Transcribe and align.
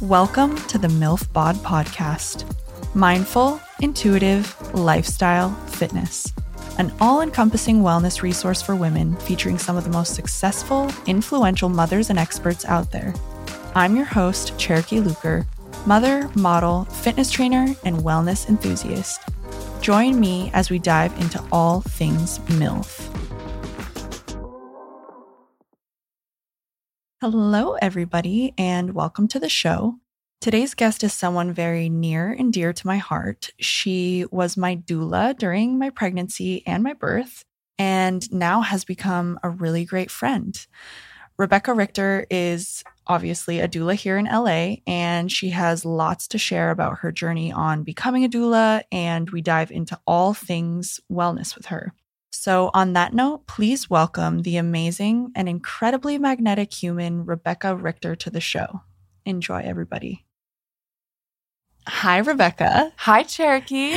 Welcome 0.00 0.56
to 0.66 0.78
the 0.78 0.88
MILF 0.88 1.32
Bod 1.32 1.56
Podcast 1.56 2.44
Mindful, 2.94 3.60
Intuitive 3.80 4.74
Lifestyle 4.74 5.50
Fitness, 5.66 6.32
an 6.78 6.92
all 7.00 7.20
encompassing 7.20 7.82
wellness 7.82 8.22
resource 8.22 8.62
for 8.62 8.76
women 8.76 9.16
featuring 9.16 9.58
some 9.58 9.76
of 9.76 9.84
the 9.84 9.90
most 9.90 10.14
successful, 10.14 10.90
influential 11.06 11.68
mothers 11.68 12.10
and 12.10 12.18
experts 12.18 12.64
out 12.64 12.92
there. 12.92 13.14
I'm 13.74 13.96
your 13.96 14.04
host, 14.06 14.58
Cherokee 14.58 15.00
Luker, 15.00 15.46
mother, 15.86 16.30
model, 16.34 16.84
fitness 16.86 17.30
trainer, 17.30 17.74
and 17.84 17.98
wellness 17.98 18.48
enthusiast. 18.48 19.20
Join 19.80 20.18
me 20.18 20.50
as 20.54 20.70
we 20.70 20.78
dive 20.78 21.18
into 21.20 21.42
all 21.52 21.80
things 21.82 22.38
MILF. 22.40 23.05
Hello, 27.22 27.76
everybody, 27.80 28.52
and 28.58 28.92
welcome 28.92 29.26
to 29.28 29.38
the 29.40 29.48
show. 29.48 29.94
Today's 30.42 30.74
guest 30.74 31.02
is 31.02 31.14
someone 31.14 31.54
very 31.54 31.88
near 31.88 32.30
and 32.30 32.52
dear 32.52 32.74
to 32.74 32.86
my 32.86 32.98
heart. 32.98 33.48
She 33.58 34.26
was 34.30 34.58
my 34.58 34.76
doula 34.76 35.34
during 35.34 35.78
my 35.78 35.88
pregnancy 35.88 36.62
and 36.66 36.82
my 36.82 36.92
birth, 36.92 37.42
and 37.78 38.30
now 38.30 38.60
has 38.60 38.84
become 38.84 39.40
a 39.42 39.48
really 39.48 39.86
great 39.86 40.10
friend. 40.10 40.66
Rebecca 41.38 41.72
Richter 41.72 42.26
is 42.28 42.84
obviously 43.06 43.60
a 43.60 43.68
doula 43.68 43.94
here 43.94 44.18
in 44.18 44.26
LA, 44.26 44.82
and 44.86 45.32
she 45.32 45.48
has 45.48 45.86
lots 45.86 46.28
to 46.28 46.36
share 46.36 46.70
about 46.70 46.98
her 46.98 47.12
journey 47.12 47.50
on 47.50 47.82
becoming 47.82 48.26
a 48.26 48.28
doula, 48.28 48.82
and 48.92 49.30
we 49.30 49.40
dive 49.40 49.70
into 49.70 49.98
all 50.06 50.34
things 50.34 51.00
wellness 51.10 51.56
with 51.56 51.64
her. 51.66 51.94
So, 52.38 52.70
on 52.74 52.92
that 52.92 53.14
note, 53.14 53.46
please 53.46 53.88
welcome 53.88 54.42
the 54.42 54.58
amazing 54.58 55.32
and 55.34 55.48
incredibly 55.48 56.18
magnetic 56.18 56.72
human 56.72 57.24
Rebecca 57.24 57.74
Richter 57.74 58.14
to 58.14 58.30
the 58.30 58.42
show. 58.42 58.82
Enjoy, 59.24 59.62
everybody. 59.64 60.26
Hi, 61.88 62.18
Rebecca. 62.18 62.92
Hi, 62.98 63.22
Cherokee. 63.22 63.96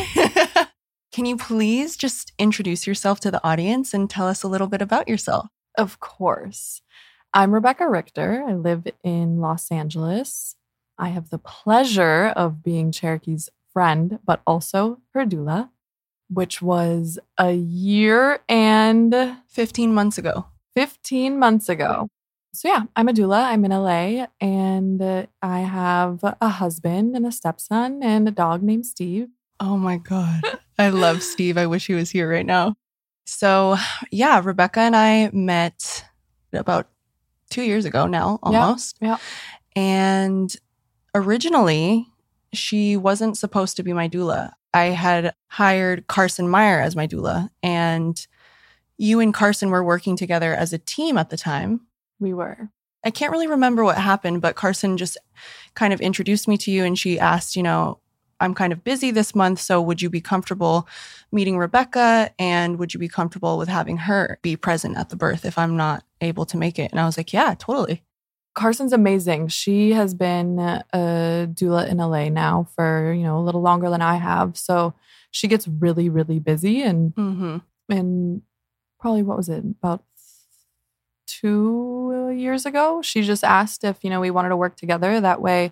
Can 1.11 1.25
you 1.25 1.35
please 1.35 1.97
just 1.97 2.31
introduce 2.39 2.87
yourself 2.87 3.19
to 3.19 3.29
the 3.29 3.43
audience 3.45 3.93
and 3.93 4.09
tell 4.09 4.27
us 4.27 4.41
a 4.41 4.47
little 4.47 4.67
bit 4.67 4.81
about 4.81 5.09
yourself? 5.09 5.49
Of 5.77 5.99
course. 5.99 6.81
I'm 7.33 7.53
Rebecca 7.53 7.87
Richter. 7.89 8.43
I 8.47 8.53
live 8.53 8.87
in 9.03 9.41
Los 9.41 9.69
Angeles. 9.69 10.55
I 10.97 11.09
have 11.09 11.29
the 11.29 11.39
pleasure 11.39 12.27
of 12.35 12.63
being 12.63 12.91
Cherokee's 12.91 13.49
friend, 13.73 14.17
but 14.25 14.41
also 14.47 15.01
her 15.13 15.25
doula, 15.25 15.69
which 16.29 16.61
was 16.61 17.19
a 17.37 17.51
year 17.51 18.39
and 18.47 19.37
15 19.47 19.93
months 19.93 20.17
ago. 20.17 20.45
15 20.75 21.37
months 21.37 21.69
ago. 21.69 22.07
So, 22.53 22.67
yeah, 22.67 22.83
I'm 22.95 23.07
a 23.07 23.13
doula. 23.13 23.43
I'm 23.43 23.65
in 23.65 23.71
LA 23.71 24.27
and 24.41 25.27
I 25.41 25.59
have 25.59 26.19
a 26.23 26.49
husband 26.49 27.15
and 27.15 27.25
a 27.25 27.31
stepson 27.31 28.01
and 28.01 28.27
a 28.27 28.31
dog 28.31 28.63
named 28.63 28.85
Steve. 28.85 29.27
Oh 29.59 29.77
my 29.77 29.97
God. 29.97 30.41
I 30.77 30.89
love 30.89 31.21
Steve. 31.21 31.57
I 31.57 31.67
wish 31.67 31.87
he 31.87 31.93
was 31.93 32.09
here 32.09 32.29
right 32.29 32.45
now. 32.45 32.75
So, 33.25 33.75
yeah, 34.11 34.41
Rebecca 34.43 34.79
and 34.79 34.95
I 34.95 35.29
met 35.31 36.05
about 36.53 36.89
two 37.49 37.61
years 37.61 37.85
ago 37.85 38.07
now, 38.07 38.39
almost. 38.41 38.97
Yeah. 39.01 39.17
And 39.75 40.55
originally, 41.13 42.07
she 42.53 42.97
wasn't 42.97 43.37
supposed 43.37 43.77
to 43.77 43.83
be 43.83 43.93
my 43.93 44.09
doula. 44.09 44.53
I 44.73 44.85
had 44.85 45.33
hired 45.47 46.07
Carson 46.07 46.47
Meyer 46.47 46.79
as 46.79 46.95
my 46.95 47.07
doula, 47.07 47.49
and 47.63 48.25
you 48.97 49.19
and 49.19 49.33
Carson 49.33 49.69
were 49.69 49.83
working 49.83 50.15
together 50.15 50.53
as 50.53 50.73
a 50.73 50.77
team 50.77 51.17
at 51.17 51.29
the 51.29 51.37
time. 51.37 51.81
We 52.19 52.33
were. 52.33 52.69
I 53.03 53.11
can't 53.11 53.31
really 53.31 53.47
remember 53.47 53.83
what 53.83 53.97
happened, 53.97 54.41
but 54.41 54.55
Carson 54.55 54.97
just 54.97 55.17
kind 55.73 55.93
of 55.93 56.01
introduced 56.01 56.47
me 56.47 56.57
to 56.57 56.71
you 56.71 56.83
and 56.83 56.99
she 56.99 57.17
asked, 57.17 57.55
you 57.55 57.63
know, 57.63 57.99
I'm 58.41 58.53
kind 58.53 58.73
of 58.73 58.83
busy 58.83 59.11
this 59.11 59.35
month, 59.35 59.59
so 59.59 59.81
would 59.81 60.01
you 60.01 60.09
be 60.09 60.21
comfortable 60.21 60.87
meeting 61.31 61.57
Rebecca 61.57 62.31
and 62.39 62.77
would 62.77 62.93
you 62.93 62.99
be 62.99 63.09
comfortable 63.09 63.57
with 63.57 63.69
having 63.69 63.97
her 63.97 64.39
be 64.41 64.55
present 64.55 64.97
at 64.97 65.09
the 65.09 65.15
birth 65.15 65.45
if 65.45 65.57
I'm 65.57 65.77
not 65.77 66.03
able 66.21 66.45
to 66.47 66.57
make 66.57 66.79
it? 66.79 66.91
And 66.91 66.99
I 66.99 67.05
was 67.05 67.17
like, 67.17 67.33
yeah, 67.33 67.55
totally. 67.57 68.03
Carson's 68.55 68.93
amazing. 68.93 69.47
She 69.47 69.91
has 69.91 70.13
been 70.13 70.59
a 70.59 71.47
doula 71.51 71.87
in 71.87 71.97
LA 71.97 72.29
now 72.29 72.67
for, 72.75 73.13
you 73.13 73.23
know, 73.23 73.37
a 73.37 73.43
little 73.43 73.61
longer 73.61 73.89
than 73.89 74.01
I 74.01 74.15
have. 74.15 74.57
So 74.57 74.93
she 75.31 75.47
gets 75.47 75.67
really, 75.67 76.09
really 76.09 76.39
busy 76.39 76.81
and 76.81 77.13
Mm-hmm. 77.15 77.57
and 77.89 78.41
probably 78.99 79.23
what 79.23 79.37
was 79.37 79.47
it, 79.49 79.63
about 79.63 80.03
two 81.25 82.33
years 82.35 82.65
ago, 82.65 83.01
she 83.01 83.21
just 83.21 83.43
asked 83.43 83.83
if, 83.83 84.03
you 84.03 84.09
know, 84.09 84.19
we 84.19 84.31
wanted 84.31 84.49
to 84.49 84.57
work 84.57 84.75
together. 84.75 85.21
That 85.21 85.41
way 85.41 85.71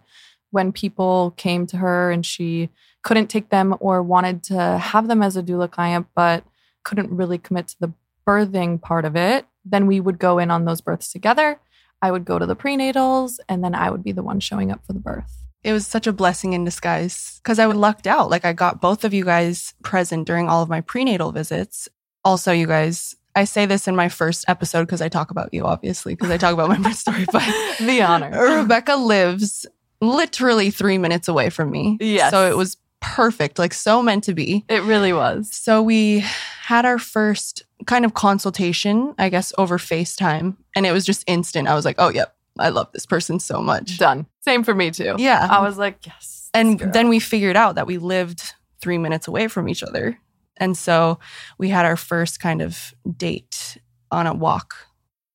when 0.52 0.72
people 0.72 1.34
came 1.36 1.68
to 1.68 1.78
her 1.78 2.12
and 2.12 2.26
she 2.26 2.70
couldn't 3.04 3.28
take 3.28 3.50
them 3.50 3.76
or 3.80 4.02
wanted 4.02 4.44
to 4.44 4.78
have 4.78 5.08
them 5.08 5.22
as 5.22 5.36
a 5.36 5.44
doula 5.44 5.70
client, 5.70 6.08
but 6.16 6.44
couldn't 6.84 7.12
really 7.12 7.38
commit 7.38 7.68
to 7.70 7.80
the 7.80 7.94
birthing 8.26 8.82
part 8.82 9.04
of 9.04 9.16
it, 9.16 9.46
then 9.66 9.88
we 9.88 10.00
would 10.00 10.20
go 10.20 10.40
in 10.40 10.52
on 10.52 10.66
those 10.66 10.82
births 10.82 11.12
together. 11.12 11.60
I 12.02 12.12
would 12.12 12.26
go 12.26 12.40
to 12.40 12.46
the 12.46 12.56
prenatals 12.56 13.40
and 13.50 13.64
then 13.64 13.74
I 13.76 13.90
would 13.90 14.04
be 14.04 14.12
the 14.12 14.24
one 14.24 14.40
showing 14.40 14.72
up 14.72 14.86
for 14.86 14.94
the 14.94 15.00
birth. 15.00 15.46
It 15.64 15.74
was 15.74 15.88
such 15.88 16.08
a 16.08 16.14
blessing 16.14 16.54
in 16.54 16.64
disguise 16.64 17.40
because 17.44 17.60
I 17.60 17.68
would 17.68 17.76
lucked 17.76 18.08
out. 18.08 18.30
Like 18.30 18.46
I 18.46 18.54
got 18.54 18.82
both 18.82 19.04
of 19.04 19.14
you 19.14 19.26
guys 19.26 19.74
present 19.84 20.28
during 20.28 20.48
all 20.48 20.62
of 20.62 20.70
my 20.70 20.82
prenatal 20.82 21.32
visits. 21.32 21.90
Also, 22.24 22.52
you 22.52 22.68
guys, 22.68 23.16
I 23.36 23.44
say 23.44 23.66
this 23.66 23.88
in 23.88 23.96
my 23.96 24.10
first 24.10 24.46
episode 24.48 24.86
because 24.86 25.02
I 25.02 25.10
talk 25.10 25.32
about 25.32 25.54
you, 25.54 25.66
obviously, 25.66 26.14
because 26.14 26.30
I 26.30 26.38
talk 26.38 26.54
about 26.54 26.70
my 26.70 26.78
birth 26.78 26.96
story, 26.96 27.26
but 27.32 27.44
the 27.80 28.02
honor. 28.02 28.32
Rebecca 28.62 28.96
lives 28.96 29.66
literally 30.00 30.72
three 30.72 30.98
minutes 30.98 31.28
away 31.28 31.50
from 31.50 31.72
me. 31.72 31.98
Yes. 32.00 32.32
So 32.32 32.50
it 32.50 32.56
was 32.56 32.78
perfect, 33.00 33.60
like 33.60 33.74
so 33.74 34.02
meant 34.02 34.24
to 34.26 34.34
be. 34.34 34.64
It 34.70 34.84
really 34.84 35.14
was. 35.14 35.50
So 35.54 35.82
we 35.82 36.24
had 36.62 36.86
our 36.86 37.00
first 37.00 37.64
kind 37.86 38.06
of 38.06 38.14
consultation, 38.14 39.14
I 39.18 39.30
guess, 39.30 39.54
over 39.58 39.78
FaceTime. 39.78 40.58
And 40.76 40.86
it 40.86 40.92
was 40.92 41.06
just 41.06 41.24
instant. 41.28 41.68
I 41.68 41.76
was 41.76 41.86
like, 41.86 41.96
oh, 42.00 42.10
yep, 42.10 42.36
I 42.58 42.70
love 42.70 42.92
this 42.92 43.06
person 43.06 43.40
so 43.40 43.62
much. 43.62 43.98
Done. 43.98 44.26
Same 44.42 44.64
for 44.64 44.74
me 44.74 44.92
too. 44.92 45.16
Yeah. 45.18 45.48
I 45.50 45.62
was 45.62 45.78
like, 45.78 46.06
yes. 46.06 46.50
and 46.54 46.80
girl. 46.80 46.92
then 46.92 47.10
we 47.10 47.20
figured 47.20 47.56
out 47.56 47.76
that 47.76 47.88
we 47.88 47.98
lived 47.98 48.54
three 48.82 48.98
minutes 48.98 49.28
away 49.28 49.48
from 49.48 49.70
each 49.70 49.84
other. 49.84 50.18
And 50.58 50.76
so 50.76 51.20
we 51.58 51.70
had 51.70 51.86
our 51.86 51.98
first 51.98 52.40
kind 52.40 52.62
of 52.62 52.94
date 53.16 53.78
on 54.12 54.26
a 54.26 54.34
walk. 54.34 54.76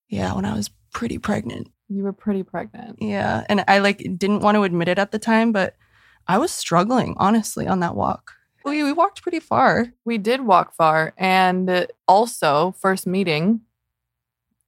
Yeah, 0.09 0.35
when 0.35 0.45
I 0.45 0.55
was 0.55 0.69
pretty 0.93 1.19
pregnant. 1.19 1.71
you 1.89 2.03
were 2.03 2.13
pretty 2.13 2.43
pregnant. 2.43 2.99
Yeah. 3.01 3.45
And 3.49 3.65
I 3.67 3.79
like 3.79 3.99
didn't 3.99 4.41
want 4.41 4.57
to 4.57 4.65
admit 4.65 4.89
it 4.89 4.99
at 4.99 5.11
the 5.11 5.19
time, 5.19 5.53
but 5.53 5.77
I 6.27 6.39
was 6.39 6.51
struggling, 6.51 7.15
honestly, 7.19 7.67
on 7.67 7.81
that 7.81 7.95
walk. 7.95 8.33
We, 8.65 8.83
we 8.83 8.93
walked 8.93 9.23
pretty 9.23 9.41
far. 9.41 9.93
We 10.05 10.19
did 10.19 10.43
walk 10.43 10.75
far. 10.75 11.15
And 11.17 11.87
also, 12.07 12.75
first 12.79 13.07
meeting, 13.07 13.61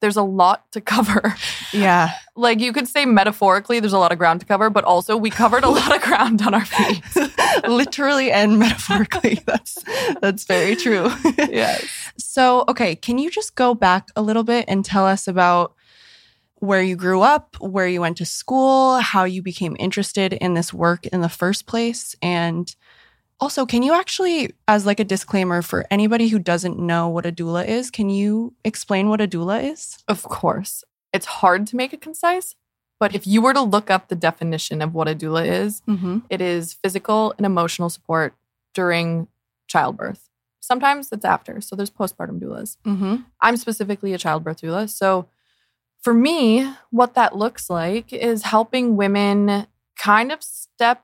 there's 0.01 0.17
a 0.17 0.23
lot 0.23 0.71
to 0.73 0.81
cover. 0.95 1.35
Yeah. 1.73 2.13
like 2.37 2.61
you 2.61 2.73
could 2.73 2.87
say 2.87 3.07
metaphorically, 3.07 3.81
there's 3.81 3.93
a 3.93 3.99
lot 3.99 4.13
of 4.13 4.19
ground 4.19 4.41
to 4.41 4.47
cover, 4.47 4.69
but 4.71 4.85
also 4.85 5.17
we 5.17 5.31
covered 5.31 5.65
a 5.65 5.71
lot 5.71 5.95
of 5.95 6.03
ground 6.03 6.43
on 6.43 6.55
our 6.55 6.65
feet. 6.65 7.03
Literally 7.69 8.31
and 8.31 8.59
metaphorically. 8.59 9.41
That's 9.47 9.83
that's 10.21 10.45
very 10.45 10.77
true. 10.77 11.11
yes. 11.39 11.87
So, 12.19 12.65
okay, 12.69 12.95
can 12.95 13.19
you 13.19 13.31
just 13.31 13.55
go 13.55 13.75
back 13.75 14.09
a 14.17 14.23
little 14.23 14.45
bit 14.45 14.67
and 14.69 14.85
tell 14.85 15.07
us 15.07 15.27
about 15.27 15.75
where 16.57 16.83
you 16.83 16.97
grew 16.97 17.21
up, 17.21 17.57
where 17.61 17.89
you 17.89 18.01
went 18.01 18.17
to 18.19 18.25
school, 18.25 18.99
how 19.01 19.25
you 19.25 19.43
became 19.43 19.77
interested 19.79 20.33
in 20.35 20.55
this 20.55 20.73
work 20.73 21.07
in 21.07 21.21
the 21.21 21.29
first 21.29 21.67
place, 21.67 22.15
and 22.23 22.75
also, 23.41 23.67
can 23.67 23.83
you 23.83 23.93
actually, 23.95 24.53
as 24.69 24.87
like 24.87 25.01
a 25.01 25.05
disclaimer 25.05 25.61
for 25.63 25.85
anybody 25.91 26.29
who 26.29 26.39
doesn't 26.39 26.79
know 26.79 27.09
what 27.09 27.27
a 27.27 27.33
doula 27.33 27.67
is, 27.67 27.91
can 27.91 28.09
you 28.11 28.55
explain 28.65 29.09
what 29.09 29.21
a 29.21 29.29
doula 29.29 29.63
is? 29.73 29.99
Of 30.09 30.23
course. 30.23 30.85
It's 31.13 31.27
hard 31.27 31.67
to 31.69 31.77
make 31.77 31.93
it 31.93 32.01
concise, 32.01 32.55
but 32.99 33.15
if 33.15 33.27
you 33.27 33.43
were 33.43 33.53
to 33.55 33.61
look 33.61 33.91
up 33.91 34.09
the 34.09 34.17
definition 34.17 34.81
of 34.83 34.95
what 34.95 35.09
a 35.09 35.15
doula 35.15 35.47
is, 35.47 35.83
Mm-hmm. 35.89 36.19
it 36.31 36.41
is 36.41 36.75
physical 36.75 37.35
and 37.37 37.45
emotional 37.47 37.89
support 37.91 38.35
during 38.73 39.29
childbirth. 39.67 40.29
Sometimes 40.61 41.13
it's 41.13 41.25
after. 41.25 41.61
So 41.61 41.77
there's 41.77 41.91
postpartum 41.91 42.41
doulas. 42.41 42.79
Mm-hmm. 42.87 43.17
I'm 43.41 43.57
specifically 43.59 44.15
a 44.15 44.19
childbirth 44.19 44.63
doula. 44.63 44.89
So 44.89 45.29
for 46.01 46.15
me, 46.15 46.69
what 46.91 47.15
that 47.15 47.37
looks 47.37 47.69
like 47.71 48.13
is 48.13 48.45
helping 48.45 48.97
women 48.97 49.67
kind 49.99 50.33
of 50.33 50.43
step 50.43 51.04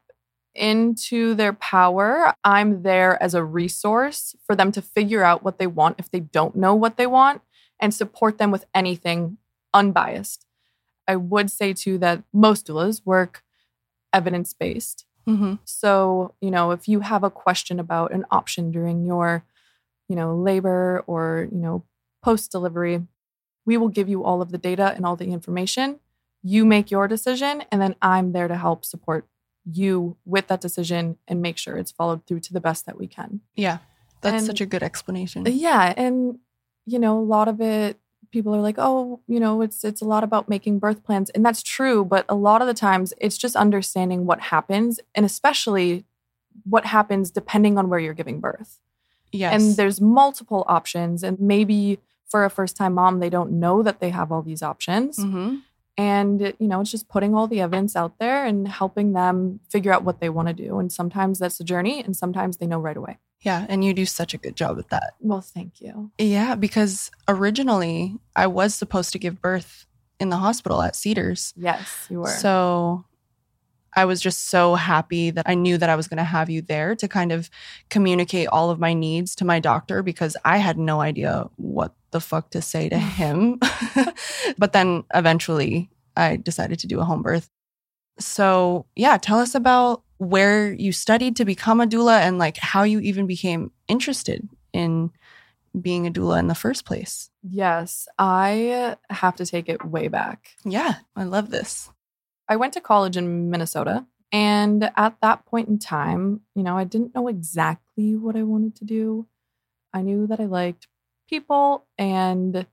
into 0.55 1.35
their 1.35 1.53
power. 1.53 2.35
I'm 2.45 2.83
there 2.83 3.23
as 3.23 3.35
a 3.35 3.45
resource 3.45 4.35
for 4.47 4.57
them 4.57 4.73
to 4.73 4.83
figure 4.83 5.23
out 5.23 5.45
what 5.45 5.59
they 5.59 5.67
want 5.67 5.97
if 5.99 6.11
they 6.11 6.21
don't 6.21 6.57
know 6.57 6.75
what 6.75 6.97
they 6.97 7.07
want 7.07 7.43
and 7.79 7.95
support 7.95 8.39
them 8.39 8.51
with 8.51 8.65
anything 8.75 9.39
unbiased. 9.73 10.47
I 11.07 11.17
would 11.17 11.51
say 11.51 11.73
too 11.73 11.99
that 11.99 12.23
most 12.33 12.67
doulas 12.67 13.03
work 13.05 13.43
evidence 14.13 14.53
based. 14.53 15.07
Mm-hmm. 15.29 15.55
So, 15.65 16.35
you 16.41 16.51
know, 16.51 16.73
if 16.73 16.89
you 16.89 17.01
have 17.01 17.23
a 17.23 17.31
question 17.31 17.79
about 17.79 18.13
an 18.13 18.25
option 18.31 18.71
during 18.71 19.05
your, 19.05 19.45
you 20.09 20.17
know, 20.17 20.35
labor 20.35 21.05
or, 21.07 21.49
you 21.53 21.59
know, 21.59 21.85
post 22.23 22.51
delivery, 22.51 23.07
we 23.65 23.77
will 23.77 23.89
give 23.89 24.09
you 24.09 24.25
all 24.25 24.43
of 24.43 24.51
the 24.51 24.59
data 24.59 24.93
and 24.97 25.07
all 25.07 25.17
the 25.17 25.33
information. 25.33 26.01
you 26.43 26.65
make 26.65 26.91
your 26.91 27.07
decision, 27.09 27.65
and 27.71 27.81
then 27.81 27.95
I'm 28.01 28.33
there 28.33 28.49
to 28.49 28.57
help 28.57 28.85
support 28.85 29.27
you 29.65 30.17
with 30.25 30.47
that 30.49 30.61
decision 30.61 31.17
and 31.29 31.43
make 31.43 31.57
sure 31.59 31.77
it's 31.77 31.91
followed 31.93 32.27
through 32.27 32.41
to 32.41 32.53
the 32.53 32.61
best 32.61 32.87
that 32.87 32.99
we 32.99 33.07
can. 33.07 33.41
Yeah. 33.55 33.79
That's 34.23 34.39
And- 34.39 34.47
such 34.47 34.61
a 34.61 34.67
good 34.67 34.83
explanation. 34.83 35.45
Yeah, 35.49 35.95
and 35.97 36.39
you 36.87 36.99
know, 36.99 37.19
a 37.19 37.23
lot 37.23 37.49
of 37.49 37.61
it 37.61 37.99
people 38.33 38.55
are 38.55 38.61
like, 38.61 38.77
"Oh, 38.79 39.21
you 39.27 39.41
know, 39.41 39.61
it's 39.61 39.83
it's 39.85 40.01
a 40.01 40.05
lot 40.05 40.23
about 40.25 40.49
making 40.49 40.79
birth 40.79 41.03
plans." 41.03 41.31
And 41.31 41.45
that's 41.45 41.63
true, 41.63 42.05
but 42.05 42.25
a 42.29 42.35
lot 42.35 42.61
of 42.63 42.69
the 42.69 42.75
times 42.75 43.13
it's 43.21 43.37
just 43.37 43.57
understanding 43.57 44.25
what 44.27 44.41
happens 44.41 45.01
and 45.15 45.27
especially 45.27 46.05
what 46.65 46.85
happens 46.87 47.31
depending 47.31 47.77
on 47.79 47.89
where 47.89 47.99
you're 47.99 48.15
giving 48.15 48.41
birth. 48.41 48.79
Yes. 49.33 49.53
And 49.55 49.77
there's 49.77 50.01
multiple 50.01 50.65
options 50.69 51.23
and 51.23 51.39
maybe 51.41 51.99
for 52.29 52.45
a 52.45 52.51
first-time 52.51 52.95
mom 52.95 53.19
they 53.21 53.31
don't 53.31 53.53
know 53.53 53.83
that 53.83 54.01
they 54.01 54.11
have 54.11 54.31
all 54.33 54.43
these 54.43 54.63
options. 54.63 55.17
hmm 55.21 55.57
And 55.97 56.55
you 56.59 56.67
know, 56.67 56.81
it's 56.81 56.91
just 56.91 57.09
putting 57.09 57.35
all 57.35 57.47
the 57.47 57.61
evidence 57.61 57.97
out 57.97 58.19
there 58.19 58.45
and 58.45 58.67
helping 58.67 59.13
them 59.13 59.61
figure 59.69 59.93
out 59.93 60.05
what 60.05 60.21
they 60.21 60.29
want 60.29 60.49
to 60.49 60.55
do. 60.55 60.79
And 60.79 60.91
sometimes 60.91 61.39
that's 61.39 61.61
a 61.61 61.65
journey 61.65 62.03
and 62.03 62.17
sometimes 62.17 62.57
they 62.57 62.67
know 62.67 62.79
right 62.79 62.97
away. 62.97 63.19
Yeah. 63.43 63.67
And 63.69 63.85
you 63.85 63.95
do 63.95 64.05
such 64.05 64.35
a 64.35 64.39
good 64.39 64.55
job 64.55 64.79
at 64.79 64.91
that. 64.91 65.15
Well, 65.21 65.41
thank 65.41 65.81
you. 65.81 66.11
Yeah. 66.19 66.55
Because 66.55 67.11
originally 67.27 68.17
I 68.37 68.47
was 68.47 68.75
supposed 68.75 69.13
to 69.13 69.19
give 69.19 69.41
birth 69.41 69.87
in 70.19 70.29
the 70.29 70.37
hospital 70.37 70.83
at 70.83 70.95
Cedars. 70.95 71.55
Yes, 71.57 72.07
you 72.11 72.21
were. 72.21 72.29
So 72.29 73.05
I 73.95 74.05
was 74.05 74.21
just 74.21 74.49
so 74.49 74.75
happy 74.75 75.31
that 75.31 75.49
I 75.49 75.55
knew 75.55 75.77
that 75.79 75.91
I 75.91 75.97
was 75.97 76.09
going 76.09 76.19
to 76.19 76.25
have 76.25 76.49
you 76.49 76.63
there 76.63 76.95
to 76.97 77.09
kind 77.09 77.33
of 77.33 77.51
communicate 77.89 78.49
all 78.49 78.71
of 78.71 78.79
my 78.79 78.95
needs 78.95 79.35
to 79.37 79.45
my 79.45 79.59
doctor 79.61 80.03
because 80.03 80.37
I 80.45 80.59
had 80.59 80.79
no 80.79 81.01
idea 81.01 81.49
what 81.57 81.95
the 82.11 82.21
fuck 82.21 82.51
to 82.51 82.63
say 82.63 82.89
to 82.89 82.97
mm. 82.97 83.01
him. 83.01 83.61
but 84.59 84.73
then 84.73 85.05
eventually 85.15 85.91
I 86.17 86.37
decided 86.37 86.79
to 86.81 86.87
do 86.87 87.01
a 87.01 87.05
home 87.05 87.23
birth. 87.23 87.51
So, 88.19 88.87
yeah, 88.97 89.17
tell 89.17 89.39
us 89.39 89.55
about 89.55 90.03
where 90.19 90.73
you 90.73 90.93
studied 90.93 91.37
to 91.37 91.45
become 91.45 91.81
a 91.81 91.87
doula 91.87 92.21
and 92.21 92.39
like 92.39 92.59
how 92.59 92.83
you 92.83 93.01
even 93.01 93.27
became 93.27 93.73
interested 93.89 94.47
in 94.73 95.11
being 95.81 96.07
a 96.07 96.11
doula 96.11 96.39
in 96.39 96.49
the 96.49 96.55
first 96.55 96.85
place. 96.85 97.31
Yes, 97.43 98.07
I 98.19 98.97
have 99.09 99.37
to 99.37 99.47
take 99.47 99.69
it 99.69 99.85
way 99.85 100.09
back. 100.09 100.51
Yeah, 100.65 100.97
I 101.17 101.25
love 101.25 101.51
this. 101.51 101.91
I 102.51 102.57
went 102.57 102.75
to 102.75 102.81
college 102.81 103.17
in 103.17 103.49
Minnesota. 103.49 104.05
And 104.33 104.91
at 104.97 105.17
that 105.23 105.47
point 105.47 105.69
in 105.69 105.79
time, 105.79 106.41
you 106.55 106.63
know, 106.63 106.77
I 106.77 106.85
didn't 106.85 107.15
know 107.15 107.29
exactly 107.29 108.17
what 108.17 108.37
I 108.37 108.43
wanted 108.43 108.75
to 108.77 108.85
do. 108.85 109.27
I 109.95 110.03
knew 110.03 110.27
that 110.27 110.41
I 110.41 110.45
liked 110.45 110.89
people 111.29 111.87
and 111.97 112.67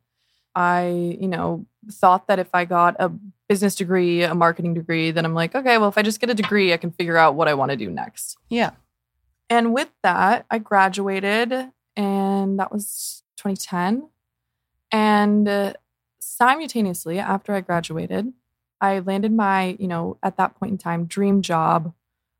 I, 0.56 1.18
you 1.20 1.28
know, 1.28 1.66
thought 1.92 2.28
that 2.28 2.40
if 2.40 2.50
I 2.54 2.66
got 2.66 2.96
a 3.00 3.12
business 3.48 3.76
degree, 3.76 4.24
a 4.24 4.36
marketing 4.36 4.74
degree, 4.74 5.12
then 5.12 5.26
I'm 5.26 5.36
like, 5.36 5.56
okay, 5.56 5.78
well, 5.78 5.90
if 5.90 5.98
I 5.98 6.02
just 6.02 6.20
get 6.20 6.30
a 6.30 6.36
degree, 6.36 6.74
I 6.74 6.78
can 6.78 6.92
figure 6.92 7.18
out 7.18 7.36
what 7.36 7.48
I 7.48 7.54
want 7.54 7.72
to 7.72 7.78
do 7.78 7.90
next. 7.90 8.38
Yeah. 8.50 8.72
And 9.50 9.74
with 9.74 9.90
that, 10.04 10.46
I 10.52 10.58
graduated, 10.58 11.54
and 11.96 12.60
that 12.60 12.72
was 12.72 13.24
2010. 13.38 14.10
And 14.92 15.48
uh, 15.48 15.74
simultaneously, 16.20 17.20
after 17.20 17.54
I 17.54 17.62
graduated, 17.62 18.34
I 18.82 19.00
landed 19.00 19.32
my, 19.32 19.76
you 19.80 19.88
know, 19.88 20.18
at 20.22 20.38
that 20.38 20.56
point 20.56 20.72
in 20.74 20.78
time, 20.78 21.06
dream 21.06 21.42
job 21.42 21.94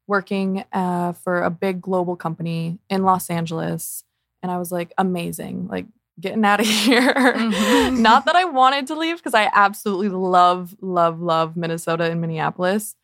working 0.08 0.64
uh, 0.72 1.14
for 1.14 1.42
a 1.44 1.50
big 1.50 1.82
global 1.82 2.16
company 2.16 2.80
in 2.90 3.04
Los 3.04 3.30
Angeles. 3.30 4.04
And 4.42 4.52
I 4.52 4.58
was 4.58 4.72
like, 4.72 4.94
amazing, 4.98 5.68
like 5.68 5.86
getting 6.20 6.46
out 6.46 6.60
of 6.60 6.66
here. 6.86 7.14
Mhm. 7.14 8.00
Not 8.00 8.26
that 8.26 8.36
I 8.36 8.46
wanted 8.46 8.88
to 8.88 8.96
leave 8.96 9.18
because 9.18 9.34
I 9.34 9.50
absolutely 9.54 10.10
love, 10.10 10.76
love, 10.82 11.20
love 11.22 11.58
Minnesota 11.58 12.06
and 12.06 12.22
Minneapolis. 12.22 12.96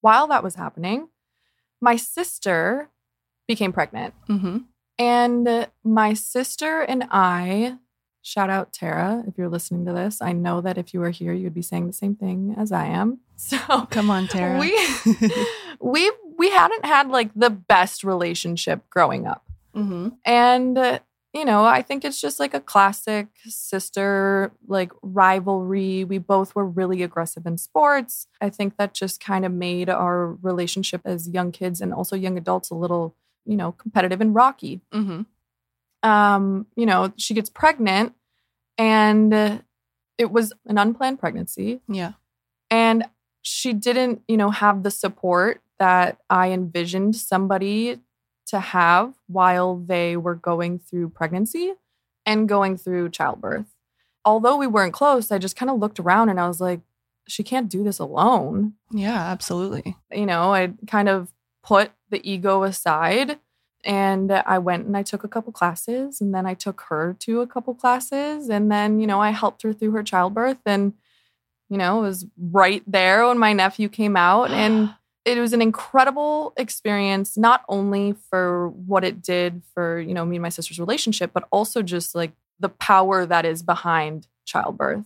While 0.00 0.26
that 0.28 0.42
was 0.42 0.54
happening, 0.56 1.08
my 1.80 1.96
sister 1.96 2.90
became 3.46 3.72
pregnant. 3.72 4.14
hmm 4.26 4.58
And 4.98 5.68
my 5.84 6.14
sister 6.14 6.80
and 6.82 7.04
I, 7.10 7.78
shout 8.22 8.50
out 8.50 8.72
Tara, 8.72 9.24
if 9.26 9.38
you're 9.38 9.48
listening 9.48 9.84
to 9.86 9.92
this, 9.92 10.20
I 10.20 10.32
know 10.32 10.60
that 10.60 10.78
if 10.78 10.92
you 10.92 11.00
were 11.00 11.10
here, 11.10 11.32
you'd 11.32 11.54
be 11.54 11.62
saying 11.62 11.86
the 11.86 11.92
same 11.92 12.14
thing 12.14 12.54
as 12.56 12.72
I 12.72 12.86
am. 12.86 13.20
So 13.36 13.56
Come 13.90 14.10
on, 14.10 14.26
Tara. 14.26 14.58
we 14.58 14.76
we 15.80 16.10
we 16.38 16.50
hadn't 16.50 16.84
had 16.84 17.08
like 17.08 17.30
the 17.34 17.50
best 17.50 18.02
relationship 18.04 18.88
growing 18.90 19.26
up. 19.26 19.44
hmm 19.74 20.08
And 20.24 20.76
uh, 20.76 20.98
you 21.32 21.44
know, 21.44 21.64
I 21.64 21.82
think 21.82 22.04
it's 22.04 22.20
just 22.20 22.40
like 22.40 22.54
a 22.54 22.60
classic 22.60 23.28
sister 23.46 24.50
like 24.66 24.90
rivalry. 25.02 26.02
We 26.04 26.18
both 26.18 26.54
were 26.54 26.64
really 26.66 27.02
aggressive 27.02 27.46
in 27.46 27.58
sports. 27.58 28.26
I 28.40 28.48
think 28.50 28.76
that 28.76 28.94
just 28.94 29.20
kind 29.20 29.44
of 29.44 29.52
made 29.52 29.88
our 29.88 30.32
relationship 30.32 31.02
as 31.04 31.28
young 31.28 31.52
kids 31.52 31.80
and 31.80 31.92
also 31.94 32.16
young 32.16 32.38
adults 32.38 32.70
a 32.70 32.74
little, 32.74 33.14
you 33.44 33.56
know, 33.56 33.72
competitive 33.72 34.20
and 34.20 34.34
rocky. 34.34 34.80
hmm 34.92 35.22
Um, 36.02 36.66
you 36.76 36.86
know, 36.86 37.12
she 37.16 37.34
gets 37.34 37.50
pregnant 37.50 38.14
and 38.76 39.34
uh, 39.34 39.58
it 40.16 40.30
was 40.30 40.52
an 40.66 40.78
unplanned 40.78 41.18
pregnancy 41.18 41.80
Yeah. 41.88 42.12
and 42.70 43.04
she 43.42 43.72
didn't 43.72 44.22
you 44.28 44.36
know 44.36 44.50
have 44.50 44.82
the 44.82 44.90
support 44.90 45.62
that 45.78 46.18
i 46.28 46.50
envisioned 46.50 47.14
somebody 47.16 48.00
to 48.46 48.58
have 48.60 49.14
while 49.26 49.76
they 49.76 50.16
were 50.16 50.34
going 50.34 50.78
through 50.78 51.08
pregnancy 51.08 51.72
and 52.26 52.48
going 52.48 52.76
through 52.76 53.08
childbirth 53.10 53.66
although 54.24 54.56
we 54.56 54.66
weren't 54.66 54.92
close 54.92 55.30
i 55.32 55.38
just 55.38 55.56
kind 55.56 55.70
of 55.70 55.78
looked 55.78 55.98
around 56.00 56.28
and 56.28 56.38
i 56.40 56.46
was 56.48 56.60
like 56.60 56.80
she 57.28 57.42
can't 57.42 57.68
do 57.68 57.82
this 57.84 57.98
alone 57.98 58.74
Yeah, 58.92 59.18
absolutely. 59.30 59.96
you 60.12 60.26
know 60.26 60.52
i 60.52 60.72
kind 60.86 61.08
of 61.08 61.32
put 61.62 61.90
the 62.10 62.20
ego 62.28 62.64
aside 62.64 63.38
and 63.84 64.32
i 64.32 64.58
went 64.58 64.86
and 64.86 64.96
i 64.96 65.02
took 65.02 65.24
a 65.24 65.28
couple 65.28 65.52
classes 65.52 66.20
and 66.20 66.34
then 66.34 66.46
i 66.46 66.54
took 66.54 66.82
her 66.88 67.16
to 67.18 67.40
a 67.40 67.46
couple 67.46 67.74
classes 67.74 68.48
and 68.48 68.70
then 68.70 68.98
you 68.98 69.06
know 69.06 69.20
i 69.20 69.30
helped 69.30 69.62
her 69.62 69.72
through 69.72 69.92
her 69.92 70.02
childbirth 70.02 70.58
and 70.66 70.92
you 71.68 71.76
know 71.76 71.98
it 71.98 72.02
was 72.02 72.26
right 72.38 72.82
there 72.86 73.26
when 73.26 73.38
my 73.38 73.52
nephew 73.52 73.88
came 73.88 74.16
out 74.16 74.50
and 74.50 74.94
it 75.24 75.38
was 75.38 75.52
an 75.52 75.62
incredible 75.62 76.54
experience 76.56 77.36
not 77.36 77.62
only 77.68 78.14
for 78.30 78.68
what 78.70 79.04
it 79.04 79.22
did 79.22 79.62
for 79.74 80.00
you 80.00 80.14
know 80.14 80.24
me 80.24 80.36
and 80.36 80.42
my 80.42 80.48
sister's 80.48 80.80
relationship 80.80 81.30
but 81.32 81.46
also 81.50 81.82
just 81.82 82.14
like 82.14 82.32
the 82.60 82.68
power 82.68 83.24
that 83.24 83.44
is 83.44 83.62
behind 83.62 84.26
childbirth. 84.44 85.04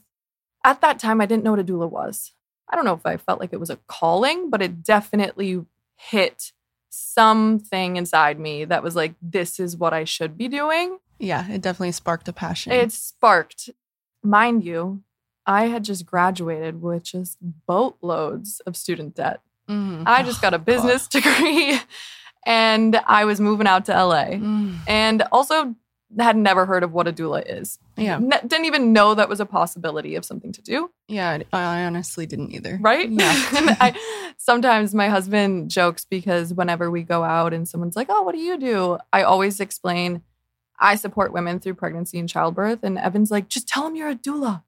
At 0.65 0.81
that 0.81 0.99
time 0.99 1.21
i 1.21 1.27
didn't 1.27 1.45
know 1.45 1.51
what 1.51 1.61
a 1.61 1.65
doula 1.65 1.91
was. 1.91 2.33
I 2.71 2.77
don't 2.77 2.85
know 2.85 2.95
if 2.95 3.05
i 3.05 3.17
felt 3.17 3.41
like 3.41 3.53
it 3.53 3.61
was 3.61 3.71
a 3.71 3.79
calling 3.89 4.49
but 4.49 4.63
it 4.63 4.83
definitely 4.83 5.65
hit 5.97 6.53
something 6.93 7.97
inside 7.97 8.39
me 8.39 8.65
that 8.67 8.83
was 8.83 8.95
like 8.95 9.15
this 9.23 9.59
is 9.59 9.77
what 9.77 9.93
i 9.95 10.05
should 10.05 10.37
be 10.37 10.47
doing 10.49 10.99
yeah, 11.19 11.49
it 11.49 11.61
definitely 11.63 11.93
sparked 11.93 12.27
a 12.27 12.33
passion. 12.33 12.73
it 12.73 12.91
sparked 12.93 13.71
mind 14.23 14.63
you 14.65 15.03
i 15.47 15.67
had 15.67 15.85
just 15.85 16.05
graduated 16.05 16.83
with 16.83 17.05
just 17.05 17.39
boatloads 17.67 18.61
of 18.67 18.77
student 18.77 19.15
debt 19.15 19.41
Mhm. 19.69 20.03
I 20.07 20.25
just 20.25 20.43
got 20.43 20.55
a 20.55 20.59
business 20.73 21.07
degree 21.17 21.79
and 22.45 22.97
I 23.07 23.25
was 23.25 23.41
moving 23.41 23.69
out 23.69 23.85
to 23.87 23.93
LA 23.93 24.25
Mm. 24.35 24.79
and 24.89 25.23
also 25.31 25.77
had 26.19 26.37
never 26.37 26.67
heard 26.67 26.83
of 26.83 26.93
what 26.93 27.09
a 27.09 27.13
doula 27.13 27.43
is. 27.47 27.79
Yeah. 27.97 28.19
Ne- 28.19 28.41
didn't 28.47 28.67
even 28.67 28.93
know 28.93 29.15
that 29.15 29.29
was 29.29 29.41
a 29.41 29.47
possibility 29.47 30.15
of 30.17 30.25
something 30.25 30.53
to 30.53 30.61
do, 30.63 30.91
Yeah, 31.09 31.39
I 31.53 31.85
honestly 31.85 32.27
didn't 32.27 32.53
either. 32.53 32.79
right? 32.81 33.09
Yeah. 33.11 33.23
I, 33.81 33.95
sometimes 34.39 34.95
my 34.95 35.09
husband 35.09 35.71
jokes 35.71 36.05
because 36.05 36.53
whenever 36.53 36.91
we 36.91 37.03
go 37.03 37.23
out 37.25 37.53
and 37.55 37.69
someone's 37.69 37.97
like, 37.97 38.09
"Oh, 38.11 38.23
what 38.23 38.35
do 38.35 38.41
you 38.41 38.59
do?" 38.59 38.99
I 39.13 39.23
always 39.23 39.61
explain 39.61 40.23
I 40.79 40.97
support 40.97 41.33
women 41.33 41.61
through 41.61 41.75
pregnancy 41.75 42.19
and 42.19 42.29
childbirth 42.29 42.81
and 42.83 42.99
Evan's 42.99 43.31
like, 43.31 43.49
"Just 43.49 43.69
tell 43.69 43.87
him 43.87 43.95
you're 43.97 44.09
a 44.11 44.15
doula." 44.17 44.63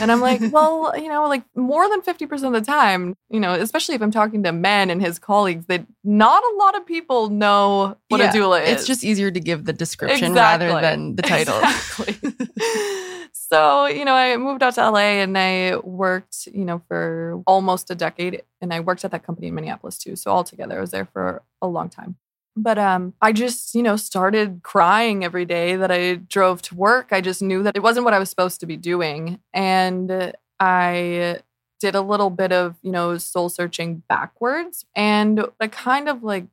And 0.00 0.12
I'm 0.12 0.20
like, 0.20 0.40
well, 0.52 0.92
you 0.96 1.08
know, 1.08 1.28
like 1.28 1.44
more 1.54 1.88
than 1.88 2.02
50% 2.02 2.46
of 2.46 2.52
the 2.52 2.60
time, 2.60 3.16
you 3.30 3.40
know, 3.40 3.54
especially 3.54 3.94
if 3.94 4.02
I'm 4.02 4.10
talking 4.10 4.42
to 4.44 4.52
men 4.52 4.90
and 4.90 5.02
his 5.02 5.18
colleagues, 5.18 5.66
that 5.66 5.86
not 6.04 6.42
a 6.42 6.56
lot 6.56 6.76
of 6.76 6.86
people 6.86 7.30
know 7.30 7.96
what 8.08 8.20
Yeah, 8.20 8.30
a 8.30 8.32
doula 8.32 8.64
is. 8.64 8.70
It's 8.70 8.86
just 8.86 9.04
easier 9.04 9.30
to 9.30 9.40
give 9.40 9.64
the 9.64 9.72
description 9.72 10.34
rather 10.34 10.80
than 10.80 11.16
the 11.16 11.22
title. 11.22 11.58
Exactly. 11.58 12.32
so, 13.32 13.86
you 13.86 14.04
know, 14.04 14.14
I 14.14 14.36
moved 14.36 14.62
out 14.62 14.74
to 14.74 14.90
LA 14.90 15.20
and 15.22 15.36
I 15.36 15.76
worked, 15.76 16.46
you 16.52 16.64
know, 16.64 16.82
for 16.88 17.42
almost 17.46 17.90
a 17.90 17.94
decade. 17.94 18.42
And 18.60 18.72
I 18.72 18.80
worked 18.80 19.04
at 19.04 19.10
that 19.10 19.24
company 19.24 19.48
in 19.48 19.54
Minneapolis 19.54 19.98
too. 19.98 20.16
So 20.16 20.30
altogether, 20.30 20.78
I 20.78 20.80
was 20.80 20.90
there 20.90 21.06
for 21.06 21.42
a 21.60 21.66
long 21.66 21.88
time. 21.88 22.16
But 22.54 22.78
um, 22.78 23.14
I 23.20 23.32
just, 23.32 23.74
you 23.74 23.82
know, 23.82 23.96
started 23.96 24.60
crying 24.62 25.24
every 25.24 25.44
day 25.46 25.76
that 25.76 25.90
I 25.90 26.16
drove 26.16 26.60
to 26.62 26.74
work. 26.74 27.08
I 27.10 27.20
just 27.20 27.40
knew 27.40 27.62
that 27.62 27.76
it 27.76 27.82
wasn't 27.82 28.04
what 28.04 28.14
I 28.14 28.18
was 28.18 28.28
supposed 28.28 28.60
to 28.60 28.66
be 28.66 28.76
doing. 28.76 29.40
And 29.54 30.34
I 30.60 31.40
did 31.80 31.94
a 31.94 32.02
little 32.02 32.30
bit 32.30 32.52
of, 32.52 32.76
you 32.82 32.92
know, 32.92 33.16
soul 33.18 33.48
searching 33.48 34.02
backwards. 34.08 34.84
And 34.94 35.46
I 35.60 35.66
kind 35.68 36.08
of 36.08 36.22
like 36.22 36.46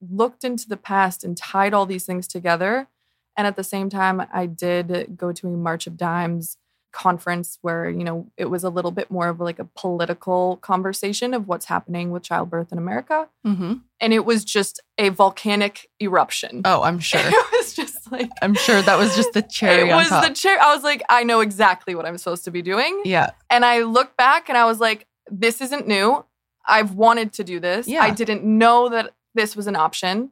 looked 0.00 0.44
into 0.44 0.68
the 0.68 0.76
past 0.76 1.24
and 1.24 1.36
tied 1.36 1.72
all 1.72 1.86
these 1.86 2.04
things 2.04 2.28
together. 2.28 2.88
And 3.36 3.46
at 3.46 3.56
the 3.56 3.64
same 3.64 3.90
time, 3.90 4.22
I 4.32 4.46
did 4.46 5.16
go 5.16 5.32
to 5.32 5.48
a 5.48 5.50
March 5.50 5.86
of 5.86 5.96
Dimes 5.96 6.58
conference 6.96 7.58
where, 7.60 7.90
you 7.90 8.02
know, 8.02 8.26
it 8.38 8.46
was 8.46 8.64
a 8.64 8.70
little 8.70 8.90
bit 8.90 9.10
more 9.10 9.28
of 9.28 9.38
like 9.38 9.58
a 9.58 9.66
political 9.76 10.56
conversation 10.56 11.34
of 11.34 11.46
what's 11.46 11.66
happening 11.66 12.10
with 12.10 12.22
childbirth 12.22 12.72
in 12.72 12.78
America. 12.78 13.28
Mm-hmm. 13.46 13.74
And 14.00 14.12
it 14.14 14.24
was 14.24 14.46
just 14.46 14.82
a 14.96 15.10
volcanic 15.10 15.90
eruption. 16.00 16.62
Oh, 16.64 16.82
I'm 16.82 16.98
sure. 17.10 17.20
It 17.22 17.46
was 17.52 17.74
just 17.74 18.10
like 18.10 18.30
I'm 18.40 18.54
sure 18.54 18.80
that 18.80 18.98
was 18.98 19.14
just 19.14 19.34
the 19.34 19.42
cherry 19.50 19.90
it 19.90 19.94
was 19.94 20.08
top. 20.08 20.26
the 20.26 20.32
chair. 20.34 20.58
I 20.58 20.74
was 20.74 20.82
like, 20.82 21.02
I 21.10 21.22
know 21.22 21.40
exactly 21.40 21.94
what 21.94 22.06
I'm 22.06 22.16
supposed 22.16 22.44
to 22.44 22.50
be 22.50 22.62
doing. 22.62 23.02
yeah. 23.04 23.30
And 23.50 23.64
I 23.64 23.82
look 23.82 24.16
back 24.16 24.48
and 24.48 24.56
I 24.56 24.64
was 24.64 24.80
like, 24.80 25.06
this 25.30 25.60
isn't 25.60 25.86
new. 25.86 26.24
I've 26.66 26.94
wanted 26.94 27.34
to 27.34 27.44
do 27.44 27.60
this. 27.60 27.86
Yeah. 27.86 28.02
I 28.02 28.10
didn't 28.10 28.42
know 28.42 28.88
that 28.88 29.12
this 29.34 29.54
was 29.54 29.66
an 29.66 29.76
option. 29.76 30.30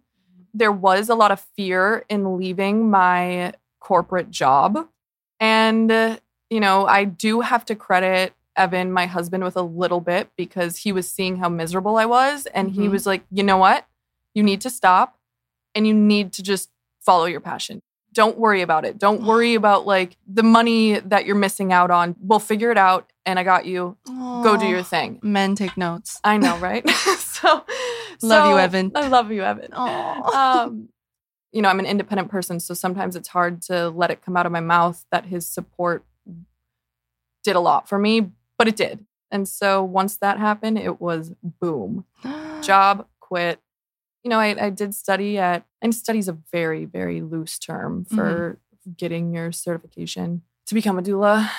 There 0.54 0.72
was 0.72 1.10
a 1.10 1.14
lot 1.14 1.30
of 1.30 1.40
fear 1.56 2.06
in 2.08 2.38
leaving 2.38 2.90
my 2.90 3.52
corporate 3.80 4.30
job. 4.30 4.88
And, 5.40 5.92
uh, 5.92 6.16
you 6.54 6.60
know, 6.60 6.86
I 6.86 7.02
do 7.04 7.40
have 7.40 7.64
to 7.66 7.74
credit 7.74 8.32
Evan, 8.56 8.92
my 8.92 9.06
husband, 9.06 9.42
with 9.42 9.56
a 9.56 9.62
little 9.62 10.00
bit 10.00 10.28
because 10.36 10.76
he 10.78 10.92
was 10.92 11.08
seeing 11.10 11.38
how 11.38 11.48
miserable 11.48 11.96
I 11.96 12.06
was. 12.06 12.46
And 12.46 12.70
he 12.70 12.86
Mhm. 12.86 12.90
was 12.92 13.06
like, 13.06 13.24
you 13.32 13.42
know 13.42 13.56
what? 13.56 13.86
You 14.34 14.42
need 14.44 14.60
to 14.60 14.70
stop 14.70 15.18
and 15.74 15.84
you 15.88 15.92
need 15.94 16.32
to 16.34 16.42
just 16.44 16.70
follow 17.00 17.24
your 17.24 17.40
passion. 17.40 17.80
Don't 18.12 18.38
worry 18.38 18.62
about 18.62 18.84
it. 18.84 18.96
Don't 18.98 19.22
worry 19.24 19.54
about 19.62 19.84
like 19.86 20.16
the 20.28 20.44
money 20.44 21.00
that 21.00 21.26
you're 21.26 21.34
missing 21.34 21.72
out 21.72 21.90
on. 21.90 22.14
We'll 22.20 22.38
figure 22.38 22.70
it 22.70 22.78
out. 22.78 23.12
And 23.26 23.38
I 23.40 23.42
got 23.42 23.66
you. 23.66 23.96
Go 24.42 24.56
do 24.56 24.66
your 24.66 24.84
thing. 24.84 25.18
Men 25.22 25.56
take 25.56 25.76
notes. 25.76 26.20
I 26.22 26.36
know, 26.36 26.56
right? 26.68 26.88
so 27.18 27.64
Love 28.22 28.46
you, 28.46 28.58
Evan. 28.58 28.92
I 28.94 29.08
love 29.08 29.32
you, 29.32 29.42
Evan. 29.42 29.74
Um, 29.74 30.88
you 31.52 31.60
know, 31.62 31.68
I'm 31.68 31.80
an 31.80 31.86
independent 31.86 32.30
person, 32.30 32.58
so 32.60 32.72
sometimes 32.74 33.16
it's 33.16 33.28
hard 33.28 33.62
to 33.62 33.88
let 33.90 34.10
it 34.12 34.22
come 34.22 34.36
out 34.36 34.46
of 34.46 34.52
my 34.52 34.60
mouth 34.60 35.04
that 35.10 35.26
his 35.26 35.46
support 35.48 36.04
did 37.44 37.54
a 37.54 37.60
lot 37.60 37.88
for 37.88 37.98
me, 37.98 38.32
but 38.58 38.66
it 38.66 38.76
did. 38.76 39.04
And 39.30 39.48
so 39.48 39.82
once 39.82 40.16
that 40.18 40.38
happened, 40.38 40.78
it 40.78 41.00
was 41.00 41.32
boom. 41.42 42.04
Job, 42.62 43.06
quit. 43.20 43.60
You 44.22 44.30
know, 44.30 44.38
I, 44.38 44.66
I 44.66 44.70
did 44.70 44.94
study 44.94 45.38
at, 45.38 45.66
and 45.82 45.94
study 45.94 46.18
is 46.18 46.28
a 46.28 46.38
very, 46.50 46.84
very 46.84 47.20
loose 47.20 47.58
term 47.58 48.04
for 48.04 48.58
mm-hmm. 48.86 48.92
getting 48.96 49.34
your 49.34 49.52
certification 49.52 50.42
to 50.66 50.74
become 50.74 50.98
a 50.98 51.02
doula. 51.02 51.50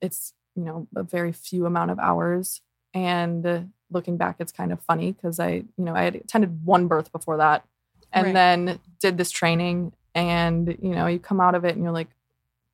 It's, 0.00 0.32
you 0.54 0.64
know, 0.64 0.86
a 0.94 1.02
very 1.02 1.32
few 1.32 1.66
amount 1.66 1.90
of 1.90 1.98
hours. 1.98 2.60
And 2.92 3.72
looking 3.90 4.16
back, 4.16 4.36
it's 4.38 4.52
kind 4.52 4.70
of 4.70 4.80
funny 4.82 5.12
because 5.12 5.40
I, 5.40 5.50
you 5.50 5.84
know, 5.84 5.94
I 5.94 6.02
had 6.02 6.14
attended 6.14 6.64
one 6.64 6.86
birth 6.86 7.10
before 7.10 7.38
that 7.38 7.64
and 8.12 8.26
Right. 8.26 8.34
then 8.34 8.78
did 9.00 9.18
this 9.18 9.30
training. 9.30 9.92
And, 10.14 10.78
you 10.80 10.90
know, 10.90 11.06
you 11.06 11.18
come 11.18 11.40
out 11.40 11.56
of 11.56 11.64
it 11.64 11.74
and 11.74 11.82
you're 11.82 11.92
like, 11.92 12.10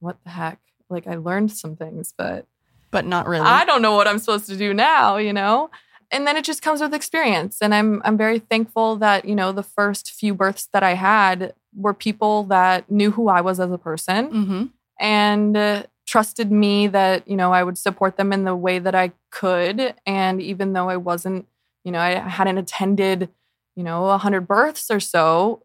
what 0.00 0.22
the 0.24 0.30
heck? 0.30 0.60
Like, 0.90 1.06
I 1.06 1.14
learned 1.14 1.52
some 1.52 1.76
things, 1.76 2.12
but 2.16 2.46
but 2.90 3.04
not 3.04 3.26
really. 3.26 3.46
I 3.46 3.64
don't 3.64 3.82
know 3.82 3.94
what 3.94 4.08
I'm 4.08 4.18
supposed 4.18 4.46
to 4.46 4.56
do 4.56 4.74
now, 4.74 5.16
you 5.16 5.32
know? 5.32 5.70
And 6.10 6.26
then 6.26 6.36
it 6.36 6.44
just 6.44 6.62
comes 6.62 6.80
with 6.80 6.92
experience. 6.92 7.58
And 7.60 7.74
I'm 7.74 8.02
I'm 8.04 8.16
very 8.16 8.38
thankful 8.38 8.96
that, 8.96 9.24
you 9.24 9.34
know, 9.34 9.52
the 9.52 9.62
first 9.62 10.10
few 10.10 10.34
births 10.34 10.68
that 10.72 10.82
I 10.82 10.94
had 10.94 11.54
were 11.74 11.94
people 11.94 12.44
that 12.44 12.90
knew 12.90 13.12
who 13.12 13.28
I 13.28 13.40
was 13.40 13.60
as 13.60 13.70
a 13.70 13.78
person 13.78 14.30
mm-hmm. 14.30 14.64
and 14.98 15.56
uh, 15.56 15.84
trusted 16.06 16.50
me 16.50 16.88
that, 16.88 17.28
you 17.28 17.36
know, 17.36 17.52
I 17.52 17.62
would 17.62 17.78
support 17.78 18.16
them 18.16 18.32
in 18.32 18.44
the 18.44 18.56
way 18.56 18.80
that 18.80 18.94
I 18.94 19.12
could. 19.30 19.94
And 20.04 20.42
even 20.42 20.72
though 20.72 20.88
I 20.88 20.96
wasn't, 20.96 21.46
you 21.84 21.92
know, 21.92 22.00
I 22.00 22.14
hadn't 22.14 22.58
attended, 22.58 23.28
you 23.76 23.84
know, 23.84 24.02
100 24.02 24.48
births 24.48 24.90
or 24.90 24.98
so, 24.98 25.62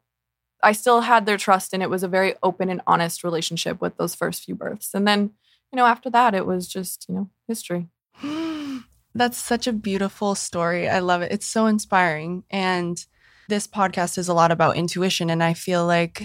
I 0.61 0.71
still 0.73 1.01
had 1.01 1.25
their 1.25 1.37
trust 1.37 1.73
and 1.73 1.81
it 1.81 1.89
was 1.89 2.03
a 2.03 2.07
very 2.07 2.35
open 2.43 2.69
and 2.69 2.81
honest 2.85 3.23
relationship 3.23 3.81
with 3.81 3.97
those 3.97 4.13
first 4.13 4.43
few 4.43 4.53
births. 4.53 4.93
And 4.93 5.07
then, 5.07 5.31
you 5.71 5.77
know, 5.77 5.85
after 5.85 6.09
that, 6.09 6.35
it 6.35 6.45
was 6.45 6.67
just, 6.67 7.05
you 7.09 7.15
know, 7.15 7.29
history. 7.47 7.87
That's 9.15 9.37
such 9.37 9.67
a 9.67 9.73
beautiful 9.73 10.35
story. 10.35 10.89
I 10.89 10.99
love 10.99 11.21
it. 11.21 11.31
It's 11.31 11.45
so 11.45 11.67
inspiring. 11.67 12.43
And 12.49 13.03
this 13.47 13.67
podcast 13.67 14.17
is 14.17 14.27
a 14.27 14.33
lot 14.33 14.51
about 14.51 14.75
intuition. 14.75 15.29
And 15.29 15.41
I 15.43 15.53
feel 15.53 15.85
like 15.85 16.23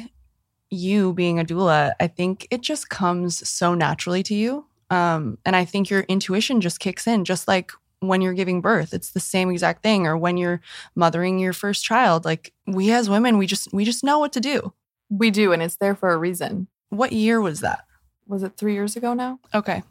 you 0.70 1.12
being 1.12 1.38
a 1.38 1.44
doula, 1.44 1.92
I 2.00 2.06
think 2.06 2.46
it 2.50 2.62
just 2.62 2.88
comes 2.88 3.48
so 3.48 3.74
naturally 3.74 4.22
to 4.24 4.34
you. 4.34 4.66
Um, 4.88 5.38
and 5.44 5.54
I 5.54 5.64
think 5.64 5.88
your 5.88 6.00
intuition 6.02 6.60
just 6.60 6.80
kicks 6.80 7.06
in, 7.06 7.24
just 7.24 7.46
like 7.46 7.72
when 8.00 8.20
you're 8.20 8.32
giving 8.32 8.60
birth. 8.60 8.92
It's 8.92 9.12
the 9.12 9.20
same 9.20 9.50
exact 9.50 9.82
thing, 9.82 10.06
or 10.06 10.16
when 10.16 10.36
you're 10.36 10.60
mothering 10.96 11.38
your 11.38 11.52
first 11.52 11.84
child. 11.84 12.24
Like 12.24 12.52
we 12.66 12.92
as 12.92 13.08
women, 13.08 13.38
we 13.38 13.46
just 13.46 13.72
we 13.72 13.84
just 13.84 14.02
know 14.02 14.18
what 14.18 14.32
to 14.32 14.40
do. 14.40 14.72
We 15.08 15.30
do, 15.30 15.52
and 15.52 15.62
it's 15.62 15.76
there 15.76 15.94
for 15.94 16.10
a 16.10 16.18
reason. 16.18 16.68
What 16.88 17.12
year 17.12 17.40
was 17.40 17.60
that? 17.60 17.84
Was 18.30 18.42
it 18.42 18.56
three 18.56 18.72
years 18.74 18.96
ago 18.96 19.12
now? 19.12 19.40
Okay. 19.54 19.82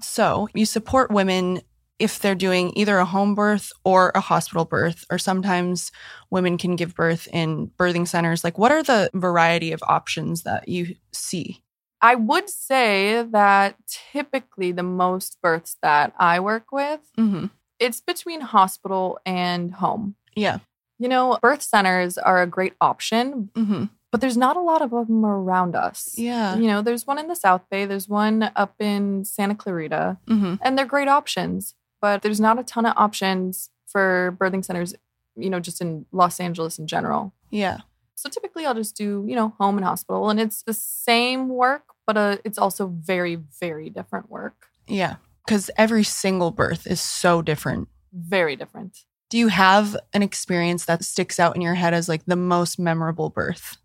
So 0.00 0.48
you 0.54 0.66
support 0.66 1.10
women 1.10 1.62
if 1.98 2.18
they're 2.18 2.34
doing 2.34 2.72
either 2.76 2.98
a 2.98 3.06
home 3.06 3.34
birth 3.34 3.72
or 3.82 4.12
a 4.14 4.20
hospital 4.20 4.66
birth, 4.66 5.04
or 5.10 5.16
sometimes 5.18 5.90
women 6.30 6.58
can 6.58 6.76
give 6.76 6.94
birth 6.94 7.26
in 7.32 7.68
birthing 7.78 8.06
centers. 8.06 8.44
Like, 8.44 8.58
what 8.58 8.70
are 8.70 8.82
the 8.82 9.10
variety 9.14 9.72
of 9.72 9.82
options 9.88 10.42
that 10.42 10.68
you 10.68 10.94
see? 11.12 11.62
I 12.02 12.14
would 12.14 12.50
say 12.50 13.22
that 13.22 13.76
typically 14.12 14.72
the 14.72 14.82
most 14.82 15.38
births 15.42 15.78
that 15.80 16.12
I 16.18 16.38
work 16.40 16.70
with, 16.70 17.00
Mm-hmm. 17.16 17.46
it's 17.78 18.02
between 18.02 18.42
hospital 18.42 19.18
and 19.24 19.72
home. 19.72 20.16
Yeah. 20.34 20.58
You 20.98 21.08
know, 21.08 21.38
birth 21.40 21.62
centers 21.62 22.18
are 22.18 22.42
a 22.42 22.46
great 22.46 22.74
option, 22.82 23.48
Mm-hmm. 23.54 23.84
But 24.16 24.22
there's 24.22 24.38
not 24.38 24.56
a 24.56 24.62
lot 24.62 24.80
of 24.80 24.88
them 24.92 25.26
around 25.26 25.76
us. 25.76 26.14
Yeah. 26.16 26.56
You 26.56 26.68
know, 26.68 26.80
there's 26.80 27.06
one 27.06 27.18
in 27.18 27.28
the 27.28 27.36
South 27.36 27.68
Bay, 27.70 27.84
there's 27.84 28.08
one 28.08 28.50
up 28.56 28.74
in 28.80 29.26
Santa 29.26 29.54
Clarita, 29.54 30.16
Mm-hmm. 30.26 30.54
and 30.62 30.78
they're 30.78 30.86
great 30.86 31.06
options, 31.06 31.74
but 32.00 32.22
there's 32.22 32.40
not 32.40 32.58
a 32.58 32.62
ton 32.62 32.86
of 32.86 32.94
options 32.96 33.68
for 33.86 34.34
birthing 34.40 34.64
centers, 34.64 34.94
you 35.36 35.50
know, 35.50 35.60
just 35.60 35.82
in 35.82 36.06
Los 36.12 36.40
Angeles 36.40 36.78
in 36.78 36.86
general. 36.86 37.34
Yeah. 37.50 37.80
So 38.14 38.30
typically 38.30 38.64
I'll 38.64 38.72
just 38.72 38.96
do, 38.96 39.22
you 39.28 39.36
know, 39.36 39.52
home 39.60 39.76
and 39.76 39.84
hospital, 39.84 40.30
and 40.30 40.40
it's 40.40 40.62
the 40.62 40.72
same 40.72 41.50
work, 41.50 41.82
but 42.06 42.16
uh, 42.16 42.38
it's 42.42 42.56
also 42.56 42.86
very, 42.86 43.34
very 43.60 43.90
different 43.90 44.30
work. 44.30 44.68
Yeah. 44.88 45.16
Because 45.44 45.70
every 45.76 46.04
single 46.04 46.52
birth 46.52 46.86
is 46.86 47.02
so 47.02 47.42
different. 47.42 47.88
Very 48.14 48.56
different. 48.56 49.04
Do 49.28 49.36
you 49.36 49.48
have 49.48 49.94
an 50.14 50.22
experience 50.22 50.86
that 50.86 51.04
sticks 51.04 51.38
out 51.38 51.54
in 51.54 51.60
your 51.60 51.74
head 51.74 51.92
as 51.92 52.08
like 52.08 52.24
the 52.24 52.34
most 52.36 52.78
memorable 52.78 53.28
birth? 53.28 53.76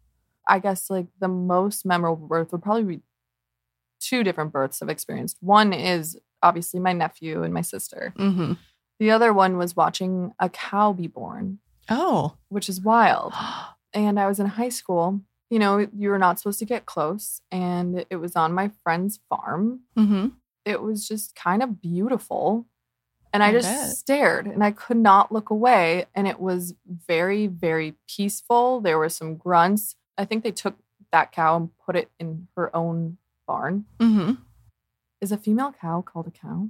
I 0.52 0.60
guess 0.60 0.90
like 0.90 1.08
the 1.20 1.28
most 1.28 1.86
memorable 1.86 2.28
birth 2.28 2.52
would 2.52 2.62
probably 2.62 2.84
be 2.98 3.02
two 4.00 4.24
different 4.24 4.52
births 4.52 4.82
I've 4.82 4.90
experienced. 4.90 5.38
One 5.42 5.74
is 5.74 6.18
obviously 6.44 6.80
my 6.80 6.94
nephew 6.94 7.44
and 7.44 7.54
my 7.54 7.62
sister. 7.62 8.14
Mm-hmm. 8.18 8.54
The 9.00 9.12
other 9.12 9.34
one 9.34 9.58
was 9.58 9.76
watching 9.76 10.34
a 10.40 10.50
cow 10.50 10.94
be 10.94 11.08
born, 11.08 11.60
Oh. 11.90 12.36
which 12.50 12.70
is 12.70 12.82
wild. 12.82 13.34
And 13.94 14.18
I 14.18 14.28
was 14.28 14.40
in 14.40 14.46
high 14.46 14.70
school. 14.70 15.20
You 15.50 15.60
know, 15.60 15.86
you 15.94 16.10
were 16.12 16.18
not 16.18 16.40
supposed 16.40 16.60
to 16.60 16.66
get 16.66 16.86
close, 16.86 17.42
and 17.52 18.06
it 18.10 18.16
was 18.16 18.38
on 18.38 18.54
my 18.54 18.72
friend's 18.84 19.20
farm. 19.30 19.82
mm-hmm. 19.98 20.28
It 20.64 20.82
was 20.82 21.06
just 21.06 21.36
kind 21.36 21.62
of 21.62 21.82
beautiful. 21.82 22.68
And 23.34 23.44
I, 23.44 23.50
I 23.50 23.52
just 23.52 23.68
bet. 23.68 23.90
stared 23.90 24.46
and 24.48 24.64
I 24.64 24.72
could 24.72 24.96
not 24.96 25.32
look 25.34 25.50
away. 25.50 26.06
And 26.16 26.26
it 26.26 26.40
was 26.40 26.74
very, 26.88 27.48
very 27.48 27.96
peaceful. 28.08 28.80
There 28.80 28.98
were 28.98 29.10
some 29.10 29.36
grunts. 29.36 29.96
I 30.22 30.26
think 30.26 30.44
they 30.44 30.52
took 30.52 30.78
that 31.12 31.32
cow 31.32 31.58
and 31.58 31.70
put 31.84 31.96
it 31.96 32.12
in 32.20 32.48
her 32.56 32.74
own 32.76 33.18
barn. 33.48 33.86
Mm-hmm. 34.00 34.34
Is 35.20 35.32
a 35.32 35.38
female 35.38 35.74
cow 35.82 36.02
called 36.02 36.28
a 36.28 36.32
cow? 36.32 36.70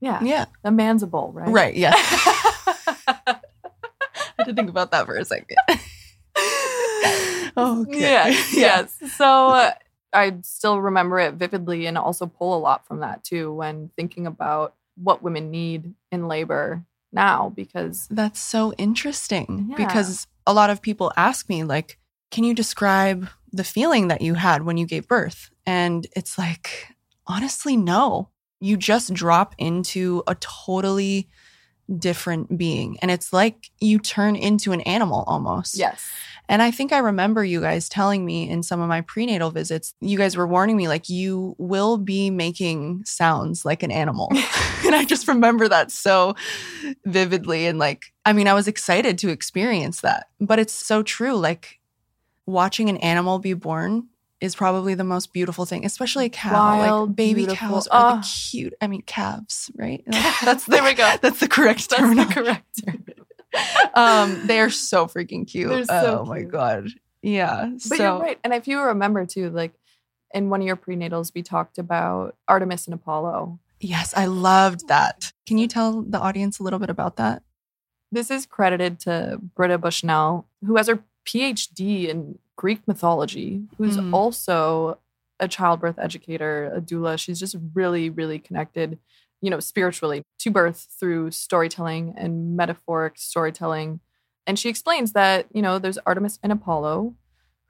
Yeah. 0.00 0.22
Yeah. 0.22 0.44
A 0.64 0.70
man's 0.70 1.02
a 1.02 1.06
bull, 1.06 1.32
right? 1.32 1.48
Right. 1.48 1.74
Yeah. 1.74 1.94
I 1.96 3.38
had 4.36 4.44
to 4.46 4.54
think 4.54 4.68
about 4.68 4.90
that 4.90 5.06
for 5.06 5.16
a 5.16 5.24
second. 5.24 5.56
okay. 7.56 8.00
Yes, 8.00 8.56
yes. 8.56 8.98
So 9.16 9.48
uh, 9.48 9.72
I 10.12 10.34
still 10.42 10.80
remember 10.80 11.18
it 11.20 11.34
vividly 11.34 11.86
and 11.86 11.96
also 11.96 12.26
pull 12.26 12.54
a 12.54 12.60
lot 12.60 12.86
from 12.86 13.00
that 13.00 13.24
too 13.24 13.52
when 13.54 13.90
thinking 13.96 14.26
about 14.26 14.74
what 14.96 15.22
women 15.22 15.50
need 15.50 15.94
in 16.10 16.28
labor 16.28 16.84
now 17.12 17.50
because 17.54 18.08
That's 18.10 18.40
so 18.40 18.72
interesting 18.74 19.68
Yeah. 19.70 19.76
because 19.86 20.26
a 20.46 20.54
lot 20.54 20.70
of 20.70 20.82
people 20.82 21.12
ask 21.16 21.48
me, 21.48 21.64
like, 21.64 21.98
can 22.30 22.44
you 22.44 22.54
describe 22.54 23.28
the 23.52 23.64
feeling 23.64 24.08
that 24.08 24.22
you 24.22 24.34
had 24.34 24.64
when 24.64 24.76
you 24.76 24.86
gave 24.86 25.08
birth? 25.08 25.50
And 25.66 26.06
it's 26.16 26.38
like, 26.38 26.88
honestly, 27.26 27.76
no. 27.76 28.30
You 28.60 28.76
just 28.76 29.12
drop 29.12 29.54
into 29.58 30.22
a 30.26 30.36
totally 30.36 31.28
different 31.98 32.56
being. 32.56 32.98
And 33.02 33.10
it's 33.10 33.32
like 33.32 33.70
you 33.80 33.98
turn 33.98 34.36
into 34.36 34.72
an 34.72 34.80
animal 34.82 35.24
almost. 35.26 35.76
yes. 35.76 36.08
And 36.48 36.60
I 36.60 36.70
think 36.70 36.92
I 36.92 36.98
remember 36.98 37.44
you 37.44 37.60
guys 37.60 37.88
telling 37.88 38.26
me 38.26 38.48
in 38.48 38.62
some 38.62 38.80
of 38.80 38.88
my 38.88 39.00
prenatal 39.00 39.50
visits, 39.50 39.94
you 40.00 40.18
guys 40.18 40.36
were 40.36 40.46
warning 40.46 40.76
me, 40.76 40.88
like, 40.88 41.08
you 41.08 41.54
will 41.56 41.96
be 41.98 42.30
making 42.30 43.04
sounds 43.04 43.64
like 43.64 43.82
an 43.82 43.92
animal. 43.92 44.28
and 44.84 44.94
I 44.94 45.04
just 45.04 45.28
remember 45.28 45.68
that 45.68 45.90
so 45.90 46.34
vividly. 47.06 47.66
And 47.66 47.78
like, 47.78 48.12
I 48.24 48.32
mean, 48.32 48.48
I 48.48 48.54
was 48.54 48.68
excited 48.68 49.18
to 49.18 49.30
experience 49.30 50.00
that, 50.00 50.26
but 50.40 50.58
it's 50.58 50.74
so 50.74 51.02
true. 51.02 51.34
Like, 51.34 51.78
watching 52.44 52.88
an 52.88 52.96
animal 52.98 53.38
be 53.38 53.54
born 53.54 54.08
is 54.42 54.54
probably 54.54 54.94
the 54.94 55.04
most 55.04 55.32
beautiful 55.32 55.64
thing, 55.64 55.84
especially 55.86 56.26
a 56.26 56.28
cow. 56.28 56.52
Wild, 56.52 57.08
like 57.10 57.16
baby 57.16 57.34
beautiful. 57.46 57.68
cows 57.68 57.86
are 57.88 58.12
Ah. 58.12 58.16
the 58.16 58.22
cute. 58.26 58.74
I 58.80 58.86
mean, 58.88 59.02
calves, 59.02 59.70
right? 59.76 60.02
That's- 60.06 60.64
there 60.64 60.82
we 60.82 60.92
go. 60.94 61.10
That's 61.22 61.40
the 61.40 61.48
correct 61.48 61.88
That's 61.90 62.14
the 62.16 62.26
correct 62.34 62.64
term. 62.84 63.04
um, 63.94 64.46
they 64.46 64.60
are 64.60 64.70
so 64.70 65.06
freaking 65.06 65.46
cute. 65.46 65.86
So 65.86 66.20
oh 66.22 66.24
my 66.24 66.42
god. 66.42 66.88
Yeah. 67.22 67.70
But 67.72 67.80
so 67.82 67.94
you're 67.96 68.18
right. 68.18 68.38
And 68.44 68.52
if 68.52 68.66
you 68.66 68.80
remember 68.80 69.24
too, 69.26 69.50
like 69.50 69.72
in 70.34 70.50
one 70.50 70.60
of 70.60 70.66
your 70.66 70.76
prenatals, 70.76 71.32
we 71.34 71.42
talked 71.42 71.78
about 71.78 72.36
Artemis 72.48 72.86
and 72.86 72.94
Apollo. 72.94 73.58
yes, 73.80 74.14
I 74.16 74.26
loved 74.26 74.88
that. 74.88 75.32
Can 75.46 75.58
you 75.58 75.68
tell 75.68 76.02
the 76.02 76.18
audience 76.18 76.58
a 76.58 76.62
little 76.62 76.78
bit 76.78 76.90
about 76.90 77.16
that? 77.16 77.42
This 78.10 78.30
is 78.30 78.44
credited 78.46 78.98
to 79.00 79.38
Britta 79.54 79.78
Bushnell, 79.78 80.46
who 80.66 80.76
has 80.76 80.88
her 80.88 81.02
PhD 81.26 82.08
in 82.08 82.38
Greek 82.56 82.86
mythology, 82.86 83.64
who's 83.78 83.96
Mm. 83.96 84.12
also 84.12 84.98
a 85.40 85.48
childbirth 85.48 85.98
educator, 85.98 86.72
a 86.74 86.80
doula. 86.80 87.18
She's 87.18 87.40
just 87.40 87.56
really, 87.74 88.10
really 88.10 88.38
connected, 88.38 88.98
you 89.40 89.50
know, 89.50 89.58
spiritually 89.60 90.22
to 90.38 90.50
birth 90.50 90.86
through 90.98 91.30
storytelling 91.32 92.14
and 92.16 92.56
metaphoric 92.56 93.18
storytelling. 93.18 94.00
And 94.46 94.58
she 94.58 94.68
explains 94.68 95.12
that, 95.12 95.46
you 95.52 95.62
know, 95.62 95.78
there's 95.78 95.98
Artemis 95.98 96.38
and 96.42 96.52
Apollo, 96.52 97.14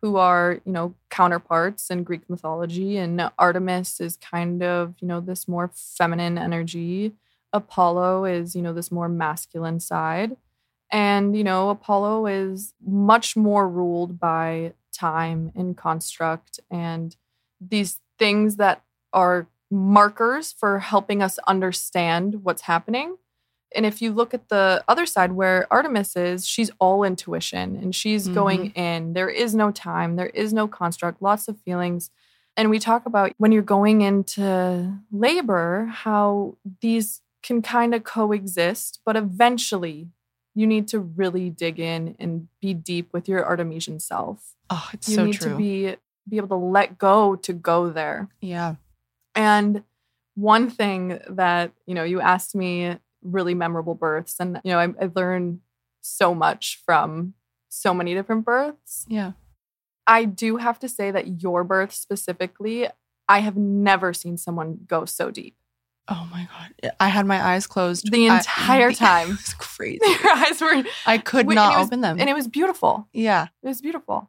who 0.03 0.17
are, 0.17 0.61
you 0.65 0.73
know, 0.73 0.95
counterparts 1.11 1.89
in 1.89 2.03
Greek 2.03 2.29
mythology. 2.29 2.97
And 2.97 3.31
Artemis 3.39 4.01
is 4.01 4.17
kind 4.17 4.63
of, 4.63 4.95
you 5.01 5.07
know, 5.07 5.21
this 5.21 5.47
more 5.47 5.71
feminine 5.75 6.37
energy. 6.37 7.13
Apollo 7.53 8.25
is, 8.25 8.57
you 8.57 8.63
know, 8.63 8.73
this 8.73 8.91
more 8.91 9.09
masculine 9.09 9.79
side. 9.81 10.37
And, 10.93 11.35
you 11.35 11.43
know, 11.43 11.71
Apollo 11.71 12.27
is 12.27 12.75
much 12.87 13.35
more 13.35 13.67
ruled 13.67 14.21
by 14.21 14.75
time 14.93 15.51
and 15.57 15.75
construct 15.75 16.61
and 16.71 17.17
these 17.61 17.99
things 18.19 18.57
that 18.57 18.85
are 19.13 19.49
markers 19.71 20.53
for 20.53 20.81
helping 20.81 21.23
us 21.23 21.39
understand 21.49 22.45
what's 22.45 22.63
happening. 22.63 23.17
And 23.75 23.87
if 23.87 24.03
you 24.03 24.13
look 24.13 24.35
at 24.35 24.51
the 24.51 24.85
other 24.87 25.07
side 25.07 25.33
where 25.33 25.67
Artemis 25.71 26.15
is, 26.15 26.47
she's 26.47 26.71
all 26.79 27.05
intuition 27.05 27.77
and 27.77 27.95
she's 27.95 28.25
mm-hmm. 28.25 28.35
going 28.35 28.71
in. 28.73 29.15
There 29.15 29.31
is 29.31 29.55
no 29.55 29.71
time, 29.71 30.17
there 30.17 30.27
is 30.27 30.53
no 30.53 30.69
construct, 30.69 31.23
lots 31.23 31.49
of 31.49 31.59
feelings. 31.61 32.11
And 32.55 32.69
we 32.69 32.79
talk 32.79 33.07
about 33.07 33.33
when 33.39 33.51
you're 33.51 33.63
going 33.63 34.03
into 34.03 34.99
labor, 35.11 35.87
how 35.91 36.59
these 36.83 37.23
can 37.43 37.63
kind 37.63 37.95
of 37.95 38.05
coexist, 38.05 39.01
but 39.07 39.17
eventually 39.17 40.09
you 40.55 40.67
need 40.67 40.89
to 40.89 40.99
really 40.99 41.51
dig 41.51 41.79
in 41.81 42.17
and 42.19 42.49
be 42.61 42.75
deep 42.75 43.13
with 43.13 43.29
your 43.29 43.45
Artemisian 43.45 44.01
self. 44.01 44.55
Oh, 44.71 44.89
it's. 44.93 45.09
You 45.09 45.15
so 45.15 45.25
need 45.25 45.41
true. 45.41 45.51
to 45.53 45.57
be 45.57 45.97
be 46.29 46.37
able 46.37 46.49
to 46.49 46.57
let 46.57 46.99
go 46.99 47.37
to 47.37 47.53
go 47.53 47.91
there. 47.91 48.29
yeah. 48.41 48.77
And 49.35 49.83
one 50.35 50.71
thing 50.71 51.21
that, 51.29 51.73
you 51.87 51.95
know, 51.95 52.05
you 52.05 52.21
asked 52.21 52.55
me 52.55 52.97
really 53.23 53.55
memorable 53.55 53.95
births 53.95 54.37
and 54.41 54.61
you 54.65 54.73
know, 54.73 54.79
I, 54.79 54.89
I 55.01 55.11
learned 55.15 55.61
so 56.01 56.35
much 56.35 56.81
from 56.85 57.35
so 57.69 57.95
many 57.95 58.15
different 58.15 58.45
births. 58.45 59.07
Yeah. 59.09 59.33
I 60.07 60.25
do 60.25 60.57
have 60.57 60.79
to 60.81 60.89
say 60.89 61.11
that 61.11 61.43
your 61.43 61.65
birth 61.65 61.93
specifically, 61.93 62.89
I 63.29 63.39
have 63.39 63.57
never 63.57 64.13
seen 64.13 64.37
someone 64.37 64.81
go 64.87 65.05
so 65.05 65.31
deep. 65.31 65.57
Oh 66.09 66.29
my 66.33 66.49
god. 66.53 66.93
I 66.99 67.09
had 67.09 67.27
my 67.27 67.41
eyes 67.43 67.67
closed 67.67 68.11
The 68.11 68.29
I- 68.29 68.39
entire 68.39 68.89
It 68.91 68.97
time. 68.97 69.29
was 69.31 69.55
crazy. 69.55 70.01
Your 70.23 70.33
eyes 70.33 70.61
were 70.61 70.83
I 71.07 71.19
could 71.19 71.47
and 71.47 71.55
not 71.55 71.79
was- 71.79 71.87
open 71.87 72.01
them. 72.01 72.19
and 72.21 72.29
it 72.29 72.35
was 72.35 72.49
beautiful. 72.49 73.09
yeah. 73.13 73.49
It 73.63 73.69
was 73.69 73.81
beautiful. 73.81 74.29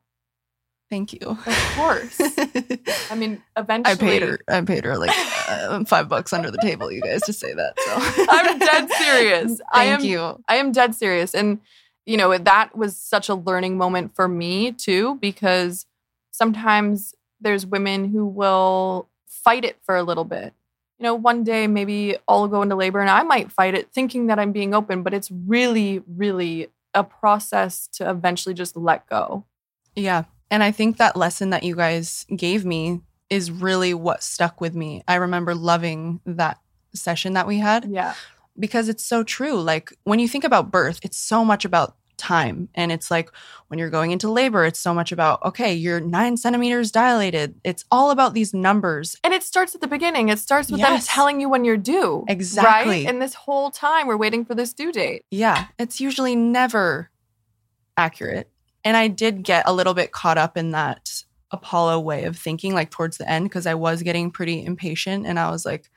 Thank 0.89 1.13
you. 1.13 1.20
Of 1.22 1.74
course. 1.75 2.22
I 3.10 3.15
mean, 3.15 3.42
eventually 3.58 3.94
I 3.94 3.96
paid 3.98 4.22
her. 4.22 4.39
I 4.48 4.62
paid 4.62 4.86
her 4.86 4.96
like 4.96 5.10
uh, 5.50 5.84
five 5.86 6.08
bucks 6.08 6.32
under 6.34 6.51
the 6.51 6.60
table. 6.60 6.92
You 6.92 7.01
guys 7.01 7.24
to 7.24 7.34
say 7.34 7.51
that. 7.51 7.74
So 7.80 8.25
I'm 8.30 8.60
dead 8.60 8.92
serious. 8.92 9.48
Thank 9.58 9.62
I 9.72 9.86
am 9.86 10.03
you. 10.03 10.44
I 10.48 10.58
am 10.58 10.72
dead 10.72 10.94
serious. 10.94 11.33
And, 11.33 11.62
you 12.05 12.16
know, 12.16 12.38
that 12.38 12.77
was 12.77 12.96
such 12.96 13.27
a 13.27 13.33
learning 13.33 13.75
moment 13.77 14.16
for 14.16 14.27
me 14.27 14.72
too, 14.72 15.16
because 15.20 15.88
sometimes 16.29 17.16
there's 17.42 17.66
women 17.66 18.05
who 18.12 18.27
will 18.27 19.09
fight 19.27 19.66
it 19.66 19.77
for 19.83 19.96
a 19.96 20.03
little 20.03 20.25
bit. 20.25 20.53
You 21.00 21.03
know, 21.03 21.16
one 21.16 21.44
day 21.44 21.68
maybe 21.68 22.16
I'll 22.27 22.48
go 22.48 22.62
into 22.62 22.75
labor 22.75 23.00
and 23.00 23.10
I 23.10 23.24
might 23.24 23.51
fight 23.51 23.74
it 23.74 23.92
thinking 23.92 24.27
that 24.27 24.40
I'm 24.40 24.51
being 24.51 24.74
open, 24.74 25.03
but 25.03 25.14
it's 25.14 25.29
really, 25.32 26.01
really 26.08 26.68
a 26.94 27.03
process 27.03 27.88
to 27.94 28.10
eventually 28.10 28.53
just 28.53 28.77
let 28.77 29.08
go. 29.08 29.46
Yeah. 29.96 30.25
And 30.51 30.62
I 30.64 30.72
think 30.72 30.98
that 30.98 31.16
lesson 31.16 31.50
that 31.50 31.64
you 31.64 31.75
guys 31.75 32.25
gave 32.36 32.64
me 32.64 33.01
is 33.29 33.50
really 33.50 33.94
what 33.94 34.22
stuck 34.22 34.62
with 34.62 34.75
me. 34.75 35.03
I 35.08 35.16
remember 35.16 35.56
loving 35.56 36.20
that 36.25 36.60
session 36.94 37.34
that 37.34 37.48
we 37.48 37.58
had 37.58 37.86
Yeah. 37.86 38.14
because 38.60 38.88
it's 38.88 39.03
so 39.03 39.24
true. 39.24 39.60
Like 39.60 39.92
when 40.03 40.20
you 40.20 40.27
think 40.27 40.44
about 40.44 40.70
birth, 40.70 41.00
it's 41.01 41.18
so 41.18 41.44
much 41.44 41.66
about 41.66 41.96
time. 42.24 42.70
And 42.74 42.92
it's 42.92 43.12
like 43.12 43.29
when 43.68 43.77
you're 43.77 43.90
going 43.90 44.12
into 44.12 44.31
labor, 44.31 44.66
it's 44.66 44.79
so 44.79 44.94
much 44.94 45.12
about, 45.12 45.44
okay, 45.44 45.74
you're 45.74 46.00
nine 46.00 46.38
centimeters 46.38 46.92
dilated. 46.92 47.59
It's 47.64 47.86
all 47.92 48.12
about 48.12 48.33
these 48.33 48.53
numbers. 48.53 49.18
And 49.24 49.33
it 49.33 49.44
starts 49.44 49.75
at 49.75 49.81
the 49.81 49.88
beginning. 49.88 50.29
It 50.29 50.40
starts 50.40 50.72
with 50.72 50.81
them 50.81 51.00
telling 51.01 51.42
you 51.42 51.50
when 51.50 51.66
you're 51.66 51.77
due. 51.77 52.24
Exactly. 52.27 53.03
Right? 53.03 53.07
And 53.07 53.22
this 53.22 53.33
whole 53.33 53.70
time 53.70 54.07
we're 54.07 54.18
waiting 54.18 54.46
for 54.46 54.55
this 54.55 54.74
due 54.74 54.92
date. 54.92 55.25
Yeah. 55.29 55.68
It's 55.77 56.00
usually 56.00 56.36
never 56.36 57.09
accurate. 57.98 58.50
And 58.86 58.98
I 58.98 59.07
did 59.07 59.44
get 59.44 59.64
a 59.68 59.74
little 59.74 59.94
bit 59.94 60.12
caught 60.12 60.38
up 60.38 60.57
in 60.57 60.72
that 60.72 61.24
Apollo 61.51 62.00
way 62.00 62.24
of 62.24 62.38
thinking, 62.38 62.74
like 62.74 62.90
towards 62.90 63.18
the 63.18 63.29
end, 63.29 63.46
because 63.46 63.68
I 63.68 63.75
was 63.75 64.01
getting 64.01 64.31
pretty 64.31 64.66
impatient 64.66 65.27
and 65.27 65.40
I 65.40 65.51
was 65.51 65.66
like, 65.66 65.90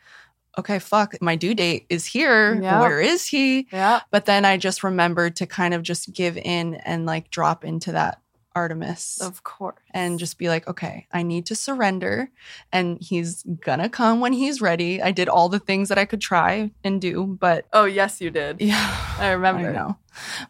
okay, 0.58 0.78
fuck, 0.78 1.14
my 1.20 1.36
due 1.36 1.54
date 1.54 1.86
is 1.88 2.04
here. 2.06 2.60
Yeah. 2.60 2.80
Where 2.80 3.00
is 3.00 3.26
he? 3.26 3.66
Yeah. 3.72 4.00
But 4.10 4.26
then 4.26 4.44
I 4.44 4.56
just 4.56 4.82
remembered 4.84 5.36
to 5.36 5.46
kind 5.46 5.74
of 5.74 5.82
just 5.82 6.12
give 6.12 6.36
in 6.36 6.74
and 6.76 7.06
like 7.06 7.30
drop 7.30 7.64
into 7.64 7.92
that 7.92 8.20
Artemis 8.54 9.20
Of 9.20 9.42
course. 9.44 9.76
and 9.90 10.18
just 10.18 10.38
be 10.38 10.48
like, 10.48 10.66
okay, 10.66 11.06
I 11.12 11.22
need 11.22 11.44
to 11.46 11.54
surrender 11.54 12.30
and 12.72 12.96
he's 13.02 13.42
gonna 13.42 13.90
come 13.90 14.20
when 14.20 14.32
he's 14.32 14.62
ready. 14.62 15.02
I 15.02 15.12
did 15.12 15.28
all 15.28 15.50
the 15.50 15.58
things 15.58 15.90
that 15.90 15.98
I 15.98 16.06
could 16.06 16.22
try 16.22 16.70
and 16.82 16.98
do, 16.98 17.26
but 17.26 17.66
Oh, 17.74 17.84
yes, 17.84 18.18
you 18.22 18.30
did. 18.30 18.62
yeah, 18.62 18.96
I 19.18 19.32
remember. 19.32 19.68
I 19.68 19.72
know. 19.72 19.96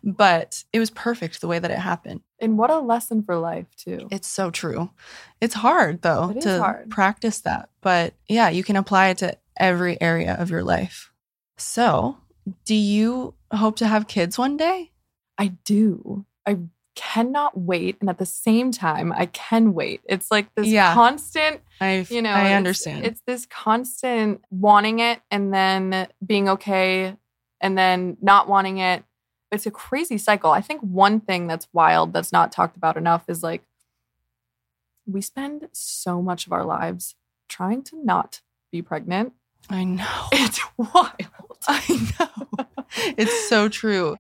But 0.05 0.63
it 0.73 0.79
was 0.79 0.91
perfect 0.91 1.41
the 1.41 1.49
way 1.49 1.59
that 1.59 1.73
it 1.73 1.79
happened. 1.79 2.21
And 2.41 2.57
what 2.57 2.71
a 2.71 2.79
lesson 2.79 3.25
for 3.25 3.37
life, 3.39 3.67
too. 3.77 4.07
It's 4.13 4.29
so 4.29 4.51
true. 4.53 4.91
It's 5.41 5.55
hard 5.55 6.03
though 6.03 6.31
It 6.31 6.43
to 6.43 6.59
hard. 6.61 6.91
practice 6.91 7.41
that. 7.41 7.71
But 7.81 8.15
yeah, 8.29 8.51
you 8.51 8.63
can 8.63 8.77
apply 8.77 9.09
it 9.09 9.19
to 9.19 9.37
every 9.59 10.01
area 10.01 10.35
of 10.35 10.51
your 10.51 10.63
life. 10.63 11.13
So, 11.57 12.19
do 12.65 12.75
you 12.75 13.35
hope 13.53 13.77
to 13.77 13.87
have 13.87 14.07
kids 14.09 14.39
one 14.39 14.57
day? 14.57 14.93
I 15.39 15.49
do. 15.65 16.25
I 16.47 16.59
cannot 16.95 17.59
wait. 17.59 17.97
And 18.01 18.09
at 18.09 18.19
the 18.19 18.27
same 18.27 18.73
time, 18.73 19.13
I 19.13 19.27
can 19.27 19.75
wait. 19.75 20.01
It's 20.05 20.31
like 20.31 20.55
this 20.55 20.67
Yeah. 20.69 20.95
constant, 20.95 21.61
I 21.81 22.07
you 22.09 22.23
know, 22.23 22.31
I 22.31 22.41
it's- 22.45 22.57
understand. 22.57 23.05
It's 23.05 23.21
this 23.27 23.47
constant 23.47 24.43
wanting 24.51 25.01
it 25.01 25.21
and 25.31 25.53
then 25.53 26.09
being 26.25 26.49
okay 26.49 27.17
and 27.61 27.77
then 27.77 28.17
not 28.23 28.49
wanting 28.49 28.79
it. 28.79 29.05
It's 29.53 29.67
a 29.67 29.71
crazy 29.71 30.19
cycle. 30.19 30.51
I 30.51 30.61
think 30.61 30.81
one 30.81 31.21
thing 31.21 31.47
that's 31.47 31.69
wild 31.73 32.13
that's 32.13 32.33
not 32.33 32.51
talked 32.53 32.77
about 32.77 32.97
enough 32.97 33.25
is 33.29 33.43
like 33.43 33.63
we 35.07 35.21
spend 35.21 35.69
so 35.73 36.21
much 36.21 36.47
of 36.47 36.53
our 36.53 36.65
lives 36.65 37.15
trying 37.49 37.83
to 37.85 38.05
not 38.05 38.41
be 38.73 38.83
pregnant. 38.83 39.35
I 39.71 39.85
know. 39.85 40.05
It's 40.33 40.61
wild. 40.77 41.13
I 41.69 42.11
know. 42.21 42.67
it's 43.17 43.49
so 43.49 43.69
true. 43.69 44.17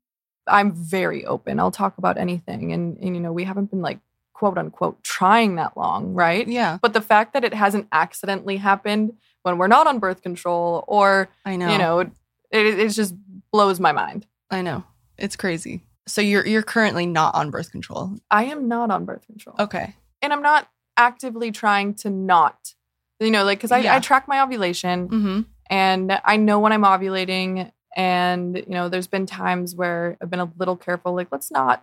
I'm 0.46 0.72
very 0.72 1.24
open. 1.24 1.58
I'll 1.60 1.70
talk 1.70 1.98
about 1.98 2.18
anything. 2.18 2.72
And, 2.72 2.96
and, 2.98 3.14
you 3.16 3.20
know, 3.20 3.32
we 3.32 3.44
haven't 3.44 3.70
been 3.70 3.82
like 3.82 3.98
quote 4.32 4.58
unquote 4.58 5.02
trying 5.02 5.56
that 5.56 5.76
long, 5.76 6.12
right? 6.14 6.46
Yeah, 6.46 6.78
But 6.82 6.92
the 6.92 7.00
fact 7.00 7.32
that 7.32 7.44
it 7.44 7.54
hasn't 7.54 7.88
accidentally 7.92 8.56
happened 8.58 9.14
when 9.42 9.58
we're 9.58 9.66
not 9.68 9.86
on 9.86 9.98
birth 9.98 10.22
control 10.22 10.84
or, 10.88 11.28
I 11.44 11.56
know. 11.56 11.70
you 11.72 11.78
know, 11.78 11.98
it, 12.00 12.10
it, 12.50 12.78
it 12.78 12.88
just 12.90 13.14
blows 13.52 13.80
my 13.80 13.92
mind. 13.92 14.26
I 14.50 14.62
know. 14.62 14.84
It's 15.18 15.36
crazy. 15.36 15.82
So 16.06 16.20
you're 16.20 16.46
you're 16.46 16.62
currently 16.62 17.06
not 17.06 17.34
on 17.34 17.50
birth 17.50 17.72
control. 17.72 18.12
I 18.30 18.44
am 18.44 18.68
not 18.68 18.90
on 18.90 19.04
birth 19.04 19.26
control. 19.26 19.56
Okay. 19.58 19.94
And 20.22 20.32
I'm 20.32 20.42
not 20.42 20.68
actively 20.96 21.50
trying 21.50 21.94
to 21.94 22.10
not, 22.10 22.74
you 23.20 23.30
know, 23.30 23.44
like, 23.44 23.58
because 23.58 23.72
I, 23.72 23.78
Yeah. 23.78 23.96
I 23.96 24.00
track 24.00 24.28
my 24.28 24.40
ovulation 24.40 25.08
Mm-hmm. 25.08 25.40
and 25.70 26.20
I 26.24 26.36
know 26.36 26.58
when 26.60 26.72
I'm 26.72 26.82
ovulating. 26.82 27.72
And, 27.96 28.56
you 28.58 28.64
know, 28.68 28.90
there's 28.90 29.06
been 29.06 29.24
times 29.24 29.74
where 29.74 30.18
I've 30.20 30.28
been 30.28 30.40
a 30.40 30.52
little 30.58 30.76
careful, 30.76 31.14
like, 31.14 31.28
let's 31.32 31.50
not 31.50 31.82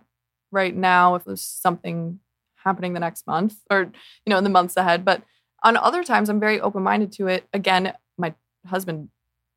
right 0.52 0.74
now 0.74 1.16
if 1.16 1.24
there's 1.24 1.40
something 1.42 2.20
happening 2.64 2.92
the 2.94 3.00
next 3.00 3.26
month 3.26 3.56
or, 3.68 3.80
you 3.80 4.30
know, 4.30 4.38
in 4.38 4.44
the 4.44 4.50
months 4.50 4.76
ahead. 4.76 5.04
But 5.04 5.22
on 5.64 5.76
other 5.76 6.04
times, 6.04 6.28
I'm 6.28 6.38
very 6.38 6.60
open 6.60 6.84
minded 6.84 7.10
to 7.12 7.26
it. 7.26 7.48
Again, 7.52 7.94
my 8.16 8.32
husband 8.66 9.08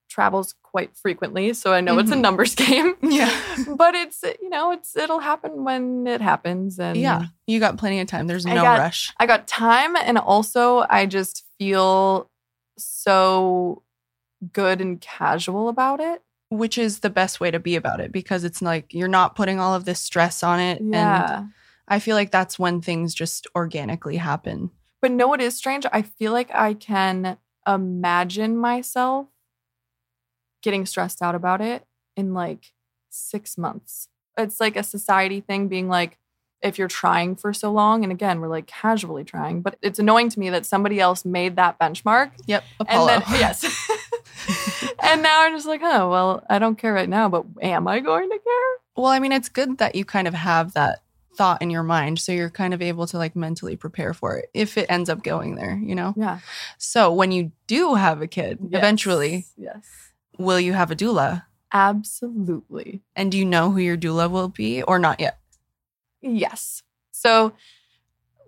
travels 0.08 0.56
quite 0.64 0.96
frequently, 0.96 1.54
so 1.54 1.74
I 1.74 1.82
know 1.82 1.98
it's 2.00 2.12
a 2.12 2.16
Mhm. 2.16 2.22
numbers 2.22 2.56
game. 2.66 2.96
Yeah. 3.02 3.32
but 3.76 3.96
it's 3.96 4.24
you 4.24 4.50
know 4.50 4.72
it's 4.72 4.96
it'll 4.96 5.20
happen 5.20 5.64
when 5.64 6.08
it 6.08 6.22
happens, 6.22 6.80
and 6.80 6.98
Yeah. 6.98 7.26
You 7.48 7.60
got 7.60 7.78
plenty 7.78 8.00
of 8.00 8.08
time. 8.08 8.28
There's 8.28 8.46
I 8.46 8.54
no 8.54 8.62
got- 8.64 8.80
rush. 8.80 9.14
I 9.20 9.26
got 9.26 9.48
time, 9.48 9.96
and 9.96 10.18
also 10.18 10.86
I 10.90 11.06
just 11.06 11.46
feel 11.60 12.30
so 12.78 13.84
good 14.54 14.82
and 14.82 15.02
casual 15.02 15.70
about 15.70 16.00
it. 16.00 16.22
Which 16.50 16.78
is 16.78 17.00
the 17.00 17.10
best 17.10 17.40
way 17.42 17.52
to 17.52 17.60
be 17.60 17.76
about 17.76 18.00
it 18.00 18.12
because 18.12 18.44
it's 18.46 18.62
like 18.62 18.94
you're 18.94 19.10
not 19.10 19.36
putting 19.36 19.60
all 19.60 19.74
of 19.74 19.84
this 19.86 20.00
stress 20.00 20.44
on 20.44 20.60
it. 20.62 20.80
And 20.80 20.94
Yeah. 20.94 21.44
I 21.90 22.00
feel 22.00 22.16
like 22.16 22.32
that's 22.32 22.58
when 22.58 22.80
things 22.82 23.14
just 23.14 23.48
organically 23.56 24.16
happen. 24.18 24.72
But 25.02 25.12
no, 25.12 25.34
it 25.34 25.42
is 25.42 25.56
strange. 25.58 25.86
I 25.92 26.02
feel 26.04 26.32
like 26.32 26.50
I 26.54 26.74
can 26.74 27.38
imagine 27.68 28.56
myself 28.58 29.28
getting 30.62 30.86
stressed 30.86 31.22
out 31.22 31.36
about 31.36 31.62
it 31.62 31.86
in 32.16 32.34
like 32.34 32.74
six 33.10 33.58
months. 33.58 34.10
It's 34.38 34.60
like 34.60 34.76
a 34.76 34.84
society 34.84 35.42
thing 35.42 35.68
being 35.68 35.88
like, 35.88 36.18
if 36.62 36.80
you're 36.80 36.88
trying 36.88 37.36
for 37.36 37.54
so 37.54 37.72
long, 37.72 38.04
and 38.04 38.12
again, 38.12 38.40
we're 38.42 38.48
like 38.48 38.66
casually 38.66 39.24
trying, 39.24 39.62
but 39.62 39.78
it's 39.82 40.00
annoying 40.00 40.30
to 40.30 40.40
me 40.40 40.50
that 40.50 40.66
somebody 40.66 41.00
else 41.00 41.24
made 41.24 41.56
that 41.56 41.80
benchmark. 41.80 42.32
Yep. 42.48 42.64
Apollo. 42.80 43.10
And 43.10 43.24
then, 43.24 43.32
yes. 43.40 43.64
and 45.04 45.22
now 45.22 45.44
I'm 45.44 45.54
just 45.54 45.68
like, 45.68 45.82
oh, 45.84 46.10
well, 46.10 46.44
I 46.50 46.60
don't 46.60 46.78
care 46.78 46.94
right 46.94 47.10
now, 47.10 47.30
but 47.30 47.46
am 47.62 47.88
I 47.88 48.00
going 48.00 48.30
to 48.30 48.40
care? 48.40 48.78
Well, 48.96 49.12
I 49.12 49.20
mean, 49.20 49.32
it's 49.32 49.50
good 49.50 49.78
that 49.78 49.96
you 49.96 50.04
kind 50.04 50.28
of 50.28 50.34
have 50.34 50.74
that 50.74 51.02
thought 51.36 51.62
in 51.62 51.70
your 51.70 51.84
mind. 51.84 52.20
So 52.20 52.32
you're 52.32 52.50
kind 52.50 52.74
of 52.74 52.82
able 52.82 53.06
to 53.08 53.18
like 53.18 53.36
mentally 53.36 53.76
prepare 53.76 54.14
for 54.14 54.38
it 54.38 54.50
if 54.56 54.78
it 54.78 54.88
ends 54.90 55.10
up 55.10 55.24
going 55.24 55.56
there, 55.56 55.80
you 55.82 55.94
know? 55.94 56.16
Yeah. 56.18 56.40
So 56.80 57.14
when 57.14 57.32
you 57.32 57.52
do 57.68 57.94
have 57.94 58.22
a 58.22 58.28
kid, 58.28 58.58
eventually, 58.72 59.46
Yes. 59.56 59.86
Will 60.38 60.60
you 60.60 60.74
have 60.74 60.92
a 60.92 60.96
doula? 60.96 61.44
Absolutely. 61.74 63.02
And 63.16 63.32
do 63.32 63.38
you 63.38 63.46
know 63.46 63.72
who 63.72 63.80
your 63.80 63.98
doula 63.98 64.30
will 64.30 64.48
be 64.50 64.82
or 64.84 65.00
not 65.00 65.20
yet? 65.20 65.38
Yes. 66.22 66.84
So, 67.12 67.54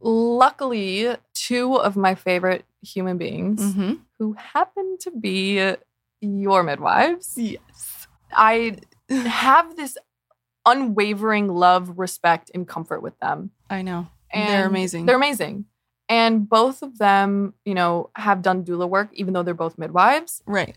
luckily, 0.01 1.15
two 1.33 1.75
of 1.75 1.95
my 1.95 2.15
favorite 2.15 2.65
human 2.81 3.17
beings 3.17 3.61
Mm-hmm. 3.61 3.93
who 4.19 4.33
happen 4.33 4.97
to 5.01 5.11
be 5.11 5.75
your 6.21 6.63
midwives, 6.63 7.33
Yes. 7.37 8.07
I 8.31 8.77
have 9.09 9.75
this 9.75 9.97
unwavering 10.65 11.47
love, 11.47 11.97
respect, 11.97 12.51
and 12.53 12.67
comfort 12.67 13.01
with 13.01 13.17
them. 13.19 13.51
I 13.69 13.81
know. 13.81 14.07
And 14.31 14.47
They're 14.49 14.67
amazing. 14.67 15.05
They're 15.07 15.15
amazing. 15.15 15.65
And 16.07 16.47
both 16.47 16.81
of 16.81 16.97
them, 16.99 17.53
you 17.65 17.73
know, 17.73 18.09
have 18.15 18.41
done 18.41 18.63
doula 18.63 18.87
work, 18.89 19.09
even 19.13 19.33
though 19.33 19.43
they're 19.43 19.53
both 19.53 19.77
midwives. 19.77 20.41
right. 20.45 20.75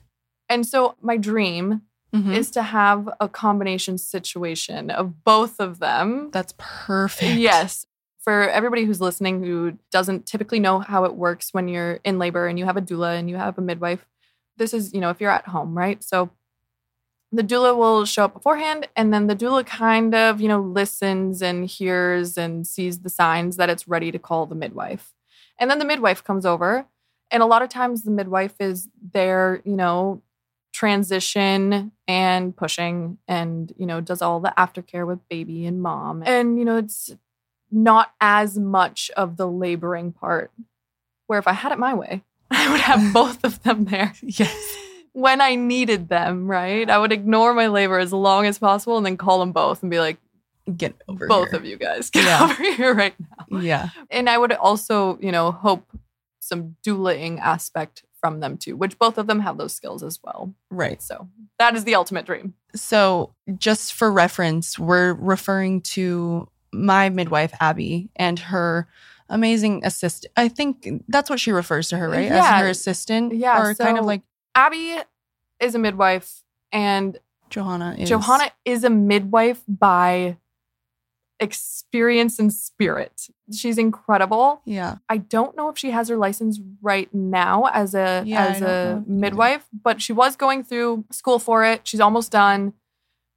And 0.52 0.66
so, 0.66 0.96
my 1.00 1.16
dream 1.16 1.82
Mhm. 2.14 2.34
is 2.36 2.50
to 2.50 2.62
have 2.62 3.08
a 3.20 3.28
combination 3.28 3.96
situation 3.96 4.90
of 4.90 5.24
both 5.24 5.58
of 5.60 5.78
them 5.78 6.28
That's 6.30 6.52
perfect. 6.58 7.38
Yes. 7.38 7.86
For 8.20 8.48
everybody 8.50 8.84
who's 8.84 9.00
listening 9.00 9.42
who 9.42 9.78
doesn't 9.90 10.26
typically 10.26 10.60
know 10.60 10.78
how 10.80 11.04
it 11.04 11.14
works 11.14 11.54
when 11.54 11.68
you're 11.68 12.00
in 12.04 12.18
labor 12.18 12.46
and 12.46 12.58
you 12.58 12.66
have 12.66 12.76
a 12.76 12.82
doula 12.82 13.18
and 13.18 13.30
you 13.30 13.36
have 13.36 13.56
a 13.56 13.62
midwife, 13.62 14.06
this 14.58 14.74
is, 14.74 14.92
you 14.92 15.00
know, 15.00 15.08
if 15.08 15.20
you're 15.22 15.30
at 15.30 15.48
home, 15.48 15.76
right? 15.76 16.04
So 16.04 16.28
the 17.32 17.42
doula 17.42 17.74
will 17.74 18.04
show 18.04 18.26
up 18.26 18.34
beforehand 18.34 18.88
and 18.94 19.12
then 19.12 19.26
the 19.26 19.34
doula 19.34 19.64
kind 19.64 20.14
of, 20.14 20.38
you 20.40 20.48
know, 20.48 20.60
listens 20.60 21.40
and 21.40 21.64
hears 21.66 22.36
and 22.36 22.66
sees 22.66 22.98
the 23.00 23.08
signs 23.08 23.56
that 23.56 23.70
it's 23.70 23.88
ready 23.88 24.12
to 24.12 24.18
call 24.18 24.44
the 24.44 24.54
midwife. 24.54 25.14
And 25.58 25.70
then 25.70 25.78
the 25.78 25.86
midwife 25.86 26.22
comes 26.22 26.44
over 26.44 26.84
and 27.30 27.42
a 27.42 27.46
lot 27.46 27.62
of 27.62 27.70
times 27.70 28.02
the 28.02 28.10
midwife 28.10 28.54
is 28.60 28.88
there, 29.14 29.62
you 29.64 29.76
know, 29.76 30.20
transition 30.72 31.92
and 32.08 32.56
pushing 32.56 33.18
and 33.28 33.72
you 33.76 33.86
know 33.86 34.00
does 34.00 34.22
all 34.22 34.40
the 34.40 34.52
aftercare 34.56 35.06
with 35.06 35.18
baby 35.28 35.66
and 35.66 35.82
mom 35.82 36.22
and 36.24 36.58
you 36.58 36.64
know 36.64 36.76
it's 36.76 37.10
not 37.70 38.12
as 38.20 38.58
much 38.58 39.10
of 39.16 39.36
the 39.36 39.46
laboring 39.46 40.12
part 40.12 40.50
where 41.26 41.38
if 41.38 41.46
i 41.46 41.52
had 41.52 41.72
it 41.72 41.78
my 41.78 41.94
way 41.94 42.22
i 42.50 42.70
would 42.70 42.80
have 42.80 43.12
both 43.12 43.44
of 43.44 43.62
them 43.62 43.84
there 43.86 44.12
Yes. 44.22 44.76
when 45.12 45.40
i 45.40 45.54
needed 45.54 46.08
them 46.08 46.46
right 46.46 46.88
i 46.88 46.96
would 46.98 47.12
ignore 47.12 47.52
my 47.54 47.66
labor 47.66 47.98
as 47.98 48.12
long 48.12 48.46
as 48.46 48.58
possible 48.58 48.96
and 48.96 49.04
then 49.06 49.16
call 49.16 49.40
them 49.40 49.52
both 49.52 49.82
and 49.82 49.90
be 49.90 49.98
like 49.98 50.18
Get 50.76 50.94
over 51.08 51.26
both 51.26 51.50
here. 51.50 51.58
of 51.58 51.64
you 51.66 51.76
guys 51.76 52.08
get 52.10 52.24
Yeah. 52.24 52.44
over 52.44 52.54
here 52.74 52.94
right 52.94 53.14
now 53.18 53.58
Yeah. 53.60 53.88
and 54.10 54.30
I 54.30 54.38
would 54.38 54.52
also, 54.52 55.18
you 55.20 55.32
know, 55.32 55.50
hope 55.50 55.84
some 56.38 56.76
doulaing 56.86 57.40
aspect 57.40 58.04
from 58.22 58.40
them 58.40 58.56
too, 58.56 58.76
which 58.76 58.98
both 58.98 59.18
of 59.18 59.26
them 59.26 59.40
have 59.40 59.58
those 59.58 59.74
skills 59.74 60.02
as 60.02 60.20
well. 60.22 60.54
Right. 60.70 61.02
So 61.02 61.28
that 61.58 61.76
is 61.76 61.84
the 61.84 61.96
ultimate 61.96 62.24
dream. 62.24 62.54
So, 62.74 63.34
just 63.58 63.92
for 63.92 64.10
reference, 64.10 64.78
we're 64.78 65.12
referring 65.12 65.82
to 65.82 66.48
my 66.72 67.10
midwife, 67.10 67.52
Abby, 67.60 68.08
and 68.16 68.38
her 68.38 68.88
amazing 69.28 69.84
assistant. 69.84 70.32
I 70.36 70.48
think 70.48 70.88
that's 71.08 71.28
what 71.28 71.40
she 71.40 71.52
refers 71.52 71.88
to 71.90 71.98
her, 71.98 72.08
right? 72.08 72.30
As 72.30 72.46
her 72.62 72.68
assistant. 72.68 73.34
Yeah, 73.34 73.60
Or 73.60 73.74
kind 73.74 73.98
of 73.98 74.06
like 74.06 74.22
Abby 74.54 74.96
is 75.60 75.74
a 75.74 75.78
midwife, 75.78 76.42
and 76.70 77.18
Johanna 77.50 77.96
is. 77.98 78.08
Johanna 78.08 78.50
is 78.64 78.84
a 78.84 78.90
midwife 78.90 79.62
by 79.68 80.38
experience 81.42 82.38
and 82.38 82.52
spirit. 82.52 83.26
She's 83.52 83.76
incredible. 83.78 84.62
Yeah. 84.64 84.96
I 85.08 85.18
don't 85.18 85.56
know 85.56 85.68
if 85.68 85.76
she 85.76 85.90
has 85.90 86.08
her 86.08 86.16
license 86.16 86.60
right 86.80 87.12
now 87.12 87.66
as 87.72 87.94
a 87.94 88.22
Yeah, 88.24 88.46
as 88.46 88.60
know 88.60 89.02
a 89.06 89.10
midwife, 89.10 89.66
but 89.72 90.00
she 90.00 90.12
was 90.12 90.36
going 90.36 90.64
through 90.64 91.04
school 91.10 91.38
for 91.38 91.64
it. 91.64 91.80
She's 91.84 92.00
almost 92.00 92.32
done. 92.32 92.72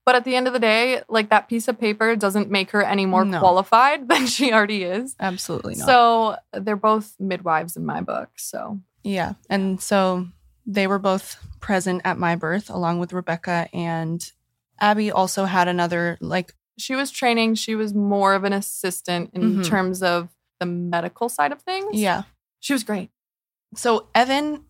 But 0.06 0.13
at 0.15 0.24
the 0.24 0.36
end 0.36 0.46
of 0.46 0.54
the 0.54 0.60
day, 0.60 1.02
like 1.10 1.30
that 1.30 1.50
piece 1.50 1.68
of 1.68 1.80
paper 1.80 2.15
doesn't 2.15 2.52
make 2.52 2.70
her 2.72 2.84
any 2.84 3.08
more 3.08 3.26
No. 3.26 3.39
qualified 3.39 4.08
than 4.12 4.28
she 4.28 4.54
already 4.54 4.84
is. 4.84 5.15
Absolutely 5.20 5.76
not. 5.76 5.86
So 5.88 6.36
they're 6.54 6.76
both 6.76 7.15
midwives 7.20 7.76
in 7.76 7.86
my 7.86 8.02
book. 8.02 8.30
So 8.38 8.80
Yeah. 9.04 9.34
And 9.50 9.82
so 9.82 10.28
they 10.68 10.86
were 10.88 11.00
both 11.00 11.38
present 11.60 12.02
at 12.06 12.18
my 12.20 12.36
birth 12.36 12.70
along 12.70 13.00
with 13.00 13.13
Rebecca 13.13 13.68
and 13.74 14.32
Abby 14.80 15.10
also 15.12 15.46
had 15.46 15.68
another 15.68 16.18
like 16.22 16.54
she 16.78 16.96
was 16.96 17.12
training. 17.12 17.56
She 17.56 17.76
was 17.76 17.94
more 17.94 18.34
of 18.36 18.44
an 18.44 18.54
assistant 18.54 19.32
in 19.34 19.58
Mhm. 19.60 19.66
terms 19.68 20.04
of 20.04 20.30
the 20.60 20.66
medical 20.66 21.30
side 21.30 21.52
of 21.52 21.62
things. 21.62 22.00
yeah. 22.00 22.24
She 22.60 22.74
was 22.74 22.84
great. 22.84 23.12
So 23.76 24.08
Evan 24.16 24.66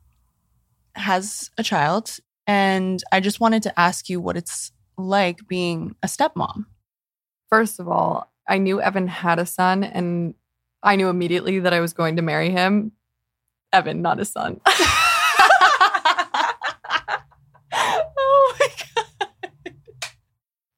has 0.95 1.49
a 1.57 1.63
child 1.63 2.17
and 2.47 3.01
I 3.11 3.19
just 3.19 3.39
wanted 3.39 3.63
to 3.63 3.79
ask 3.79 4.09
you 4.09 4.19
what 4.19 4.35
it's 4.37 4.71
like 4.97 5.47
being 5.47 5.95
a 6.03 6.07
stepmom. 6.07 6.65
First 7.49 7.79
of 7.79 7.87
all, 7.87 8.31
I 8.47 8.57
knew 8.57 8.79
Evan 8.81 9.07
had 9.07 9.39
a 9.39 9.45
son, 9.45 9.83
and 9.83 10.35
I 10.83 10.95
knew 10.95 11.09
immediately 11.09 11.59
that 11.59 11.73
I 11.73 11.79
was 11.79 11.93
going 11.93 12.15
to 12.17 12.21
marry 12.21 12.49
him. 12.51 12.91
Evan, 13.73 14.01
not 14.01 14.19
his 14.19 14.31
son. 14.31 14.61
oh 17.73 18.55
my 18.59 18.67
God. 18.95 19.73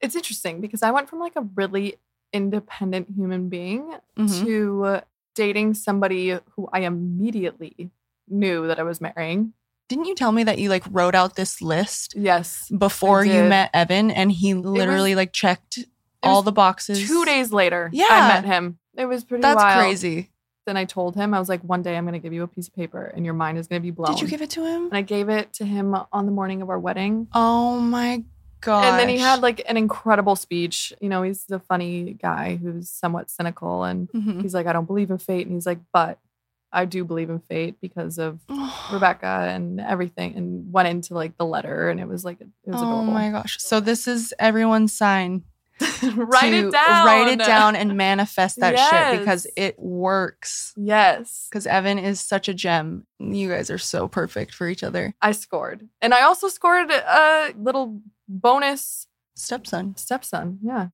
It's 0.00 0.14
interesting 0.16 0.60
because 0.60 0.82
I 0.82 0.90
went 0.90 1.08
from 1.08 1.18
like 1.20 1.34
a 1.36 1.42
really 1.54 1.96
independent 2.32 3.08
human 3.16 3.48
being 3.48 3.94
Mhm. 4.16 4.44
to 4.44 5.00
dating 5.34 5.74
somebody 5.74 6.38
who 6.50 6.68
I 6.72 6.80
immediately 6.80 7.90
knew 8.28 8.66
that 8.66 8.78
I 8.78 8.82
was 8.82 9.00
marrying. 9.00 9.52
Didn't 9.88 10.04
you 10.04 10.14
tell 10.14 10.32
me 10.32 10.44
that 10.44 10.58
you 10.58 10.68
like 10.68 10.84
wrote 10.90 11.14
out 11.14 11.36
this 11.36 11.62
list 11.62 12.14
Yes. 12.16 12.68
before 12.76 13.24
you 13.24 13.42
met 13.44 13.70
Evan 13.72 14.10
and 14.10 14.30
he 14.30 14.52
literally 14.54 15.14
like 15.14 15.32
checked 15.32 15.78
all 16.22 16.42
the 16.42 16.52
boxes? 16.52 17.06
Two 17.08 17.24
days 17.24 17.52
later, 17.52 17.88
Yeah. 17.92 18.06
I 18.10 18.28
met 18.28 18.44
him. 18.44 18.78
It 18.96 19.06
was 19.06 19.24
pretty 19.24 19.40
That's 19.42 19.56
wild. 19.62 19.78
crazy. 19.80 20.30
Then 20.66 20.76
I 20.76 20.84
told 20.84 21.14
him, 21.16 21.32
I 21.32 21.38
was 21.38 21.48
like, 21.48 21.62
one 21.62 21.80
day 21.82 21.96
I'm 21.96 22.04
going 22.04 22.12
to 22.12 22.18
give 22.18 22.34
you 22.34 22.42
a 22.42 22.46
piece 22.48 22.68
of 22.68 22.74
paper 22.74 23.10
and 23.16 23.24
your 23.24 23.32
mind 23.32 23.56
is 23.56 23.66
going 23.68 23.80
to 23.80 23.86
be 23.86 23.90
blown. 23.90 24.12
Did 24.12 24.20
you 24.20 24.28
give 24.28 24.42
it 24.42 24.50
to 24.50 24.66
him? 24.66 24.84
And 24.86 24.96
I 24.98 25.00
gave 25.02 25.30
it 25.30 25.54
to 25.54 25.64
him 25.64 25.96
on 26.12 26.26
the 26.26 26.32
morning 26.32 26.60
of 26.60 26.68
our 26.68 26.78
wedding. 26.78 27.28
Oh 27.32 27.80
my 27.80 28.22
god. 28.60 28.84
And 28.84 28.98
then 28.98 29.08
he 29.08 29.18
had 29.18 29.40
like 29.40 29.62
an 29.68 29.76
incredible 29.76 30.36
speech. 30.36 30.92
You 31.00 31.08
know, 31.08 31.22
he's 31.22 31.44
the 31.44 31.58
funny 31.60 32.14
guy 32.20 32.56
who's 32.56 32.88
somewhat 32.88 33.30
cynical. 33.30 33.84
And 33.84 34.08
Mhm. 34.12 34.42
he's 34.42 34.54
like, 34.54 34.66
I 34.66 34.72
don't 34.72 34.86
believe 34.86 35.10
in 35.10 35.18
fate. 35.18 35.46
And 35.46 35.54
he's 35.54 35.66
like, 35.66 35.80
but 35.92 36.18
I 36.72 36.84
do 36.84 37.04
believe 37.04 37.30
in 37.30 37.38
fate 37.38 37.76
because 37.80 38.18
of 38.18 38.40
Rebecca 38.92 39.46
and 39.50 39.80
everything. 39.80 40.36
And 40.36 40.72
went 40.72 40.88
into 40.88 41.14
like 41.14 41.36
the 41.38 41.46
letter. 41.46 41.88
And 41.90 41.98
it 42.00 42.08
was 42.08 42.24
like, 42.24 42.40
it 42.40 42.48
was 42.66 42.76
adorable. 42.80 42.88
Oh 42.88 43.02
adorable. 43.02 43.12
my 43.14 43.30
gosh. 43.30 43.56
So 43.60 43.80
this 43.80 44.06
is 44.06 44.34
everyone's 44.38 44.92
sign. 44.92 45.44
write 46.16 46.52
it 46.52 46.72
down. 46.72 47.06
Write 47.06 47.28
it 47.28 47.38
down 47.38 47.76
and 47.76 47.96
manifest 47.96 48.58
that 48.58 48.76
shit 48.76 49.20
because 49.20 49.46
it 49.56 49.78
works. 49.78 50.74
Yes. 50.76 51.46
Because 51.48 51.68
Evan 51.68 52.00
is 52.00 52.20
such 52.20 52.48
a 52.48 52.54
gem. 52.54 53.06
You 53.20 53.48
guys 53.48 53.70
are 53.70 53.78
so 53.78 54.08
perfect 54.08 54.52
for 54.54 54.66
each 54.68 54.82
other. 54.82 55.14
I 55.22 55.30
scored. 55.30 55.88
And 56.02 56.12
I 56.12 56.22
also 56.22 56.48
scored 56.48 56.90
a 56.90 57.52
little 57.56 58.00
bonus 58.28 59.06
Stepson. 59.34 59.96
stepson. 59.96 60.58
Yeah. 60.62 60.88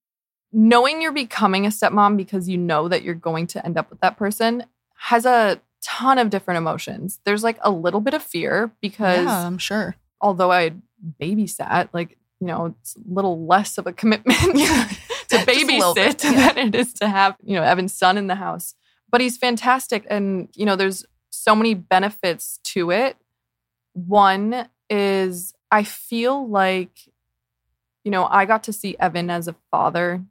Knowing 0.52 1.02
you're 1.02 1.12
becoming 1.12 1.66
a 1.66 1.70
stepmom 1.70 2.16
because 2.16 2.48
you 2.48 2.56
know 2.56 2.88
that 2.88 3.02
you're 3.02 3.14
going 3.14 3.46
to 3.48 3.64
end 3.64 3.76
up 3.76 3.90
with 3.90 4.00
that 4.00 4.16
person 4.16 4.64
has 4.96 5.26
a 5.26 5.60
ton 5.82 6.18
of 6.18 6.30
different 6.30 6.58
emotions. 6.58 7.20
There's 7.24 7.42
like 7.42 7.58
a 7.62 7.70
little 7.70 8.00
bit 8.00 8.14
of 8.14 8.22
fear 8.22 8.70
because 8.80 9.24
Yeah, 9.24 9.46
I'm 9.46 9.58
sure. 9.58 9.96
although 10.20 10.52
I 10.52 10.72
babysat. 11.20 11.88
Like, 11.92 12.16
you 12.40 12.46
know, 12.46 12.74
it's 12.80 12.96
a 12.96 13.00
little 13.06 13.46
less 13.46 13.78
of 13.78 13.86
a 13.86 13.92
commitment 13.92 14.38
to 14.40 14.52
Just 15.30 15.32
a 15.32 15.36
little 15.38 15.92
babysit 15.92 15.94
bit, 15.94 16.24
yeah. 16.24 16.52
than 16.52 16.68
it 16.68 16.74
is 16.74 16.92
to 16.94 17.08
have, 17.08 17.36
you 17.42 17.54
know, 17.56 17.62
Evan's 17.62 17.92
son 17.94 18.16
in 18.16 18.26
the 18.28 18.34
house. 18.36 18.74
But 19.10 19.20
he's 19.20 19.36
fantastic. 19.36 20.06
And, 20.08 20.48
you 20.54 20.66
know, 20.66 20.76
there's 20.76 21.04
so 21.30 21.54
many 21.56 21.74
benefits 21.74 22.58
to 22.64 22.90
it. 22.90 23.16
One 23.94 24.68
is 24.90 25.54
I 25.70 25.82
feel 25.84 26.48
like, 26.48 26.90
you 28.04 28.10
know, 28.10 28.26
I 28.30 28.44
got 28.44 28.64
to 28.64 28.72
see 28.72 28.96
Evan 29.00 29.30
as 29.30 29.48
a 29.48 29.54
father 29.70 30.22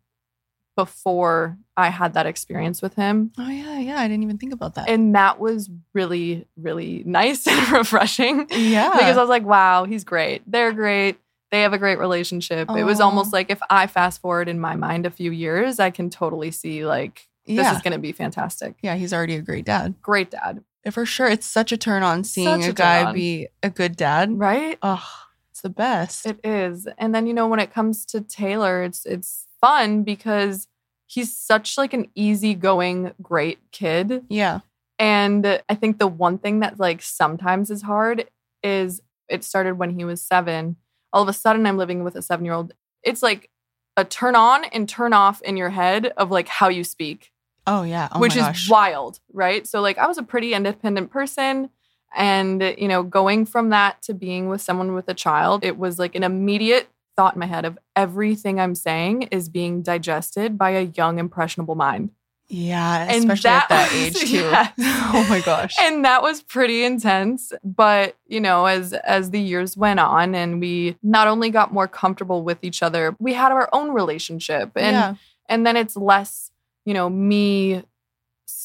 before 0.76 1.58
I 1.78 1.90
had 1.90 2.14
that 2.14 2.26
experience 2.26 2.82
with 2.82 2.96
him. 2.96 3.32
Oh 3.38 3.48
yeah, 3.48 3.80
yeah. 3.80 4.00
I 4.00 4.08
didn't 4.08 4.24
even 4.24 4.38
think 4.38 4.54
about 4.54 4.76
that. 4.76 4.90
And 4.90 5.14
that 5.16 5.40
was 5.40 5.70
really, 5.94 6.48
really 6.58 7.04
nice 7.06 7.46
and 7.48 7.72
refreshing 7.72 8.48
yeah. 8.50 8.92
because 8.92 9.18
I 9.18 9.22
was 9.22 9.30
like, 9.30 9.44
wow, 9.44 9.86
he's 9.86 10.04
great. 10.04 10.44
They're 10.50 10.74
great. 10.74 11.18
They 11.52 11.62
have 11.62 11.74
a 11.74 11.78
great 11.78 12.00
relationship. 12.00 12.68
It 12.72 12.84
was 12.84 13.00
almost 13.00 13.32
like 13.32 13.52
if 13.52 13.62
I 13.70 13.86
fast 13.86 14.22
forward 14.22 14.50
in 14.50 14.60
my 14.60 14.76
mind 14.76 15.06
a 15.06 15.12
few 15.12 15.32
years, 15.32 15.80
I 15.80 15.92
can 15.92 16.10
totally 16.10 16.50
see 16.50 16.84
like 16.84 17.28
this 17.46 17.58
yeah. 17.58 17.76
is 17.76 17.82
going 17.84 17.94
to 17.94 18.00
be 18.00 18.12
fantastic. 18.12 18.76
yeah, 18.82 18.96
he's 18.96 19.14
already 19.14 19.36
a 19.36 19.42
great 19.42 19.66
dad. 19.66 19.94
Great 20.02 20.32
dad, 20.32 20.64
For 20.90 21.06
sure. 21.06 21.28
It's 21.28 21.46
such 21.46 21.72
a 21.72 21.78
turn 21.78 22.02
on 22.02 22.24
seeing 22.24 22.62
Such 22.62 22.70
a 22.70 22.72
a 22.72 22.74
guy 22.74 23.12
be 23.12 23.50
a 23.62 23.70
good 23.70 23.96
dad. 23.96 24.32
right? 24.40 24.80
Oh, 24.82 25.06
it's 25.06 25.33
the 25.64 25.70
best. 25.70 26.26
It 26.26 26.40
is. 26.44 26.88
And 26.98 27.16
then 27.16 27.26
you 27.26 27.34
know 27.34 27.48
when 27.48 27.60
it 27.60 27.74
comes 27.74 28.06
to 28.08 28.22
Taylor, 28.22 28.84
it's 28.84 29.06
it's 29.06 29.48
fun 29.60 30.04
because 30.04 30.68
he's 31.08 31.36
such 31.36 31.78
like 31.78 31.94
an 31.94 32.08
easygoing 32.16 33.14
great 33.22 33.60
kid. 33.72 34.26
yeah. 34.30 34.60
And 35.00 35.62
I 35.68 35.76
think 35.76 35.98
the 35.98 36.08
one 36.08 36.38
thing 36.38 36.60
that 36.60 36.80
like 36.80 37.02
sometimes 37.02 37.72
is 37.72 37.82
hard 37.82 38.30
is 38.62 39.02
it 39.28 39.44
started 39.44 39.78
when 39.78 39.90
he 39.98 40.06
was 40.06 40.22
7. 40.22 40.76
All 41.12 41.24
of 41.24 41.28
a 41.28 41.34
sudden 41.34 41.66
I'm 41.66 41.78
living 41.78 42.04
with 42.04 42.16
a 42.16 42.20
7-year-old. 42.20 42.74
It's 43.02 43.24
like 43.24 43.50
a 43.98 44.06
turn 44.06 44.36
on 44.36 44.66
and 44.66 44.88
turn 44.88 45.12
off 45.14 45.42
in 45.42 45.58
your 45.58 45.72
head 45.72 46.14
of 46.16 46.30
like 46.32 46.48
how 46.48 46.70
you 46.70 46.84
speak 46.84 47.32
Oh 47.66 47.84
yeah. 47.84 48.10
Oh 48.12 48.20
which 48.20 48.36
is 48.36 48.44
gosh. 48.44 48.70
wild, 48.70 49.20
right? 49.32 49.66
So 49.66 49.82
like 49.82 49.98
I 49.98 50.08
was 50.08 50.18
a 50.18 50.24
pretty 50.24 50.54
independent 50.54 51.12
person 51.12 51.70
and 52.16 52.62
you 52.78 52.88
know, 52.88 53.04
going 53.04 53.46
from 53.46 53.70
that 53.70 54.02
to 54.04 54.14
being 54.14 54.50
with 54.50 54.62
someone 54.62 54.94
with 54.94 55.08
a 55.10 55.14
child, 55.14 55.64
it 55.64 55.78
was 55.78 56.00
like 56.00 56.16
an 56.16 56.24
immediate 56.24 56.90
thought 57.16 57.36
in 57.36 57.40
my 57.40 57.46
head 57.46 57.66
of 57.66 57.78
everything 57.96 58.60
I'm 58.60 58.76
saying 58.76 59.24
is 59.24 59.48
being 59.50 59.82
digested 59.84 60.58
by 60.58 60.72
a 60.72 60.82
young 60.82 61.20
impressionable 61.20 61.76
mind. 61.76 62.10
Yeah, 62.50 63.08
And 63.10 63.18
especially 63.32 63.50
at 63.52 63.70
that 63.70 63.90
that 63.90 63.92
was- 63.92 64.24
age 64.24 64.30
too. 64.30 64.38
yes. 64.38 64.74
oh 64.80 65.26
my 65.30 65.40
gosh. 65.42 65.76
And 65.82 66.04
that 66.06 66.22
was 66.22 66.42
pretty 66.42 66.84
intense, 66.84 67.52
but 67.64 68.16
you 68.28 68.40
know, 68.42 68.66
as 68.66 68.94
as 68.94 69.32
the 69.32 69.40
years 69.40 69.78
went 69.78 70.00
on 70.00 70.36
and 70.36 70.60
we 70.60 70.98
not 71.02 71.28
only 71.28 71.50
got 71.50 71.72
more 71.74 71.88
comfortable 71.88 72.44
with 72.44 72.64
each 72.64 72.84
other, 72.84 73.16
we 73.20 73.34
had 73.34 73.52
our 73.52 73.70
own 73.74 73.92
relationship 73.92 74.72
and 74.76 74.94
yeah. 74.96 75.16
and 75.48 75.66
then 75.66 75.78
it's 75.78 75.96
less 75.96 76.52
you 76.86 76.94
know 76.94 77.10
me 77.10 77.84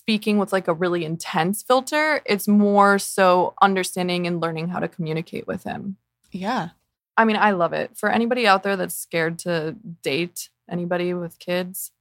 speaking 0.08 0.38
with 0.38 0.54
like 0.54 0.68
a 0.68 0.72
really 0.72 1.04
intense 1.04 1.62
filter 1.62 2.22
it's 2.24 2.48
more 2.48 2.98
so 2.98 3.52
understanding 3.60 4.26
and 4.26 4.40
learning 4.40 4.68
how 4.68 4.78
to 4.80 4.88
communicate 4.88 5.46
with 5.46 5.64
him 5.64 5.98
Yeah. 6.32 6.70
i 7.18 7.26
mean 7.26 7.36
i 7.36 7.50
love 7.50 7.74
it 7.74 7.94
for 7.94 8.08
anybody 8.10 8.46
out 8.46 8.62
there 8.62 8.74
that's 8.74 8.94
scared 8.94 9.38
to 9.40 9.76
date 10.02 10.48
anybody 10.66 11.12
with 11.12 11.38
kids 11.38 11.92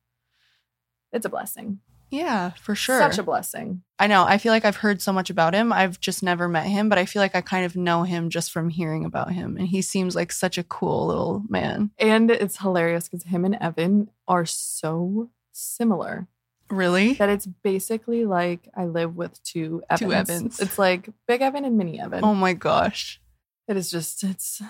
it's 1.12 1.26
a 1.26 1.30
blessing 1.30 1.80
Yeah, 2.10 2.52
for 2.52 2.76
sure. 2.76 2.98
such 3.00 3.18
a 3.18 3.24
blessing 3.24 3.82
I 4.00 4.06
know. 4.08 4.24
I 4.26 4.38
feel 4.38 4.54
like 4.54 4.64
I've 4.64 4.76
heard 4.78 5.02
so 5.02 5.12
much 5.12 5.32
about 5.32 5.56
him. 5.56 5.74
I've 5.74 6.00
just 6.00 6.22
never 6.22 6.48
met 6.48 6.68
him, 6.68 6.88
but 6.88 7.00
I 7.00 7.06
feel 7.06 7.20
like 7.20 7.34
I 7.34 7.42
kind 7.42 7.66
of 7.66 7.76
know 7.76 8.04
him 8.04 8.30
just 8.30 8.52
from 8.52 8.70
hearing 8.70 9.04
about 9.06 9.32
him. 9.32 9.58
And 9.58 9.68
he 9.68 9.82
seems 9.82 10.16
like 10.16 10.32
such 10.32 10.60
a 10.60 10.64
cool 10.64 11.08
little 11.08 11.42
man. 11.50 11.90
and 11.98 12.30
it's 12.30 12.60
hilarious 12.60 13.10
because 13.10 13.24
him 13.26 13.44
and 13.44 13.58
evan 13.60 14.12
are 14.28 14.46
so 14.46 15.30
similar 15.52 16.28
Really? 16.70 17.14
that 17.14 17.30
it's 17.30 17.46
basically 17.46 18.26
like 18.26 18.68
i 18.76 18.86
live 18.86 19.16
with 19.16 19.42
two 19.44 19.82
evans, 19.90 20.00
Two 20.00 20.14
Evans. 20.14 20.60
it's 20.60 20.78
like 20.78 21.10
big 21.28 21.42
evan 21.42 21.64
and 21.66 21.78
mini 21.78 22.00
evan 22.00 22.24
Oh 22.24 22.36
my 22.36 22.54
gosh. 22.54 23.22
It 23.68 23.76
is 23.78 23.92
just, 23.92 24.24
it's 24.24 24.62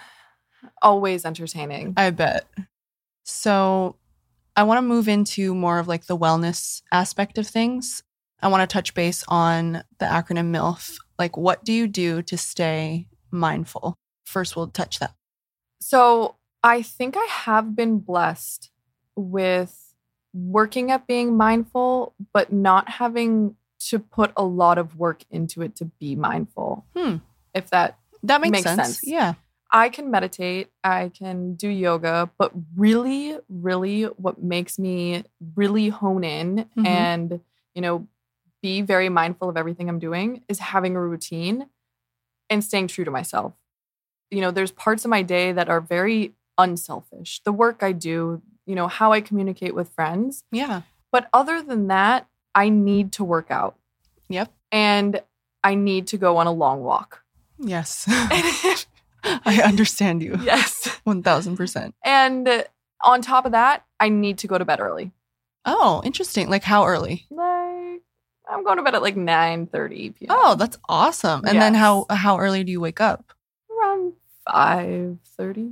always 0.81 1.23
entertaining. 1.23 1.93
I 1.97 2.10
bet. 2.10 2.47
So 3.23 3.95
I 4.55 4.63
want 4.63 4.79
to 4.79 4.81
move 4.81 5.07
into 5.07 5.53
more 5.53 5.77
of 5.77 5.88
like 5.88 6.07
the 6.07 6.17
wellness 6.17 6.81
aspect 6.91 7.38
of 7.38 7.45
things. 7.45 8.01
I 8.41 8.47
want 8.47 8.67
to 8.67 8.73
touch 8.73 8.93
base 8.95 9.23
on 9.27 9.83
the 9.99 10.05
acronym 10.05 10.51
MILF. 10.51 10.97
Like, 11.19 11.38
what 11.38 11.63
do 11.63 11.73
you 11.73 11.88
do 11.88 12.21
to 12.23 12.38
stay 12.38 13.07
mindful? 13.31 13.95
First, 14.25 14.55
we'll 14.55 14.67
touch 14.67 14.99
that. 14.99 15.13
So 15.79 16.38
I 16.63 16.81
think 16.81 17.15
I 17.17 17.25
have 17.29 17.75
been 17.75 17.99
blessed 17.99 18.71
with 19.15 19.87
working 20.45 20.91
at 20.91 21.08
being 21.08 21.36
mindful, 21.36 22.13
but 22.34 22.52
not 22.54 22.89
having 22.89 23.56
to 23.80 24.00
put 24.00 24.32
a 24.38 24.43
lot 24.43 24.78
of 24.78 24.97
work 24.97 25.23
into 25.32 25.62
it 25.62 25.76
to 25.78 25.86
be 25.86 26.15
mindful. 26.15 26.86
Hmm. 26.95 27.17
If 27.54 27.69
that, 27.71 27.97
That 28.23 28.41
makes, 28.41 28.52
Makes 28.52 28.63
sense. 28.63 28.82
sense. 28.82 29.00
Yeah. 29.04 29.34
I 29.71 29.89
can 29.89 30.10
meditate, 30.12 30.69
I 30.84 31.10
can 31.10 31.56
do 31.56 31.67
yoga, 31.69 32.30
but 32.38 32.52
really, 32.76 33.38
really 33.50 34.04
what 34.04 34.41
makes 34.41 34.80
me 34.80 35.23
really 35.56 35.89
hone 35.89 36.23
in 36.23 36.69
Mhm. 36.78 36.86
and, 36.86 37.39
you 37.76 37.82
know, 37.82 38.08
be 38.62 38.82
very 38.82 39.10
mindful 39.10 39.50
of 39.50 39.58
everything 39.58 39.88
I'm 39.89 40.00
doing 40.00 40.43
is 40.47 40.60
having 40.60 40.95
a 40.95 41.02
routine 41.02 41.67
and 42.50 42.63
staying 42.63 42.88
true 42.88 43.06
to 43.06 43.12
myself. 43.12 43.54
You 44.32 44.41
know, 44.41 44.52
there's 44.52 44.71
parts 44.71 45.06
of 45.06 45.10
my 45.12 45.21
day 45.21 45.52
that 45.52 45.69
are 45.69 45.82
very 45.82 46.34
unselfish. 46.58 47.41
The 47.43 47.52
work 47.52 47.84
I 47.84 47.91
do, 47.91 48.41
you 48.67 48.75
know, 48.75 48.88
how 48.88 49.12
I 49.13 49.21
communicate 49.21 49.73
with 49.73 49.89
friends. 49.89 50.43
Yeah. 50.51 50.82
But 51.12 51.27
other 51.34 51.63
than 51.63 51.88
that, 51.88 52.27
I 52.53 52.69
need 52.69 53.13
to 53.13 53.23
work 53.23 53.49
out 53.49 53.75
Yep. 54.30 54.51
and 54.71 55.21
I 55.63 55.73
need 55.75 56.06
to 56.08 56.17
go 56.17 56.38
on 56.38 56.45
a 56.45 56.51
long 56.51 56.84
walk. 56.84 57.23
Yes. 57.58 58.06
I 59.23 59.62
understand 59.65 60.21
you. 60.21 60.38
yes. 60.43 60.99
1000%. 61.08 61.93
And 62.03 62.65
on 63.03 63.21
top 63.21 63.45
of 63.45 63.51
that, 63.53 63.84
I 63.99 64.10
need 64.10 64.38
to 64.39 64.47
go 64.47 64.58
to 64.58 64.65
bed 64.65 64.80
early. 64.80 65.12
Oh, 65.65 66.01
interesting. 66.06 66.49
Like, 66.49 66.63
how 66.63 66.86
early? 66.86 67.25
Like 67.32 68.01
I'm 68.49 68.63
going 68.63 68.77
to 68.77 68.84
bed 68.84 68.95
at 68.95 69.01
like 69.01 69.17
9 69.17 69.67
30 69.67 70.10
p.m. 70.12 70.27
Oh, 70.30 70.56
that's 70.56 70.77
awesome. 70.88 71.43
And 71.45 71.60
then 71.62 71.73
how 71.73 72.06
how 72.10 72.38
early 72.39 72.63
do 72.63 72.71
you 72.71 72.80
wake 72.80 73.01
up? 73.01 73.34
around 73.69 74.13
5 74.49 75.17
30. 75.36 75.71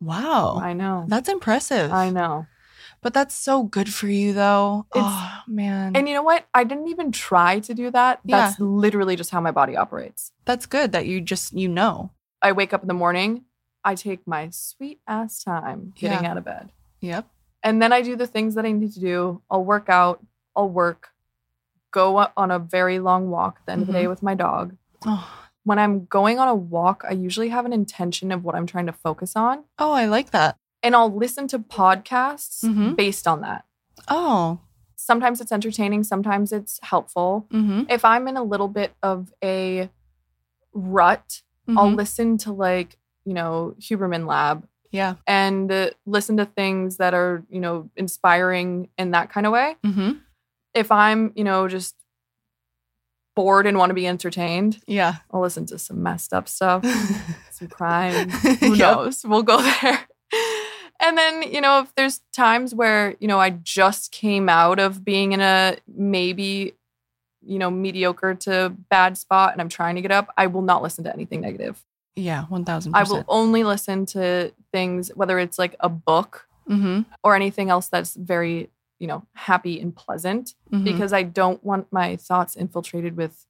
Wow. 0.00 0.60
I 0.62 0.72
know. 0.74 1.04
That's 1.08 1.28
impressive. 1.28 1.92
I 1.92 2.10
know. 2.10 2.46
But 3.00 3.14
that's 3.14 3.34
so 3.34 3.62
good 3.62 3.92
for 3.92 4.08
you 4.08 4.32
though. 4.32 4.86
It's- 4.94 5.04
oh 5.08 5.40
man. 5.46 5.94
And 5.96 6.08
you 6.08 6.14
know 6.14 6.22
what? 6.22 6.46
I 6.54 6.64
didn't 6.64 6.88
even 6.88 7.12
try 7.12 7.60
to 7.60 7.74
do 7.74 7.90
that. 7.92 8.20
That's 8.24 8.58
literally 8.58 9.14
just 9.16 9.30
how 9.30 9.40
my 9.40 9.50
body 9.52 9.76
operates. 9.76 10.32
that's 10.44 10.66
good 10.66 10.92
that 10.92 11.06
you 11.06 11.20
just 11.20 11.52
you 11.52 11.68
know. 11.68 12.10
I 12.42 12.52
wake 12.52 12.72
up 12.72 12.82
in 12.82 12.88
the 12.88 12.94
morning, 12.94 13.44
I 13.84 13.94
take 13.94 14.26
my 14.26 14.48
sweet 14.50 15.00
ass 15.06 15.42
time 15.42 15.92
getting 15.96 16.24
Yeah. 16.24 16.30
out 16.30 16.38
of 16.38 16.44
bed. 16.44 16.70
Yep. 17.00 17.26
And 17.62 17.80
then 17.82 17.92
I 17.92 18.02
do 18.02 18.16
the 18.16 18.26
things 18.26 18.54
that 18.54 18.64
I 18.64 18.72
need 18.72 18.92
to 18.94 19.00
do. 19.00 19.42
I'll 19.50 19.64
work 19.64 19.88
out, 19.88 20.24
I'll 20.56 20.68
work, 20.68 21.08
go 21.92 22.26
on 22.36 22.50
a 22.50 22.58
very 22.58 22.98
long 22.98 23.30
walk 23.30 23.58
at 23.60 23.66
the 23.66 23.72
end 23.72 23.80
of 23.82 23.86
the 23.88 23.92
day 23.92 24.04
Mhm. 24.04 24.10
with 24.10 24.22
my 24.22 24.34
dog. 24.34 24.76
Oh, 25.06 25.47
When 25.68 25.78
I'm 25.78 26.06
going 26.06 26.38
on 26.38 26.48
a 26.48 26.54
walk, 26.54 27.04
I 27.06 27.12
usually 27.12 27.50
have 27.50 27.66
an 27.66 27.74
intention 27.74 28.32
of 28.32 28.42
what 28.42 28.54
I'm 28.54 28.64
trying 28.64 28.86
to 28.86 28.92
focus 28.92 29.36
on. 29.36 29.64
oh 29.78 29.92
I 29.92 30.06
like 30.06 30.30
that. 30.30 30.56
And 30.82 30.96
I'll 30.96 31.14
listen 31.14 31.46
to 31.48 31.58
podcasts 31.58 32.64
Mhm. 32.64 32.96
based 32.96 33.28
on 33.28 33.42
that. 33.42 33.66
Oh. 34.08 34.60
Sometimes 34.96 35.42
it's 35.42 35.52
entertaining, 35.52 36.04
sometimes 36.04 36.52
it's 36.52 36.80
helpful. 36.82 37.46
Mm-hmm. 37.52 37.82
If 37.90 38.02
I'm 38.02 38.26
in 38.28 38.38
a 38.38 38.42
little 38.42 38.68
bit 38.68 38.94
of 39.02 39.30
a 39.44 39.90
rut, 40.72 41.42
I'll 41.76 41.90
listen 41.92 42.38
to 42.38 42.52
like, 42.52 42.96
you 43.26 43.34
know, 43.34 43.74
Huberman 43.78 44.26
Lab 44.26 44.66
Yeah. 44.90 45.16
and 45.26 45.70
uh, 45.70 45.90
listen 46.06 46.38
to 46.38 46.46
things 46.46 46.96
that 46.96 47.12
are, 47.12 47.44
you 47.50 47.60
know, 47.60 47.90
inspiring 47.94 48.88
in 48.96 49.10
that 49.10 49.28
kind 49.28 49.44
of 49.46 49.52
way. 49.52 49.76
Mm-hmm. 49.84 50.12
If 50.72 50.90
I'm, 50.90 51.32
you 51.36 51.44
know, 51.44 51.68
just 51.68 51.94
bored 53.38 53.66
and 53.66 53.78
want 53.78 53.90
to 53.90 53.94
be 53.94 54.06
entertained, 54.06 54.80
Yeah. 54.86 55.14
I'll 55.30 55.40
listen 55.40 55.64
to 55.66 55.78
some 55.78 56.02
messed 56.02 56.32
up 56.32 56.48
stuff, 56.48 56.84
some 57.50 57.68
crime. 57.68 58.28
Who 58.60 58.74
Yep. 58.74 58.78
knows? 58.96 59.24
We'll 59.24 59.44
go 59.44 59.62
there. 59.82 60.00
And 61.00 61.16
then, 61.16 61.42
you 61.42 61.60
know, 61.60 61.80
if 61.80 61.94
there's 61.94 62.20
times 62.32 62.74
where, 62.74 63.14
you 63.20 63.28
know, 63.28 63.38
I 63.38 63.50
just 63.50 64.10
came 64.10 64.48
out 64.48 64.80
of 64.80 65.04
being 65.04 65.30
in 65.32 65.40
a 65.40 65.76
maybe, 65.86 66.74
you 67.40 67.58
know, 67.60 67.70
mediocre 67.70 68.34
to 68.34 68.74
bad 68.90 69.16
spot 69.16 69.52
and 69.52 69.60
I'm 69.60 69.68
trying 69.68 69.94
to 69.94 70.02
get 70.02 70.10
up, 70.10 70.28
I 70.36 70.48
will 70.48 70.62
not 70.62 70.82
listen 70.82 71.04
to 71.04 71.12
anything 71.12 71.40
negative. 71.40 71.80
Yeah. 72.16 72.46
One 72.46 72.64
thousand 72.64 72.96
I 72.96 73.04
will 73.04 73.24
only 73.28 73.62
listen 73.62 74.04
to 74.06 74.52
things, 74.72 75.12
whether 75.14 75.38
it's 75.38 75.58
like 75.58 75.76
a 75.80 75.88
book 75.88 76.46
Mm-hmm. 76.68 77.02
or 77.24 77.34
anything 77.34 77.70
else 77.70 77.88
that's 77.88 78.14
very, 78.14 78.68
you 78.98 79.06
know, 79.06 79.24
happy 79.34 79.80
and 79.80 79.94
pleasant 79.94 80.54
Mhm. 80.72 80.84
because 80.84 81.12
I 81.12 81.22
don't 81.22 81.62
want 81.64 81.92
my 81.92 82.16
thoughts 82.16 82.56
infiltrated 82.56 83.16
with, 83.16 83.46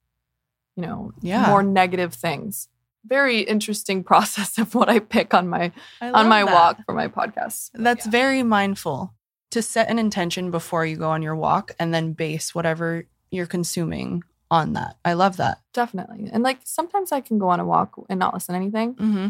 you 0.77 0.83
know, 0.85 1.13
Yeah. 1.21 1.47
more 1.49 1.63
negative 1.63 2.15
things. 2.15 2.69
very 3.05 3.41
interesting 3.41 4.03
process 4.13 4.59
of 4.59 4.75
what 4.75 4.89
I 4.91 4.99
pick 4.99 5.33
on 5.33 5.49
my 5.49 5.73
on 6.03 6.29
my 6.29 6.45
that. 6.45 6.53
walk 6.53 6.79
for 6.85 6.93
my 6.95 7.09
podcast. 7.09 7.71
That's 7.73 8.05
very 8.05 8.43
mindful 8.43 9.15
to 9.53 9.63
set 9.63 9.89
an 9.89 9.99
intention 9.99 10.51
before 10.51 10.85
you 10.85 10.97
go 10.97 11.09
on 11.09 11.23
your 11.23 11.37
walk 11.37 11.71
and 11.79 11.95
then 11.95 12.13
base 12.13 12.55
whatever 12.55 13.07
you're 13.31 13.47
consuming 13.47 14.25
on 14.51 14.75
that. 14.75 14.97
I 15.07 15.15
love 15.15 15.39
that. 15.39 15.63
Definitely. 15.73 16.29
And 16.31 16.43
like 16.43 16.59
sometimes 16.65 17.13
I 17.13 17.21
can 17.23 17.39
go 17.39 17.49
on 17.49 17.61
a 17.61 17.65
walk 17.65 17.95
and 18.11 18.19
not 18.19 18.35
listen 18.35 18.53
to 18.55 18.57
anything, 18.61 18.95
Mm-hmm. 18.97 19.29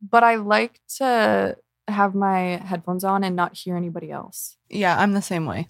but 0.00 0.22
I 0.24 0.36
like 0.36 0.80
to 0.98 1.58
have 1.90 2.14
my 2.14 2.56
headphones 2.64 3.04
on 3.04 3.24
and 3.24 3.36
not 3.36 3.56
hear 3.56 3.76
anybody 3.76 4.10
else. 4.10 4.56
Yeah, 4.68 4.98
I'm 4.98 5.12
the 5.12 5.22
same 5.22 5.46
way. 5.46 5.68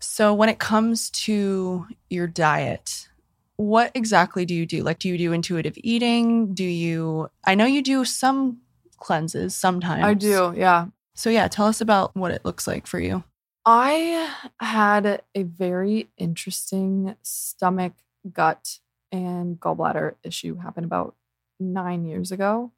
So, 0.00 0.34
when 0.34 0.48
it 0.48 0.58
comes 0.58 1.10
to 1.10 1.86
your 2.10 2.26
diet, 2.26 3.08
what 3.56 3.90
exactly 3.94 4.44
do 4.44 4.54
you 4.54 4.66
do? 4.66 4.82
Like, 4.82 4.98
do 4.98 5.08
you 5.08 5.16
do 5.16 5.32
intuitive 5.32 5.74
eating? 5.76 6.54
Do 6.54 6.64
you, 6.64 7.30
I 7.46 7.54
know 7.54 7.64
you 7.64 7.82
do 7.82 8.04
some 8.04 8.58
cleanses 8.98 9.54
sometimes. 9.54 10.04
I 10.04 10.14
do, 10.14 10.52
yeah. 10.56 10.86
So, 11.14 11.30
yeah, 11.30 11.48
tell 11.48 11.66
us 11.66 11.80
about 11.80 12.14
what 12.16 12.32
it 12.32 12.44
looks 12.44 12.66
like 12.66 12.86
for 12.86 12.98
you. 12.98 13.22
I 13.64 14.30
had 14.60 15.22
a 15.34 15.42
very 15.42 16.10
interesting 16.18 17.16
stomach, 17.22 17.92
gut, 18.30 18.78
and 19.10 19.58
gallbladder 19.58 20.14
issue 20.22 20.56
happen 20.56 20.84
about 20.84 21.14
nine 21.58 22.04
years 22.04 22.32
ago. 22.32 22.72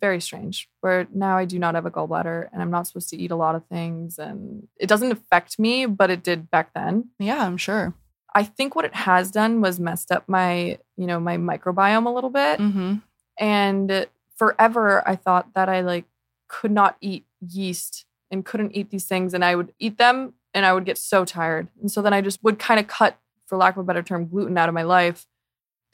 Very 0.00 0.20
strange. 0.20 0.68
Where 0.80 1.06
now 1.12 1.36
I 1.36 1.44
do 1.44 1.58
not 1.58 1.74
have 1.74 1.86
a 1.86 1.90
gallbladder 1.90 2.48
and 2.52 2.60
I'm 2.60 2.70
not 2.70 2.86
supposed 2.86 3.08
to 3.10 3.16
eat 3.16 3.30
a 3.30 3.36
lot 3.36 3.54
of 3.54 3.64
things. 3.66 4.18
And 4.18 4.68
it 4.78 4.88
doesn't 4.88 5.12
affect 5.12 5.58
me, 5.58 5.86
but 5.86 6.10
it 6.10 6.22
did 6.22 6.50
back 6.50 6.72
then. 6.74 7.10
Yeah, 7.18 7.44
I'm 7.44 7.56
sure. 7.56 7.94
I 8.34 8.44
think 8.44 8.74
what 8.74 8.84
it 8.84 8.94
has 8.94 9.30
done 9.30 9.62
was 9.62 9.80
messed 9.80 10.12
up 10.12 10.28
my, 10.28 10.78
you 10.96 11.06
know, 11.06 11.18
my 11.18 11.38
microbiome 11.38 12.06
a 12.06 12.10
little 12.10 12.30
bit. 12.30 12.60
Mm-hmm. 12.60 12.96
And 13.38 14.06
forever 14.36 15.06
I 15.08 15.16
thought 15.16 15.54
that 15.54 15.68
I 15.68 15.80
like 15.80 16.04
could 16.48 16.70
not 16.70 16.96
eat 17.00 17.24
yeast 17.40 18.04
and 18.30 18.44
couldn't 18.44 18.76
eat 18.76 18.90
these 18.90 19.04
things 19.04 19.32
and 19.32 19.44
I 19.44 19.56
would 19.56 19.72
eat 19.78 19.98
them 19.98 20.34
and 20.52 20.66
I 20.66 20.72
would 20.72 20.84
get 20.84 20.98
so 20.98 21.24
tired. 21.24 21.68
And 21.80 21.90
so 21.90 22.02
then 22.02 22.12
I 22.12 22.20
just 22.20 22.42
would 22.42 22.58
kind 22.58 22.80
of 22.80 22.86
cut 22.86 23.18
for 23.46 23.56
lack 23.56 23.76
of 23.76 23.80
a 23.80 23.84
better 23.84 24.02
term 24.02 24.26
gluten 24.26 24.58
out 24.58 24.68
of 24.68 24.74
my 24.74 24.82
life. 24.82 25.26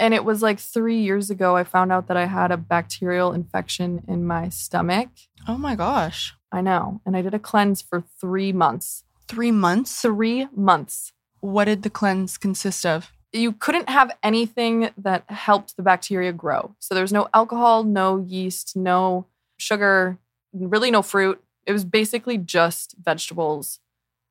And 0.02 0.12
it 0.12 0.24
was 0.24 0.42
like 0.42 0.58
3 0.58 0.98
years 0.98 1.30
ago 1.30 1.54
I 1.54 1.62
found 1.62 1.92
out 1.92 2.08
that 2.08 2.16
I 2.16 2.26
had 2.26 2.50
a 2.50 2.56
bacterial 2.56 3.32
infection 3.32 4.02
in 4.08 4.26
my 4.26 4.48
stomach. 4.48 5.10
Oh 5.46 5.56
my 5.56 5.76
gosh. 5.76 6.34
I 6.50 6.60
know. 6.60 7.00
And 7.06 7.16
I 7.16 7.22
did 7.22 7.34
a 7.34 7.38
cleanse 7.38 7.80
for 7.80 8.02
3 8.20 8.52
months. 8.52 9.04
Three 9.28 9.52
months? 9.52 10.02
3 10.02 10.48
months. 10.56 11.12
What 11.38 11.66
did 11.66 11.84
the 11.84 11.90
cleanse 11.90 12.36
consist 12.36 12.84
of? 12.84 13.12
you 13.32 13.52
couldn't 13.52 13.88
have 13.88 14.14
anything 14.22 14.90
that 14.96 15.24
helped 15.30 15.76
the 15.76 15.82
bacteria 15.82 16.32
grow. 16.32 16.74
So 16.78 16.94
there 16.94 17.02
was 17.02 17.12
no 17.12 17.28
alcohol, 17.32 17.82
no 17.82 18.18
yeast, 18.18 18.76
no 18.76 19.26
sugar, 19.56 20.18
really 20.52 20.90
no 20.90 21.02
fruit. 21.02 21.42
It 21.66 21.72
was 21.72 21.84
basically 21.84 22.36
just 22.36 22.94
vegetables 23.02 23.80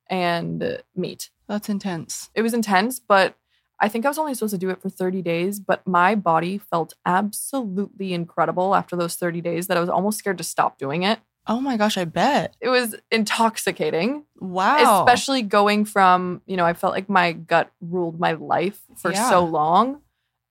and 0.07 0.81
meat. 0.95 1.31
That's 1.47 1.69
intense. 1.69 2.29
It 2.35 2.41
was 2.41 2.53
intense, 2.53 2.99
but 2.99 3.35
I 3.83 3.89
think 3.89 4.05
I 4.05 4.09
was 4.09 4.19
only 4.19 4.33
supposed 4.35 4.53
to 4.53 4.57
do 4.59 4.69
it 4.69 4.79
for 4.81 4.89
30 4.89 5.21
days, 5.23 5.59
but 5.59 5.85
my 5.87 6.13
body 6.15 6.59
felt 6.59 6.93
absolutely 7.03 8.13
incredible 8.13 8.75
after 8.75 8.95
those 8.95 9.15
30 9.15 9.41
days 9.41 9.67
that 9.67 9.75
I 9.75 9.79
was 9.79 9.89
almost 9.89 10.19
scared 10.19 10.37
to 10.37 10.43
stop 10.43 10.77
doing 10.77 11.01
it. 11.03 11.19
Oh 11.47 11.59
my 11.59 11.75
gosh, 11.75 11.97
I 11.97 12.05
bet. 12.05 12.55
It 12.61 12.69
was 12.69 12.95
intoxicating, 13.11 14.25
Wow. 14.39 15.03
especially 15.03 15.41
going 15.41 15.85
from, 15.85 16.41
you 16.45 16.55
know, 16.55 16.65
I 16.65 16.73
felt 16.73 16.93
like 16.93 17.09
my 17.09 17.31
gut 17.33 17.71
ruled 17.81 18.19
my 18.19 18.33
life 18.33 18.81
for 18.95 19.11
Yeah. 19.11 19.29
so 19.29 19.43
long. 19.43 20.01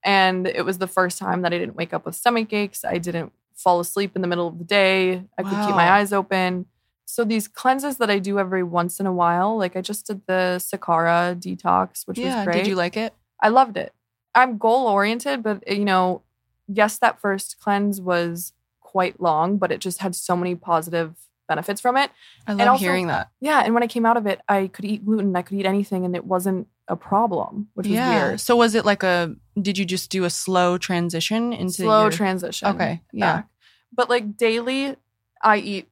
And 0.05 0.47
it 0.49 0.65
was 0.65 0.79
the 0.79 0.89
first 0.89 1.19
time 1.19 1.43
that 1.43 1.53
I 1.53 1.59
didn't 1.59 1.77
wake 1.77 1.95
up 1.95 2.07
with 2.07 2.17
stomach 2.17 2.53
aches. 2.53 2.85
I 2.85 2.99
didn't 2.99 3.33
fall 3.55 3.79
asleep 3.79 4.17
in 4.17 4.23
the 4.23 4.29
middle 4.29 4.49
of 4.49 4.59
the 4.59 4.65
day. 4.65 5.25
I 5.39 5.43
could 5.43 5.67
keep 5.67 5.77
my 5.77 5.91
eyes 5.93 6.13
open. 6.13 6.67
So 7.05 7.25
these 7.25 7.47
cleanses 7.49 7.99
that 7.99 8.11
I 8.11 8.19
do 8.19 8.39
every 8.39 8.63
once 8.63 8.99
in 8.99 9.07
a 9.07 9.13
while, 9.13 9.57
like 9.59 9.77
I 9.77 9.83
just 9.83 10.07
did 10.07 10.23
the 10.27 10.57
Sakara 10.59 11.37
detox, 11.37 12.07
which 12.07 12.19
yeah. 12.19 12.37
was 12.37 12.45
great. 12.47 12.59
Did 12.59 12.67
you 12.69 12.77
like 12.77 12.97
it? 12.97 13.13
I 13.43 13.49
loved 13.49 13.77
it. 13.77 13.93
I'm 14.35 14.59
goal 14.59 14.87
oriented, 14.87 15.43
but 15.43 15.63
eh, 15.67 15.75
you 15.75 15.85
know, 15.85 16.23
yes, 16.69 16.99
that 16.99 17.21
first 17.21 17.59
cleanse 17.61 18.01
was 18.01 18.53
quite 18.81 19.21
long, 19.21 19.57
but 19.57 19.73
it 19.73 19.81
just 19.81 19.99
had 19.99 20.15
so 20.15 20.37
many 20.37 20.55
positive 20.55 21.15
benefits 21.49 21.81
from 21.81 21.97
it. 21.97 22.11
I 22.47 22.53
love 22.55 22.69
also- 22.69 22.85
hearing 22.85 23.09
that. 23.09 23.31
Yeah, 23.41 23.63
and 23.65 23.75
when 23.75 23.83
I 23.83 23.87
came 23.89 24.07
out 24.07 24.17
of 24.17 24.27
it, 24.27 24.41
I 24.49 24.69
could 24.69 24.85
eat 24.85 25.05
gluten, 25.05 25.35
I 25.35 25.43
could 25.43 25.59
eat 25.59 25.67
anything, 25.67 26.05
and 26.05 26.15
it 26.15 26.25
wasn't 26.25 26.69
a 26.87 26.97
problem, 26.97 27.69
which 27.75 27.87
was 27.87 27.95
yeah. 27.95 28.27
weird. 28.29 28.41
So 28.41 28.57
was 28.57 28.75
it 28.75 28.85
like 28.85 29.03
a? 29.03 29.35
Did 29.61 29.79
you 29.79 29.85
just 29.85 30.11
do 30.11 30.25
a 30.25 30.31
slow 30.31 30.79
transition 30.79 31.53
into 31.53 31.75
Slow 31.83 32.03
your- 32.03 32.11
transition. 32.11 32.69
Okay. 32.69 33.01
Yeah. 33.13 33.33
back. 33.37 33.49
But 33.93 34.09
like 34.11 34.37
daily, 34.37 34.97
I 35.43 35.57
eat 35.59 35.89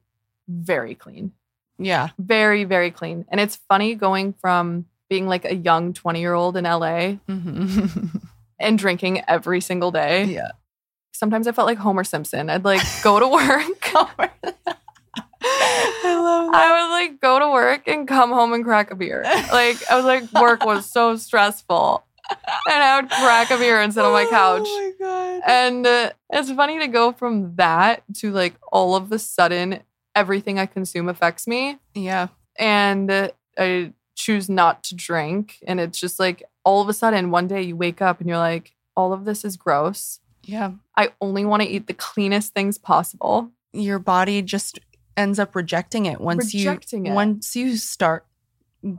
very 0.49 0.95
clean, 0.95 1.33
Yeah. 1.79 2.11
very 2.19 2.65
very 2.65 2.91
clean, 2.91 3.25
and 3.29 3.41
it's 3.41 3.57
funny 3.69 3.95
going 3.95 4.35
from 4.41 4.87
being 5.09 5.27
like 5.27 5.45
a 5.45 5.55
young 5.55 5.93
20 5.95 6.21
year 6.21 6.35
old 6.35 6.57
in 6.57 6.65
LA 6.65 7.17
Mm-hmm. 7.29 8.17
and 8.61 8.79
drinking 8.79 9.23
every 9.29 9.61
single 9.61 9.91
day. 9.91 10.25
yeah. 10.25 10.51
Sometimes 11.13 11.47
I 11.49 11.53
felt 11.53 11.67
like 11.67 11.79
Homer 11.79 12.05
Simpson. 12.05 12.49
I'd 12.51 12.65
like 12.65 12.83
go 13.03 13.19
to 13.19 13.27
work. 13.29 13.95
I 15.41 16.15
love 16.15 16.53
that. 16.53 16.55
I 16.55 16.83
would 16.83 16.91
like 16.93 17.21
go 17.21 17.39
to 17.39 17.51
work 17.51 17.87
and 17.89 18.07
come 18.07 18.31
home 18.31 18.53
and 18.53 18.65
crack 18.65 18.91
a 18.91 18.95
beer. 18.95 19.23
Like 19.53 19.77
I 19.91 19.97
was 19.97 20.05
like 20.05 20.33
work 20.33 20.65
was 20.65 20.89
so 20.91 21.17
stressful, 21.17 22.05
and 22.31 22.83
I 22.83 23.01
would 23.01 23.11
crack 23.11 23.51
a 23.51 23.59
beer 23.59 23.81
and 23.81 23.93
sit 23.93 24.05
on 24.05 24.13
my 24.13 24.27
couch. 24.27 24.63
Oh 24.65 24.93
my 25.01 25.07
god. 25.07 25.43
And 25.47 25.87
uh, 25.87 26.13
it's 26.31 26.51
funny 26.53 26.79
to 26.81 26.89
go 26.89 27.13
from 27.13 27.55
that 27.57 28.03
to 28.19 28.31
like 28.33 28.55
all 28.73 28.95
of 28.95 29.11
a 29.13 29.19
sudden 29.19 29.81
everything 30.15 30.59
I 30.59 30.67
consume 30.67 31.09
affects 31.09 31.47
me, 31.47 31.79
Yeah. 31.95 32.29
and 32.59 33.11
uh, 33.11 33.31
I 33.57 33.93
choose 34.19 34.51
not 34.51 34.83
to 34.85 34.95
drink, 34.97 35.59
and 35.67 35.79
it's 35.81 35.99
just 35.99 36.19
like 36.19 36.43
all 36.65 36.83
of 36.83 36.89
a 36.89 36.93
sudden 36.93 37.31
one 37.31 37.47
day 37.47 37.63
you 37.63 37.77
wake 37.77 38.03
up 38.03 38.21
and 38.21 38.29
you're 38.29 38.37
like, 38.37 38.75
all 38.97 39.13
of 39.13 39.25
this 39.25 39.45
is 39.45 39.57
gross. 39.57 40.21
Yeah. 40.43 40.73
I 40.97 41.13
only 41.21 41.45
want 41.45 41.63
to 41.63 41.69
eat 41.69 41.87
the 41.87 41.95
cleanest 41.95 42.53
things 42.53 42.77
possible. 42.79 43.51
Your 43.73 43.99
body 43.99 44.43
just 44.43 44.81
ends 45.17 45.39
up 45.39 45.55
rejecting 45.55 46.07
it 46.07 46.21
once 46.21 46.53
Rejecting 46.53 47.07
you 47.07 47.13
it. 47.13 47.15
once 47.15 47.55
you 47.55 47.77
start 47.77 48.27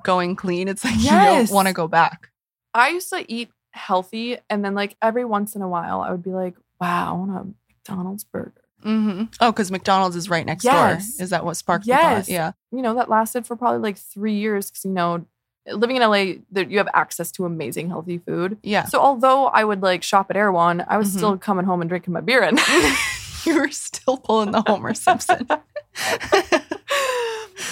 going 0.04 0.36
clean. 0.36 0.68
It's 0.68 0.84
like 0.86 0.98
you 1.00 1.10
don't 1.10 1.52
want 1.52 1.68
to 1.68 1.74
go 1.74 1.88
back. 1.88 2.30
I 2.74 2.90
used 2.90 3.10
to 3.10 3.26
eat 3.32 3.50
healthy, 3.72 4.38
and 4.50 4.64
then 4.64 4.74
like 4.74 4.96
every 5.02 5.26
once 5.26 5.56
in 5.56 5.62
a 5.62 5.68
while, 5.68 6.02
I 6.02 6.12
would 6.12 6.24
be 6.24 6.32
like, 6.32 6.56
"Wow, 6.80 7.14
I 7.14 7.18
want 7.18 7.32
a 7.32 7.74
McDonald's 7.74 8.24
burger." 8.24 8.64
Mm-hmm. 8.84 9.24
Oh, 9.42 9.52
because 9.52 9.72
McDonald's 9.72 10.16
is 10.16 10.30
right 10.30 10.46
next 10.46 10.64
Yes. 10.64 11.16
door. 11.18 11.24
Is 11.24 11.30
that 11.32 11.44
what 11.46 11.58
sparked 11.58 11.86
Yes. 11.86 12.28
the 12.28 12.32
thought? 12.32 12.34
Yeah. 12.34 12.52
You 12.72 12.82
know, 12.82 12.94
that 12.96 13.10
lasted 13.10 13.46
for 13.46 13.56
probably 13.56 13.80
like 13.80 13.98
three 13.98 14.36
years 14.36 14.70
because 14.70 14.86
you 14.86 14.92
know, 14.92 15.26
living 15.68 15.98
in 15.98 16.02
LA, 16.02 16.36
there, 16.52 16.64
you 16.68 16.78
have 16.78 16.88
access 16.94 17.32
to 17.34 17.46
amazing 17.46 17.90
healthy 17.90 18.18
food. 18.20 18.58
Yeah. 18.64 18.86
So 18.86 19.00
although 19.00 19.48
I 19.48 19.64
would 19.64 19.82
like 19.82 20.02
shop 20.04 20.28
at 20.30 20.36
Erewhon, 20.38 20.84
I 20.88 20.98
was 20.98 21.10
Mhm. 21.14 21.18
still 21.18 21.38
coming 21.38 21.66
home 21.66 21.82
and 21.82 21.90
drinking 21.90 22.14
my 22.14 22.22
beer. 22.22 22.42
And 22.44 22.60
you 23.46 23.60
were 23.60 23.70
still 23.70 24.18
pulling 24.18 24.52
the 24.52 24.64
Homer 24.66 24.94
Simpson. 24.94 25.46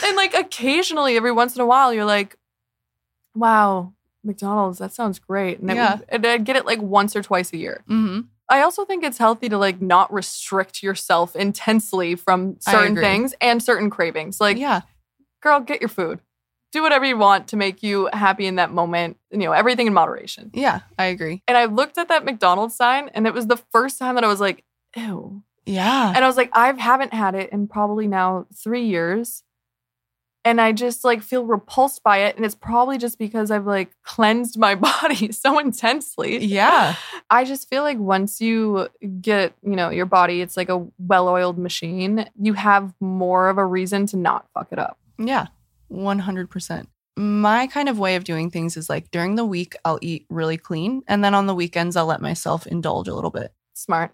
and 0.04 0.16
like 0.16 0.34
occasionally, 0.34 1.16
every 1.18 1.32
once 1.32 1.56
in 1.56 1.62
a 1.62 1.66
while, 1.66 1.94
you're 1.94 2.06
like, 2.06 2.36
"Wow, 3.36 3.94
McDonald's, 4.24 4.80
that 4.80 4.94
sounds 4.94 5.20
great." 5.20 5.60
And, 5.60 5.70
Yeah. 5.70 5.96
would- 5.96 6.06
and 6.10 6.26
I'd 6.26 6.44
get 6.46 6.56
it 6.56 6.66
like 6.66 6.82
once 6.82 7.16
or 7.16 7.22
twice 7.24 7.52
a 7.54 7.58
year. 7.58 7.84
mm-hmm. 7.90 8.22
I 8.50 8.62
also 8.62 8.86
think 8.86 9.04
it's 9.04 9.18
healthy 9.18 9.50
to 9.50 9.58
like 9.58 9.82
not 9.82 10.12
restrict 10.14 10.82
yourself 10.82 11.36
intensely 11.36 12.16
from 12.16 12.58
certain 12.60 12.96
things 12.96 13.34
and 13.42 13.62
certain 13.62 13.90
cravings. 13.90 14.40
Like, 14.40 14.58
yeah. 14.58 14.82
girl, 15.42 15.60
get 15.60 15.82
your 15.82 15.90
food. 15.90 16.22
Do 16.72 16.82
whatever 16.82 17.06
you 17.06 17.18
want 17.18 17.48
to 17.50 17.58
make 17.58 17.82
you 17.82 18.10
happy 18.12 18.46
in 18.46 18.56
that 18.56 18.72
moment. 18.72 19.18
You 19.32 19.40
know, 19.40 19.52
everything 19.52 19.88
in 19.88 19.94
moderation. 19.94 20.52
Yeah. 20.54 20.82
I 20.98 21.06
agree. 21.06 21.44
And 21.48 21.58
I 21.58 21.66
looked 21.66 21.98
at 21.98 22.10
that 22.10 22.26
McDonald's 22.26 22.76
sign 22.76 23.10
and 23.14 23.28
it 23.28 23.34
was 23.34 23.48
the 23.48 23.58
first 23.72 24.00
time 24.00 24.16
that 24.16 24.24
I 24.24 24.28
was 24.28 24.40
like, 24.40 24.64
ew. 24.96 25.44
Yeah. 25.66 26.14
And 26.16 26.24
I 26.24 26.28
was 26.28 26.38
like, 26.38 26.50
I 26.54 26.72
haven't 26.72 27.14
had 27.14 27.36
it 27.36 27.52
in 27.52 27.68
probably 27.68 28.08
now 28.08 28.48
three 28.56 28.86
years. 28.86 29.44
And 30.48 30.62
I 30.62 30.72
just 30.72 31.04
like 31.04 31.24
feel 31.24 31.44
repulsed 31.44 32.04
by 32.04 32.20
it. 32.20 32.38
And 32.38 32.46
it's 32.46 32.56
probably 32.56 32.98
just 32.98 33.20
because 33.20 33.52
I've 33.52 33.68
like 33.68 33.92
cleansed 34.04 34.58
my 34.58 34.76
body 35.02 35.34
so 35.34 35.60
intensely. 35.60 36.38
yeah. 36.38 36.96
I 37.30 37.44
just 37.44 37.70
feel 37.70 37.84
like 37.84 37.98
once 37.98 38.40
you 38.40 38.88
get, 39.20 39.54
you 39.62 39.76
know, 39.76 39.90
your 39.90 40.06
body, 40.06 40.40
it's 40.40 40.56
like 40.56 40.70
a 40.70 40.88
well 41.00 41.28
oiled 41.28 41.58
machine, 41.58 42.30
you 42.40 42.54
have 42.54 42.94
more 43.02 43.50
of 43.50 43.58
a 43.58 43.66
reason 43.66 44.06
to 44.08 44.16
not 44.16 44.48
fuck 44.54 44.70
it 44.72 44.80
up. 44.80 44.98
Yeah, 45.20 45.48
100%. 45.92 46.88
My 47.18 47.68
kind 47.68 47.90
of 47.90 48.00
way 48.00 48.16
of 48.16 48.24
doing 48.24 48.50
things 48.50 48.78
is 48.78 48.90
like 48.90 49.12
during 49.12 49.36
the 49.36 49.44
week, 49.44 49.76
I'll 49.84 50.00
eat 50.02 50.26
really 50.30 50.56
clean. 50.56 51.02
And 51.10 51.26
then 51.26 51.34
on 51.34 51.48
the 51.48 51.56
weekends, 51.56 51.98
I'll 51.98 52.06
let 52.06 52.22
myself 52.22 52.66
indulge 52.66 53.10
a 53.10 53.14
little 53.14 53.32
bit. 53.32 53.52
Smart. 53.74 54.14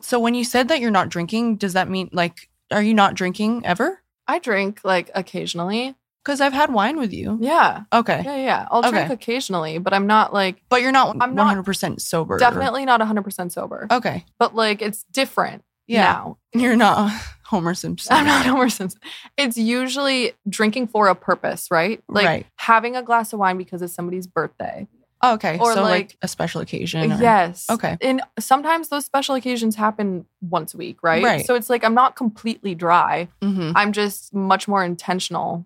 So 0.00 0.18
when 0.18 0.34
you 0.34 0.42
said 0.42 0.66
that 0.68 0.80
you're 0.80 0.90
not 0.90 1.08
drinking, 1.08 1.58
does 1.58 1.74
that 1.74 1.88
mean 1.88 2.10
like, 2.12 2.48
are 2.72 2.82
you 2.82 2.94
not 2.94 3.14
drinking 3.14 3.64
ever? 3.64 4.01
I 4.26 4.38
drink 4.38 4.80
like 4.84 5.10
occasionally. 5.14 5.94
Because 6.24 6.40
I've 6.40 6.52
had 6.52 6.72
wine 6.72 6.98
with 6.98 7.12
you. 7.12 7.36
Yeah. 7.40 7.82
Okay. 7.92 8.22
Yeah, 8.24 8.36
yeah. 8.36 8.66
I'll 8.70 8.82
drink 8.82 9.06
Okay. 9.06 9.12
occasionally, 9.14 9.78
but 9.78 9.92
I'm 9.92 10.06
not 10.06 10.32
like 10.32 10.62
But 10.68 10.80
you're 10.80 10.92
not 10.92 11.16
I'm 11.20 11.34
not- 11.34 11.56
100% 11.56 12.00
sober. 12.00 12.38
definitely 12.38 12.84
not 12.84 13.00
100% 13.00 13.50
sober. 13.50 13.88
Okay. 13.90 14.24
But 14.38 14.54
like 14.54 14.82
it's 14.82 15.02
different 15.10 15.64
Yeah. 15.88 16.02
now. 16.02 16.38
You're 16.54 16.76
not 16.76 17.10
Homer 17.46 17.74
Simpson. 17.74 18.12
I'm 18.14 18.24
not 18.26 18.46
Homer 18.46 18.68
Simpson. 18.68 19.00
It's 19.36 19.56
usually 19.58 20.32
drinking 20.48 20.86
for 20.88 21.08
a 21.08 21.16
purpose, 21.16 21.66
right? 21.72 22.00
Like 22.08 22.24
Right. 22.26 22.46
having 22.56 22.94
a 22.94 23.02
glass 23.02 23.32
of 23.32 23.40
wine 23.40 23.58
because 23.58 23.82
it's 23.82 23.92
somebody's 23.92 24.28
birthday. 24.28 24.86
Oh, 25.22 25.34
okay. 25.34 25.58
Or 25.58 25.72
so 25.74 25.82
like, 25.82 25.90
like- 25.90 26.16
a 26.22 26.28
special 26.28 26.60
occasion. 26.60 27.12
or- 27.12 27.20
Yes. 27.20 27.66
Okay. 27.70 27.96
And 28.00 28.22
sometimes 28.38 28.88
those 28.88 29.04
special 29.04 29.34
occasions 29.36 29.76
happen 29.76 30.26
once 30.40 30.74
a 30.74 30.76
week, 30.76 30.98
right? 31.02 31.22
Right. 31.22 31.46
So 31.46 31.54
it's 31.54 31.70
like 31.70 31.84
I'm 31.84 31.94
not 31.94 32.16
completely 32.16 32.74
dry. 32.74 33.28
Mhm. 33.40 33.72
I'm 33.76 33.92
just 33.92 34.34
much 34.34 34.66
more 34.66 34.84
intentional 34.84 35.64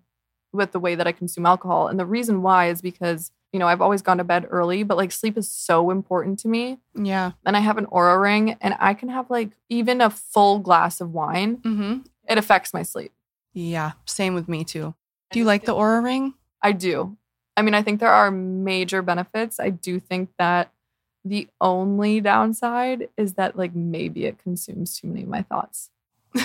with 0.53 0.71
the 0.71 0.79
way 0.79 0.95
that 0.95 1.07
I 1.07 1.11
consume 1.11 1.45
alcohol. 1.45 1.87
And 1.87 1.99
the 1.99 2.05
reason 2.05 2.41
why 2.41 2.69
is 2.69 2.81
because, 2.81 3.31
you 3.51 3.59
know, 3.59 3.67
I've 3.67 3.81
always 3.81 4.01
gone 4.01 4.17
to 4.17 4.23
bed 4.23 4.47
early, 4.49 4.83
but 4.83 4.95
like 4.97 5.11
sleep 5.11 5.37
is 5.37 5.51
so 5.51 5.89
important 5.91 6.39
to 6.39 6.47
me. 6.47 6.77
Yeah. 6.95 7.31
And 7.45 7.57
I 7.57 7.59
have 7.59 7.77
an 7.77 7.85
Oura 7.87 8.21
ring 8.21 8.57
and 8.61 8.75
I 8.79 8.93
can 8.93 9.09
have 9.09 9.29
like 9.29 9.51
even 9.69 10.01
a 10.01 10.09
full 10.09 10.59
glass 10.59 11.01
of 11.01 11.13
wine. 11.13 11.57
Mm-hmm. 11.57 11.97
It 12.29 12.37
affects 12.37 12.73
my 12.73 12.83
sleep. 12.83 13.11
Yeah. 13.53 13.93
Same 14.05 14.35
with 14.35 14.47
me 14.47 14.63
too. 14.63 14.93
Do 15.31 15.39
you 15.39 15.45
like 15.45 15.65
the 15.65 15.73
Oura 15.75 16.03
ring? 16.03 16.33
I 16.61 16.71
do. 16.73 17.17
I 17.57 17.61
mean, 17.63 17.73
I 17.73 17.81
think 17.81 17.99
there 17.99 18.13
are 18.13 18.31
major 18.31 19.01
benefits. 19.01 19.59
I 19.59 19.71
do 19.71 19.99
think 19.99 20.29
that 20.39 20.71
the 21.25 21.49
only 21.59 22.21
downside 22.21 23.09
is 23.17 23.33
that 23.33 23.57
like 23.57 23.75
maybe 23.75 24.23
it 24.25 24.37
consumes 24.41 24.97
too 24.97 25.07
many 25.07 25.23
of 25.23 25.27
my 25.29 25.41
thoughts. 25.41 25.89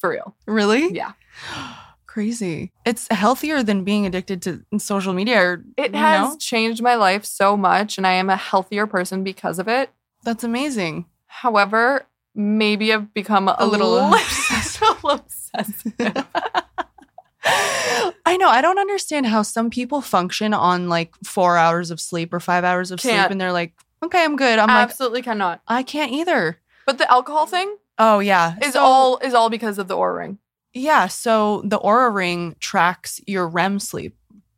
For 0.00 0.10
real. 0.10 0.34
really? 0.46 0.92
Yeah. 0.92 1.12
Crazy. 2.06 2.72
It's 2.84 3.06
healthier 3.10 3.62
than 3.62 3.84
being 3.84 4.04
addicted 4.04 4.42
to 4.42 4.64
social 4.78 5.14
media. 5.14 5.40
Or, 5.40 5.64
It 5.78 5.94
has 5.94 6.28
know? 6.30 6.36
changed 6.36 6.82
my 6.82 6.96
life 6.96 7.24
so 7.24 7.56
much 7.56 7.96
and 7.96 8.06
I 8.06 8.12
am 8.14 8.28
a 8.28 8.36
healthier 8.36 8.86
person 8.86 9.24
because 9.24 9.58
of 9.58 9.66
it. 9.68 9.88
That's 10.24 10.44
amazing. 10.44 11.06
However, 11.26 12.04
maybe 12.34 12.92
I've 12.92 13.14
become 13.14 13.48
a, 13.48 13.56
A 13.58 13.66
little 13.66 13.92
little, 13.92 14.10
little 14.10 15.10
obsessive. 15.10 15.92
I 18.32 18.36
know. 18.36 18.48
I 18.48 18.60
don't 18.60 18.78
understand 18.78 19.26
how 19.26 19.42
some 19.42 19.70
people 19.70 20.00
function 20.00 20.52
on 20.54 20.88
like 20.88 21.14
four 21.24 21.56
hours 21.56 21.90
of 21.90 22.00
sleep 22.00 22.32
or 22.32 22.40
five 22.40 22.64
hours 22.64 22.90
of 22.90 23.00
sleep, 23.00 23.14
Can't. 23.14 23.32
and 23.32 23.40
they're 23.40 23.52
like, 23.52 23.74
"Okay, 24.02 24.22
I'm 24.24 24.36
good." 24.36 24.58
I'm 24.58 24.68
like, 24.68 24.88
Absolutely 24.90 25.22
cannot. 25.22 25.60
I 25.68 25.82
can't 25.82 26.12
either. 26.12 26.58
But 26.86 26.98
the 26.98 27.10
alcohol 27.10 27.46
thing 27.46 27.76
Oh 27.98 28.18
yeah, 28.20 28.56
is 28.62 28.72
So- 28.72 28.80
all 28.82 29.18
is 29.18 29.34
all 29.34 29.50
because 29.50 29.78
of 29.78 29.86
the 29.88 29.96
Oura 29.96 30.16
ring. 30.18 30.38
yeah. 30.72 31.06
So 31.06 31.62
the 31.64 31.78
Oura 31.78 32.12
Ring 32.12 32.56
tracks 32.58 33.20
your 33.26 33.46
REM 33.46 33.78
sleep. 33.78 34.16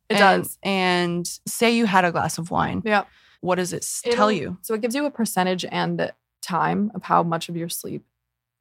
It 0.08 0.14
And- 0.20 0.42
does. 0.44 0.58
And 0.62 1.26
say 1.46 1.72
you 1.76 1.86
had 1.86 2.04
a 2.04 2.12
glass 2.12 2.38
of 2.38 2.50
wine. 2.50 2.82
Yeah. 2.84 3.04
What 3.40 3.56
does 3.56 3.72
it 3.72 3.86
tell 4.04 4.12
It'll- 4.28 4.32
you? 4.32 4.58
So 4.62 4.74
it 4.74 4.80
gives 4.80 4.94
you 4.94 5.04
a 5.06 5.10
percentage 5.10 5.64
and 5.64 6.12
time 6.42 6.90
of 6.94 7.02
how 7.02 7.22
much 7.22 7.48
of 7.48 7.56
your 7.56 7.68
sleep 7.68 8.04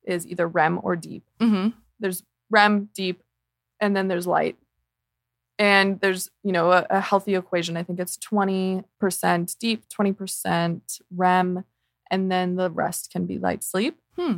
is 0.05 0.25
either 0.27 0.47
REM 0.47 0.79
or 0.83 0.95
deep. 0.95 1.23
Mm-hmm. 1.39 1.69
There's 1.99 2.23
REM, 2.49 2.89
deep, 2.93 3.21
and 3.79 3.95
then 3.95 4.07
there's 4.09 4.27
light. 4.27 4.57
And 5.59 5.99
there's, 6.01 6.29
you 6.43 6.51
know, 6.51 6.71
a, 6.71 6.85
a 6.89 6.99
healthy 6.99 7.35
equation. 7.35 7.77
I 7.77 7.83
think 7.83 7.99
it's 7.99 8.17
20% 8.17 8.83
deep, 9.59 9.83
20% 9.89 11.01
REM, 11.15 11.63
and 12.09 12.31
then 12.31 12.55
the 12.55 12.69
rest 12.71 13.11
can 13.11 13.25
be 13.25 13.37
light 13.37 13.63
sleep. 13.63 13.99
Hmm. 14.17 14.37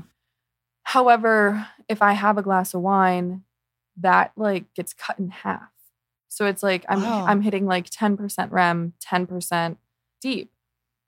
However, 0.84 1.68
if 1.90 2.02
I 2.02 2.14
have 2.14 2.38
a 2.38 2.42
glass 2.44 2.74
of 2.74 2.82
wine, 2.82 3.44
that 3.98 4.34
like 4.36 4.74
gets 4.74 4.94
cut 4.94 5.18
in 5.18 5.30
half. 5.30 5.70
So 6.28 6.46
it's 6.46 6.62
like 6.62 6.86
I'm 6.90 7.02
Wow. 7.02 7.26
I'm 7.26 7.42
hitting 7.42 7.66
like 7.66 7.90
10% 7.90 8.52
REM, 8.52 8.94
10% 9.04 9.78
deep. 10.22 10.52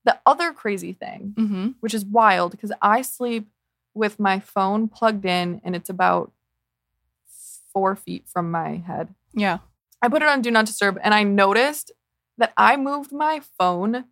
The 0.06 0.18
other 0.26 0.54
crazy 0.54 0.94
thing 0.94 1.34
Mm-hmm. 1.38 1.68
which 1.82 1.94
is 1.94 2.06
wild 2.06 2.52
because 2.52 2.72
I 2.82 3.02
sleep 3.02 3.50
with 3.94 4.20
my 4.20 4.40
phone 4.40 4.88
plugged 4.88 5.26
in 5.26 5.60
and 5.66 5.76
it's 5.76 5.90
about 5.90 6.32
four 7.74 7.96
feet 7.96 8.24
from 8.28 8.50
my 8.50 8.78
head. 8.78 9.14
Yeah. 9.34 9.58
I 10.02 10.10
put 10.10 10.22
it 10.22 10.28
on 10.28 10.42
Do 10.42 10.52
Not 10.52 10.66
Disturb 10.66 10.98
and 11.04 11.14
I 11.14 11.24
noticed 11.24 11.92
that 12.38 12.54
I 12.56 12.78
moved 12.78 13.12
my 13.12 13.42
phone 13.58 14.06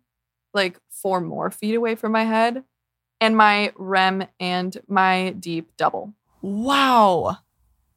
like 0.52 0.78
four 0.90 1.20
more 1.20 1.50
feet 1.50 1.74
away 1.74 1.94
from 1.94 2.12
my 2.12 2.24
head 2.24 2.64
and 3.20 3.36
my 3.36 3.72
REM 3.76 4.26
and 4.40 4.76
my 4.88 5.30
deep 5.38 5.70
double. 5.76 6.14
Wow. 6.42 7.38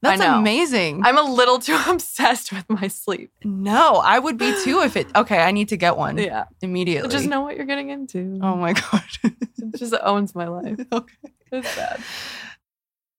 That's 0.02 0.22
amazing. 0.22 1.02
I'm 1.04 1.18
a 1.18 1.24
little 1.24 1.60
too 1.68 1.78
obsessed 1.88 2.52
with 2.54 2.70
my 2.70 2.88
sleep. 2.88 3.32
no, 3.44 3.96
I 3.96 4.18
would 4.20 4.38
be 4.38 4.54
too 4.64 4.82
if 4.82 4.96
it. 4.96 5.08
Okay, 5.16 5.40
I 5.42 5.52
need 5.52 5.70
to 5.70 5.78
get 5.78 5.98
one 5.98 6.18
Yeah. 6.18 6.46
immediately. 6.62 7.10
Just 7.10 7.26
know 7.28 7.42
what 7.42 7.58
you're 7.58 7.66
getting 7.66 7.90
into. 7.90 8.40
Oh 8.42 8.56
my 8.56 8.74
god. 8.74 9.04
It 9.62 9.78
just 9.78 9.94
owns 10.02 10.34
my 10.36 10.48
life. 10.48 10.80
okay. 10.92 11.16
It's 11.52 11.76
bad. 11.76 12.00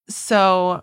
So 0.08 0.82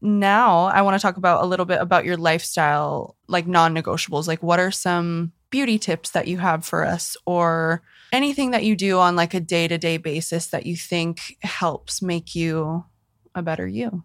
now 0.00 0.64
I 0.66 0.82
want 0.82 0.94
to 0.98 1.02
talk 1.02 1.16
about 1.16 1.42
a 1.42 1.46
little 1.46 1.66
bit 1.66 1.80
about 1.80 2.04
your 2.04 2.16
lifestyle, 2.16 3.16
like 3.26 3.46
non 3.46 3.74
negotiables. 3.74 4.26
Like, 4.28 4.42
what 4.42 4.60
are 4.60 4.70
some 4.70 5.32
beauty 5.50 5.78
tips 5.78 6.10
that 6.10 6.28
you 6.28 6.38
have 6.38 6.64
for 6.64 6.84
us, 6.84 7.16
or 7.26 7.82
anything 8.12 8.50
that 8.52 8.64
you 8.64 8.76
do 8.76 8.98
on 8.98 9.16
like 9.16 9.34
a 9.34 9.40
day 9.40 9.66
to 9.68 9.78
day 9.78 9.96
basis 9.96 10.46
that 10.48 10.66
you 10.66 10.76
think 10.76 11.36
helps 11.42 12.00
make 12.02 12.34
you 12.34 12.84
a 13.34 13.42
better 13.42 13.66
you? 13.66 14.04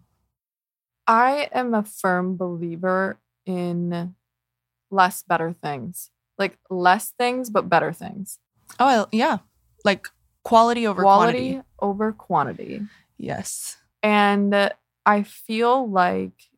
I 1.06 1.48
am 1.52 1.74
a 1.74 1.82
firm 1.84 2.36
believer 2.36 3.20
in 3.46 4.14
less 4.90 5.22
better 5.22 5.54
things. 5.62 6.10
Like 6.38 6.58
less 6.70 7.12
things, 7.18 7.50
but 7.50 7.68
better 7.68 7.92
things. 7.92 8.38
Oh, 8.80 9.06
yeah. 9.12 9.38
Like 9.84 10.08
quality 10.44 10.86
over 10.86 11.02
Quality 11.02 11.50
quantity. 11.52 11.68
over 11.80 12.12
quantity. 12.12 12.80
Yes. 13.18 13.76
And 14.02 14.72
I 15.06 15.22
feel 15.22 15.88
like 15.88 16.48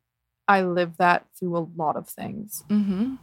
I 0.49 0.62
live 0.62 0.97
that 0.99 1.26
through 1.38 1.57
a 1.57 1.68
lot 1.76 1.97
of 1.97 2.09
things. 2.09 2.64
Mm-hmm. 2.68 3.14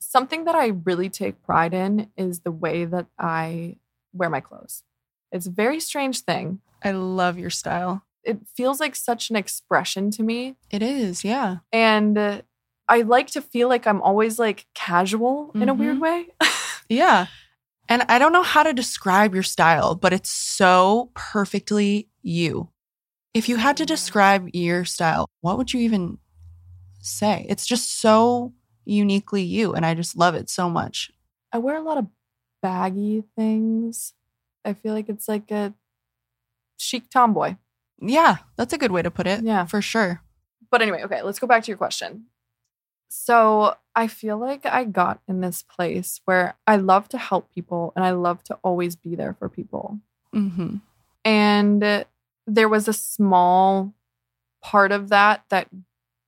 Something 0.00 0.44
that 0.44 0.54
I 0.54 0.68
really 0.68 1.08
take 1.08 1.42
pride 1.42 1.74
in 1.74 2.08
is 2.16 2.40
the 2.40 2.50
way 2.50 2.84
that 2.84 3.06
I 3.18 3.76
wear 4.12 4.30
my 4.30 4.40
clothes. 4.40 4.82
It's 5.30 5.46
a 5.46 5.50
very 5.50 5.80
strange 5.80 6.20
thing. 6.20 6.60
I 6.82 6.90
love 6.92 7.38
your 7.38 7.50
style. 7.50 8.04
It 8.24 8.40
feels 8.54 8.78
like 8.78 8.94
such 8.94 9.30
an 9.30 9.36
expression 9.36 10.10
to 10.12 10.22
me. 10.22 10.56
It 10.70 10.82
is. 10.82 11.24
Yeah. 11.24 11.58
And 11.72 12.16
uh, 12.16 12.42
I 12.88 13.02
like 13.02 13.28
to 13.28 13.42
feel 13.42 13.68
like 13.68 13.86
I'm 13.86 14.02
always 14.02 14.38
like 14.38 14.66
casual 14.74 15.50
in 15.54 15.68
a 15.68 15.74
weird 15.74 16.00
way. 16.00 16.28
Yeah. 16.88 17.26
And 17.88 18.02
I 18.08 18.18
don't 18.18 18.32
know 18.32 18.42
how 18.42 18.62
to 18.62 18.72
describe 18.72 19.34
your 19.34 19.42
style, 19.42 19.94
but 19.94 20.12
it's 20.12 20.30
so 20.30 21.10
perfectly 21.14 22.08
you. 22.22 22.68
If 23.34 23.48
you 23.48 23.56
had 23.56 23.76
to 23.78 23.86
describe 23.86 24.48
your 24.52 24.84
style, 24.84 25.28
what 25.40 25.56
would 25.56 25.72
you 25.72 25.80
even 25.80 26.18
say? 27.00 27.46
It's 27.48 27.66
just 27.66 28.00
so 28.00 28.52
uniquely 28.84 29.42
you. 29.42 29.72
And 29.72 29.86
I 29.86 29.94
just 29.94 30.16
love 30.16 30.34
it 30.34 30.50
so 30.50 30.68
much. 30.68 31.10
I 31.52 31.58
wear 31.58 31.76
a 31.76 31.82
lot 31.82 31.98
of 31.98 32.06
baggy 32.62 33.24
things. 33.36 34.12
I 34.64 34.74
feel 34.74 34.92
like 34.92 35.08
it's 35.08 35.28
like 35.28 35.50
a 35.50 35.74
chic 36.76 37.08
tomboy. 37.10 37.56
Yeah, 38.00 38.38
that's 38.56 38.72
a 38.72 38.78
good 38.78 38.92
way 38.92 39.02
to 39.02 39.10
put 39.10 39.26
it. 39.26 39.42
Yeah. 39.42 39.64
For 39.64 39.80
sure. 39.80 40.22
But 40.70 40.82
anyway, 40.82 41.02
okay, 41.04 41.22
let's 41.22 41.38
go 41.38 41.46
back 41.46 41.62
to 41.64 41.70
your 41.70 41.78
question. 41.78 42.26
So 43.08 43.76
I 43.94 44.06
feel 44.06 44.38
like 44.38 44.64
I 44.64 44.84
got 44.84 45.20
in 45.28 45.42
this 45.42 45.62
place 45.62 46.20
where 46.24 46.56
I 46.66 46.76
love 46.76 47.08
to 47.10 47.18
help 47.18 47.52
people 47.52 47.92
and 47.94 48.04
I 48.04 48.12
love 48.12 48.42
to 48.44 48.58
always 48.62 48.96
be 48.96 49.14
there 49.14 49.34
for 49.34 49.50
people. 49.50 49.98
Mm-hmm. 50.34 50.76
And 51.24 52.04
there 52.46 52.68
was 52.68 52.88
a 52.88 52.92
small 52.92 53.94
part 54.62 54.92
of 54.92 55.08
that 55.08 55.44
that 55.50 55.68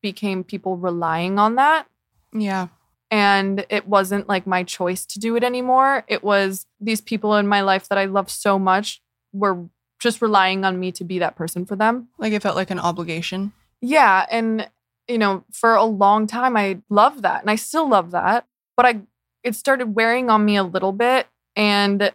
became 0.03 0.45
people 0.45 0.77
relying 0.77 1.39
on 1.39 1.55
that. 1.57 1.87
Yeah. 2.33 2.69
And 3.11 3.65
it 3.69 3.87
wasn't 3.87 4.29
like 4.29 4.47
my 4.47 4.65
choice 4.65 5.07
to 5.07 5.19
do 5.19 5.37
it 5.37 5.45
anymore. 5.45 6.05
It 6.09 6.25
was 6.25 6.67
these 6.81 7.01
people 7.01 7.37
in 7.37 7.47
my 7.47 7.61
life 7.61 7.89
that 7.89 7.99
I 7.99 8.07
love 8.07 8.31
so 8.31 8.59
much 8.59 9.01
were 9.33 9.69
just 10.01 10.21
relying 10.21 10.65
on 10.65 10.81
me 10.81 10.93
to 10.93 11.05
be 11.05 11.21
that 11.21 11.37
person 11.37 11.65
for 11.65 11.77
them. 11.77 12.09
Like 12.19 12.33
it 12.33 12.43
felt 12.43 12.57
like 12.57 12.71
an 12.71 12.81
obligation. 12.81 13.53
Yeah. 13.81 14.27
And, 14.31 14.69
you 15.09 15.19
know, 15.19 15.45
for 15.53 15.75
a 15.75 15.85
long 15.85 16.27
time, 16.27 16.57
I 16.57 16.81
loved 16.91 17.23
that 17.23 17.41
and 17.41 17.51
I 17.51 17.57
still 17.57 17.89
love 17.89 18.11
that. 18.11 18.47
But 18.77 18.87
I, 18.87 19.01
it 19.43 19.55
started 19.55 19.95
wearing 19.95 20.29
on 20.29 20.45
me 20.45 20.57
a 20.57 20.65
little 20.65 20.93
bit 20.93 21.29
and 21.55 22.13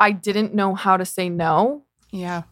I 0.00 0.12
didn't 0.12 0.54
know 0.54 0.74
how 0.74 0.96
to 0.96 1.04
say 1.04 1.28
no. 1.28 1.82
Yeah. 2.10 2.42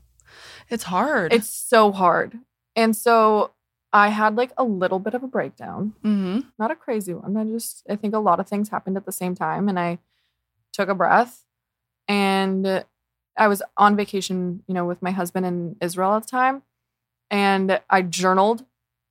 It's 0.73 0.85
hard. 0.85 1.33
It's 1.33 1.51
so 1.51 1.93
hard. 1.93 2.39
And 2.75 2.97
so 2.97 3.53
I 3.93 4.09
had 4.09 4.37
like 4.37 4.53
a 4.57 4.65
little 4.65 4.99
bit 4.99 5.15
of 5.15 5.23
a 5.23 5.29
breakdown, 5.29 5.93
mm-hmm. 6.03 6.41
not 6.59 6.71
a 6.71 6.77
crazy 6.77 7.13
one. 7.13 7.37
I 7.37 7.45
just, 7.45 7.85
I 7.89 7.97
think 7.97 8.15
a 8.15 8.19
lot 8.19 8.41
of 8.41 8.49
things 8.49 8.71
happened 8.71 8.97
at 8.97 9.05
the 9.05 9.13
same 9.13 9.35
time. 9.35 9.69
And 9.69 9.79
I 9.79 9.99
took 10.73 10.89
a 10.89 10.95
breath 10.95 11.45
and 12.09 12.85
I 13.37 13.49
was 13.49 13.63
on 13.77 13.97
vacation, 13.97 14.63
you 14.67 14.75
know, 14.75 14.87
with 14.87 15.03
my 15.03 15.11
husband 15.11 15.45
in 15.45 15.77
Israel 15.81 16.15
at 16.15 16.23
the 16.23 16.31
time. 16.31 16.63
And 17.31 17.81
I 17.91 18.03
journaled 18.03 18.65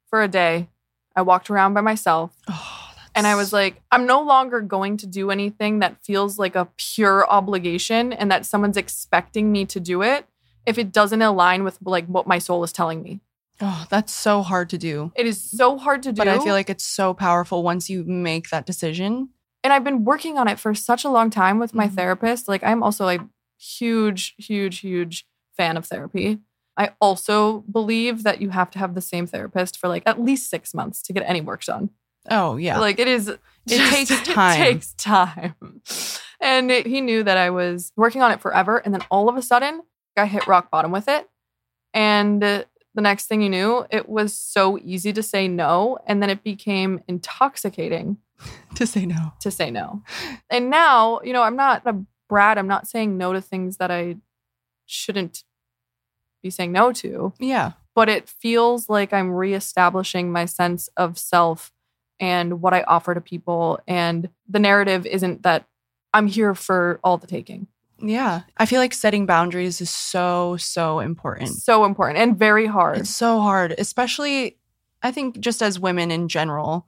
for 0.09 0.22
a 0.22 0.28
day 0.28 0.68
I 1.16 1.22
walked 1.22 1.49
around 1.49 1.74
by 1.74 1.82
myself 1.82 2.36
Oh, 2.47 2.93
and 3.14 3.28
I 3.28 3.36
was 3.36 3.51
like, 3.51 3.82
I'm 3.91 4.05
no 4.05 4.22
longer 4.22 4.62
going 4.62 4.97
to 4.97 5.07
do 5.07 5.32
anything 5.32 5.80
that 5.80 6.01
feels 6.01 6.39
like 6.39 6.55
a 6.55 6.70
pure 6.78 7.30
obligation 7.30 8.14
and 8.14 8.32
that 8.32 8.45
someone's 8.45 8.78
expecting 8.78 9.51
me 9.51 9.66
to 9.66 9.80
do 9.80 10.01
it 10.01 10.26
if 10.66 10.78
it 10.78 10.91
doesn't 10.91 11.22
align 11.22 11.64
with 11.64 11.78
like 11.82 12.05
what 12.07 12.28
my 12.28 12.38
soul 12.39 12.64
is 12.64 12.72
telling 12.74 13.01
me. 13.01 13.20
oh, 13.62 13.86
that's 13.89 14.12
so 14.14 14.41
hard 14.41 14.70
to 14.72 14.78
do. 14.78 15.12
It 15.16 15.26
is 15.28 15.39
so 15.41 15.78
hard 15.78 16.01
to 16.03 16.12
do. 16.12 16.18
But 16.18 16.28
I 16.28 16.39
feel 16.39 16.53
like 16.53 16.70
it's 16.70 16.84
so 16.84 17.14
powerful 17.14 17.62
once 17.64 17.89
you 17.89 18.03
make 18.03 18.49
that 18.49 18.66
decision. 18.66 19.30
and 19.64 19.72
I've 19.72 19.84
been 19.84 20.03
working 20.03 20.39
on 20.39 20.47
it 20.47 20.59
for 20.59 20.74
such 20.74 21.03
a 21.03 21.09
long 21.09 21.30
time 21.30 21.59
with 21.59 21.76
my 21.76 21.88
Mhm. 21.88 21.93
therapist. 21.95 22.47
Like 22.47 22.64
I'm 22.64 22.82
also 22.82 23.07
a 23.09 23.20
huge, 23.59 24.34
huge, 24.39 24.80
huge 24.80 25.28
fan 25.55 25.78
of 25.78 25.86
therapy. 25.86 26.39
I 26.78 26.91
also 26.99 27.59
believe 27.72 28.24
that 28.24 28.41
you 28.41 28.49
have 28.49 28.72
to 28.72 28.80
have 28.80 28.95
the 28.95 29.01
same 29.01 29.28
therapist 29.28 29.78
for 29.78 29.88
like 29.88 30.01
at 30.07 30.20
least 30.20 30.49
six 30.49 30.74
months 30.74 31.01
to 31.03 31.14
get 31.14 31.24
any 31.28 31.41
work 31.41 31.64
done. 31.64 31.91
Oh, 32.30 32.55
yeah. 32.57 32.80
Like 32.80 32.97
it 32.97 33.07
is, 33.07 33.28
It 33.28 33.38
takes 33.68 34.09
time. 34.34 34.59
It 34.59 34.64
takes 34.66 34.93
time. 34.95 35.53
And 36.39 36.72
it- 36.72 36.88
he 36.88 37.01
knew 37.01 37.22
that 37.24 37.38
I 37.38 37.51
was 37.51 37.91
working 37.95 38.24
on 38.24 38.32
it 38.32 38.41
forever, 38.41 38.78
and 38.78 38.93
then 38.93 39.03
all 39.12 39.30
of 39.30 39.38
a 39.38 39.41
sudden, 39.43 39.82
I 40.18 40.26
hit 40.26 40.47
rock 40.47 40.70
bottom 40.72 40.91
with 40.91 41.07
it. 41.07 41.30
And 41.93 42.41
the 42.41 42.66
next 42.95 43.28
thing 43.28 43.41
you 43.41 43.49
knew, 43.49 43.86
it 43.89 44.09
was 44.09 44.38
so 44.38 44.78
easy 44.84 45.14
to 45.14 45.24
say 45.24 45.47
no, 45.47 45.97
and 46.05 46.22
then 46.22 46.30
it 46.30 46.43
became 46.43 47.01
intoxicating 47.07 48.18
to 48.76 48.86
say 48.88 49.05
no. 49.05 49.34
to 49.39 49.51
say 49.51 49.72
no. 49.72 50.01
And 50.49 50.70
now, 50.70 51.22
you 51.24 51.32
know, 51.34 51.43
I'm 51.43 51.55
not 51.55 51.84
a 51.86 51.95
brat. 52.28 52.57
I'm 52.57 52.68
not 52.68 52.88
saying 52.88 53.18
no 53.18 53.34
to 53.34 53.41
things 53.41 53.78
that 53.78 53.91
I 53.91 54.18
shouldn't 54.86 55.43
be 56.43 56.49
saying 56.49 56.72
no 56.72 56.91
to, 56.93 57.34
Yeah. 57.39 57.74
but 57.95 58.09
it 58.09 58.28
feels 58.28 58.89
like 58.89 59.14
I'm 59.14 59.32
reestablishing 59.32 60.32
my 60.32 60.45
sense 60.45 60.89
of 60.97 61.18
self 61.18 61.72
and 62.20 62.62
what 62.62 62.74
I 62.74 62.82
offer 62.84 63.14
to 63.14 63.22
people. 63.22 63.80
And 63.88 64.30
the 64.49 64.59
narrative 64.59 65.05
isn't 65.05 65.43
that 65.43 65.66
I'm 66.14 66.28
here 66.28 66.53
for 66.55 66.99
all 67.03 67.18
the 67.18 67.28
taking. 67.28 67.68
Yeah. 68.02 68.41
I 68.58 68.66
feel 68.66 68.80
like 68.80 68.93
setting 68.93 69.26
boundaries 69.26 69.82
is 69.82 69.89
so, 69.89 70.58
so 70.58 70.99
important. 70.99 71.49
So 71.49 71.86
important 71.86 72.20
and 72.20 72.38
very 72.38 72.66
hard. 72.66 72.97
It's 72.99 73.10
so 73.10 73.39
hard, 73.39 73.74
especially, 73.78 74.58
I 75.04 75.12
think, 75.12 75.39
just 75.39 75.62
as 75.62 75.80
women 75.80 76.12
in 76.12 76.28
general, 76.28 76.88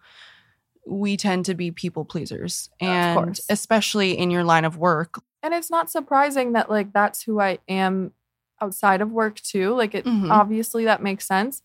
we 0.86 1.16
tend 1.18 1.46
to 1.46 1.54
be 1.54 1.72
people 1.72 2.04
pleasers. 2.06 2.70
Of 2.82 2.88
And 2.88 3.26
course. 3.26 3.46
especially 3.50 4.18
in 4.18 4.32
your 4.32 4.44
line 4.44 4.66
of 4.66 4.78
work. 4.78 5.22
and 5.42 5.54
it's 5.54 5.70
not 5.70 5.90
surprising 5.92 6.54
that 6.54 6.70
like 6.70 6.94
that's 6.94 7.22
who 7.24 7.42
I 7.42 7.60
am 7.68 8.14
outside 8.62 9.02
of 9.02 9.12
work 9.12 9.42
too. 9.42 9.74
Like 9.76 9.94
it 9.94 10.06
Mhm. 10.06 10.32
obviously 10.32 10.86
that 10.86 11.04
makes 11.04 11.26
sense. 11.28 11.62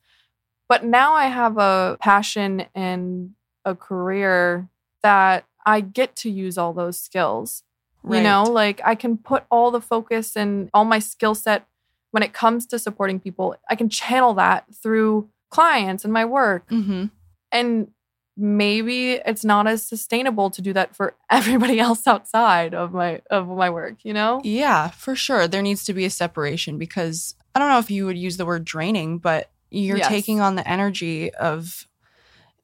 But 0.69 0.85
now 0.85 1.15
I 1.15 1.27
have 1.27 1.59
a 1.59 1.97
passion 2.01 2.67
and 2.75 3.35
a 3.65 3.77
career 3.77 4.69
that 5.05 5.45
I 5.65 5.81
get 5.81 6.17
to 6.17 6.31
use 6.31 6.59
all 6.59 6.73
those 6.73 7.01
skills. 7.01 7.63
You 8.05 8.21
know, 8.23 8.45
like 8.45 8.81
I 8.85 8.95
can 8.95 9.17
put 9.19 9.45
all 9.51 9.71
the 9.71 9.81
focus 9.81 10.37
and 10.37 10.71
all 10.73 10.85
my 10.85 10.99
skill 10.99 11.35
set 11.35 11.67
when 12.11 12.23
it 12.23 12.33
comes 12.33 12.67
to 12.67 12.79
supporting 12.79 13.21
people. 13.21 13.55
I 13.69 13.75
can 13.77 13.89
channel 13.89 14.35
that 14.35 14.65
through 14.83 15.29
clients 15.51 16.05
and 16.05 16.13
my 16.13 16.25
work. 16.25 16.69
hmm 16.69 17.07
And 17.53 17.89
maybe 18.37 19.15
it's 19.15 19.45
not 19.45 19.67
as 19.67 19.83
sustainable 19.83 20.49
to 20.51 20.63
do 20.63 20.73
that 20.73 20.95
for 20.95 21.17
everybody 21.31 21.81
else 21.81 22.07
outside 22.07 22.73
of 22.75 22.93
my 22.93 23.21
of 23.31 23.49
my 23.49 23.69
work, 23.71 23.97
you 24.05 24.13
know? 24.15 24.41
Yeah, 24.45 24.89
for 24.89 25.17
sure. 25.17 25.49
There 25.49 25.63
needs 25.63 25.85
to 25.85 25.93
be 25.93 26.05
a 26.05 26.11
separation 26.11 26.79
because 26.79 27.35
I 27.55 27.59
don't 27.59 27.69
know 27.69 27.79
if 27.81 27.91
you 27.91 28.07
would 28.07 28.19
use 28.19 28.37
the 28.37 28.47
word 28.47 28.65
draining, 28.65 29.19
but 29.19 29.51
you're 29.71 29.99
Yes. 29.99 30.09
taking 30.09 30.41
on 30.41 30.55
the 30.55 30.67
energy 30.67 31.35
of 31.35 31.88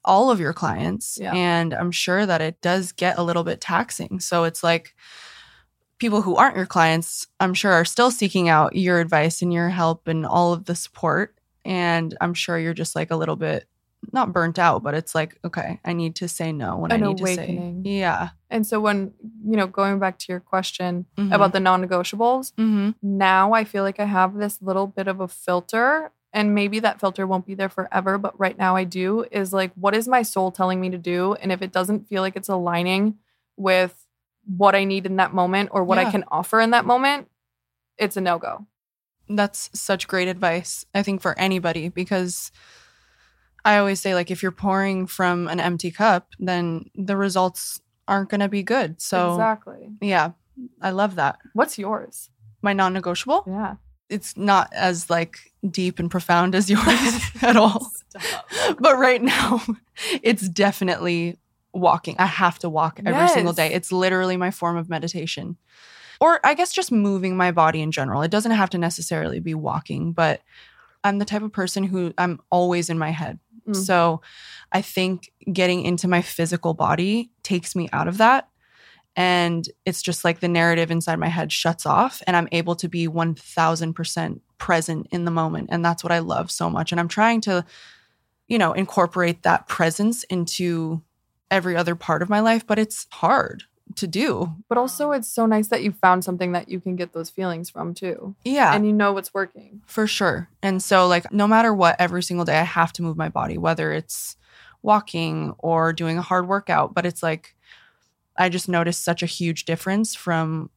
all 0.05 0.31
of 0.31 0.39
your 0.39 0.53
clients. 0.53 1.17
Yeah. 1.21 1.33
And 1.33 1.73
I'm 1.73 1.91
sure 1.91 2.25
that 2.25 2.41
it 2.41 2.61
does 2.61 2.91
get 2.93 3.17
a 3.17 3.23
little 3.23 3.43
bit 3.43 3.59
taxing. 3.61 4.19
So 4.19 4.43
it's 4.45 4.63
like 4.63 4.95
people 5.99 6.21
who 6.21 6.35
aren't 6.35 6.57
your 6.57 6.65
clients, 6.65 7.27
I'm 7.39 7.53
sure, 7.53 7.71
are 7.71 7.85
still 7.85 8.11
seeking 8.11 8.49
out 8.49 8.75
your 8.75 8.99
advice 8.99 9.41
and 9.41 9.51
your 9.53 9.69
help 9.69 10.07
and 10.07 10.25
all 10.25 10.53
of 10.53 10.65
the 10.65 10.75
support. 10.75 11.35
And 11.63 12.15
I'm 12.21 12.33
sure 12.33 12.59
you're 12.59 12.73
just 12.73 12.95
like 12.95 13.11
a 13.11 13.15
little 13.15 13.35
bit 13.35 13.65
not 14.13 14.31
burnt 14.31 14.59
out, 14.59 14.83
but 14.83 14.93
it's 14.93 15.15
like, 15.15 15.39
okay, 15.43 15.79
I 15.83 15.93
need 15.93 16.15
to 16.17 16.27
say 16.27 16.51
no 16.51 16.77
when 16.77 16.91
An 16.91 17.01
I 17.03 17.07
need 17.07 17.19
awakening. 17.21 17.83
to 17.83 17.89
say. 17.89 17.95
Yeah. 17.95 18.29
And 18.51 18.67
so 18.67 18.79
when, 18.79 19.13
you 19.43 19.57
know, 19.57 19.65
going 19.65 19.97
back 19.97 20.19
to 20.19 20.25
your 20.29 20.39
question 20.41 21.07
Mhm. 21.17 21.33
about 21.33 21.53
the 21.53 21.59
non-negotiables, 21.59 22.53
hmm 22.55 22.91
now 23.01 23.53
I 23.53 23.63
feel 23.63 23.81
like 23.81 23.99
I 23.99 24.05
have 24.05 24.35
this 24.35 24.61
little 24.61 24.85
bit 24.85 25.07
of 25.07 25.21
a 25.21 25.27
filter 25.27 26.11
and 26.35 26.53
maybe 26.53 26.79
that 26.79 26.99
filter 26.99 27.25
won't 27.25 27.47
be 27.47 27.55
there 27.55 27.69
forever, 27.69 28.19
but 28.19 28.37
right 28.39 28.57
now 28.57 28.75
I 28.75 28.83
do 28.83 29.25
is 29.31 29.53
like 29.53 29.71
what 29.73 29.95
is 29.95 30.07
my 30.07 30.21
soul 30.21 30.51
telling 30.51 30.79
me 30.79 30.91
to 30.91 30.97
do 30.97 31.33
and 31.33 31.51
if 31.51 31.63
it 31.63 31.71
doesn't 31.71 32.07
feel 32.07 32.21
like 32.21 32.35
it's 32.35 32.49
aligning 32.49 33.15
with 33.57 34.05
what 34.45 34.75
I 34.75 34.83
need 34.83 35.05
in 35.05 35.15
that 35.15 35.33
moment 35.33 35.69
or 35.71 35.83
what 35.83 35.97
I 35.97 36.11
can 36.11 36.23
offer 36.27 36.59
in 36.59 36.71
that 36.71 36.85
moment, 36.85 37.29
it's 37.97 38.17
a 38.17 38.21
no-go. 38.21 38.67
That's 39.27 39.71
such 39.73 40.07
great 40.07 40.27
advice, 40.27 40.85
I 40.93 41.01
think, 41.01 41.21
for 41.21 41.39
anybody, 41.39 41.89
because 41.89 42.51
I 43.63 43.79
always 43.79 43.99
say, 43.99 44.13
like, 44.13 44.29
if 44.29 44.43
you're 44.43 44.51
pouring 44.51 45.07
from 45.07 45.47
an 45.47 45.59
empty 45.59 45.89
cup, 45.89 46.27
then 46.37 46.91
the 46.93 47.17
results 47.17 47.81
aren't 48.07 48.29
going 48.29 48.41
to 48.41 48.49
be 48.49 48.61
good. 48.61 49.01
So, 49.01 49.31
exactly. 49.31 49.89
yeah, 49.99 50.31
I 50.79 50.91
love 50.91 51.15
that. 51.15 51.39
What's 51.53 51.79
yours? 51.79 52.29
My 52.61 52.73
non 52.73 52.93
negotiable, 52.93 53.43
Yeah. 53.47 53.75
It's 54.09 54.37
not 54.37 54.71
as 54.73 55.09
like 55.09 55.51
deep 55.69 55.99
and 55.99 56.09
profound 56.11 56.55
as 56.55 56.69
yours 56.69 57.21
at 57.41 57.55
all. 57.55 57.91
But 58.79 58.97
right 58.97 59.21
now, 59.21 59.61
it's 60.21 60.47
definitely 60.47 61.37
walking. 61.73 62.15
I 62.17 62.25
have 62.25 62.59
to 62.59 62.69
walk 62.69 62.99
every 63.05 63.27
single 63.27 63.53
day. 63.53 63.73
It's 63.73 63.91
literally 63.91 64.37
my 64.37 64.51
form 64.51 64.77
of 64.77 64.89
meditation. 64.89 65.57
Or 66.21 66.39
I 66.45 66.53
guess 66.53 66.71
just 66.71 66.91
moving 66.91 67.35
my 67.35 67.51
body 67.51 67.81
in 67.81 67.91
general. 67.91 68.21
It 68.21 68.31
doesn't 68.31 68.53
have 68.53 68.69
to 68.69 68.77
necessarily 68.77 69.41
be 69.41 69.53
walking, 69.53 70.13
but 70.13 70.41
I'm 71.03 71.19
the 71.19 71.25
type 71.25 71.41
of 71.41 71.51
person 71.51 71.83
who 71.83 72.13
I'm 72.17 72.39
always 72.49 72.89
in 72.89 72.97
my 72.97 73.11
head. 73.11 73.39
Mm. 73.67 73.75
So 73.75 74.21
I 74.71 74.81
think 74.81 75.31
getting 75.51 75.83
into 75.83 76.07
my 76.07 76.21
physical 76.21 76.73
body 76.73 77.31
takes 77.43 77.75
me 77.75 77.89
out 77.91 78.07
of 78.07 78.17
that. 78.17 78.49
And 79.15 79.67
it's 79.85 80.01
just 80.01 80.25
like 80.25 80.41
the 80.41 80.47
narrative 80.47 80.91
inside 80.91 81.19
my 81.19 81.29
head 81.29 81.51
shuts 81.51 81.85
off, 81.85 82.21
and 82.27 82.35
I'm 82.35 82.49
able 82.51 82.75
to 82.75 82.89
be 82.89 83.07
1000% 83.07 84.39
present 84.57 85.07
in 85.11 85.25
the 85.25 85.31
moment. 85.31 85.69
And 85.71 85.85
that's 85.85 86.03
what 86.03 86.11
I 86.11 86.19
love 86.19 86.51
so 86.51 86.69
much. 86.69 86.91
And 86.91 86.99
I'm 86.99 87.07
trying 87.07 87.41
to, 87.41 87.65
you 88.47 88.57
know, 88.57 88.73
incorporate 88.73 89.43
that 89.43 89.67
presence 89.67 90.23
into 90.25 91.01
every 91.49 91.75
other 91.75 91.95
part 91.95 92.21
of 92.21 92.29
my 92.29 92.39
life, 92.41 92.67
but 92.67 92.77
it's 92.77 93.07
hard 93.11 93.63
to 93.95 94.07
do. 94.07 94.51
But 94.67 94.77
also 94.77 95.11
it's 95.11 95.31
so 95.31 95.45
nice 95.45 95.67
that 95.69 95.83
you 95.83 95.91
found 95.91 96.25
something 96.25 96.51
that 96.53 96.67
you 96.67 96.79
can 96.79 96.95
get 96.95 97.13
those 97.13 97.29
feelings 97.29 97.69
from 97.69 97.93
too. 97.93 98.35
Yeah. 98.43 98.73
And 98.73 98.85
you 98.85 98.91
know 98.91 99.13
what's 99.13 99.33
working. 99.33 99.81
For 99.85 100.07
sure. 100.07 100.49
And 100.61 100.81
so, 100.83 101.07
like, 101.07 101.31
no 101.31 101.47
matter 101.47 101.73
what, 101.73 101.95
every 101.99 102.23
single 102.23 102.45
day 102.45 102.57
I 102.57 102.63
have 102.63 102.91
to 102.93 103.01
move 103.01 103.15
my 103.15 103.29
body, 103.29 103.57
whether 103.57 103.93
it's 103.93 104.35
walking 104.81 105.53
or 105.59 105.93
doing 105.93 106.17
a 106.17 106.21
hard 106.21 106.47
workout. 106.47 106.93
But 106.93 107.05
it's 107.05 107.23
like, 107.23 107.55
I 108.37 108.49
just 108.49 108.67
noticed 108.69 109.03
such 109.03 109.23
a 109.23 109.27
huge 109.27 109.65
difference 109.65 110.15
from 110.15 110.69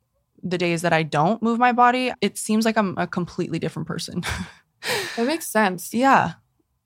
the 0.43 0.59
days 0.59 0.83
that 0.83 0.93
I 0.93 1.03
don't 1.03 1.43
move 1.43 1.59
my 1.59 1.73
body. 1.73 2.13
It 2.21 2.39
seems 2.39 2.65
like 2.65 2.77
I'm 2.77 2.95
a 2.97 3.07
completely 3.07 3.59
different 3.59 3.89
person. 3.89 4.23
That 5.17 5.27
makes 5.27 5.49
sense. 5.49 5.93
yeah. 5.93 6.35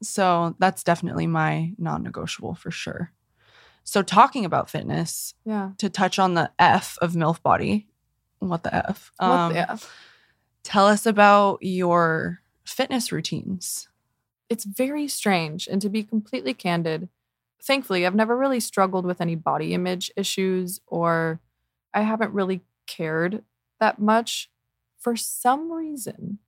So, 0.02 0.56
that's 0.58 0.82
definitely 0.82 1.26
my 1.26 1.74
non 1.76 2.02
negotiable 2.02 2.54
for 2.54 2.70
sure. 2.70 3.12
So, 3.84 4.00
talking 4.02 4.46
about 4.46 4.70
fitness, 4.70 5.34
Yeah. 5.44 5.72
to 5.76 5.90
touch 5.90 6.18
on 6.18 6.32
the 6.32 6.50
F 6.58 6.96
of 7.02 7.12
MILF 7.12 7.42
body, 7.42 7.88
what 8.38 8.62
the 8.62 8.74
F? 8.74 9.12
What 9.18 9.28
Um, 9.28 9.52
the- 9.52 9.58
yeah. 9.58 9.76
Tell 10.62 10.86
us 10.86 11.04
about 11.04 11.58
your 11.60 12.40
fitness 12.64 13.12
routines. 13.12 13.88
It's 14.48 14.64
very 14.64 15.06
strange. 15.06 15.66
And 15.68 15.82
to 15.82 15.90
be 15.90 16.02
completely 16.02 16.54
candid, 16.54 17.10
thankfully, 17.62 18.04
I've 18.06 18.14
never 18.14 18.36
really 18.36 18.60
struggled 18.60 19.04
with 19.06 19.20
any 19.20 19.34
body 19.34 19.74
image 19.74 20.10
issues 20.16 20.80
or 20.86 21.40
I 21.94 22.02
haven't 22.02 22.32
really 22.32 22.62
cared 22.86 23.42
that 23.80 23.98
much. 23.98 24.50
For 24.98 25.16
some 25.16 25.72
reason, 25.72 26.38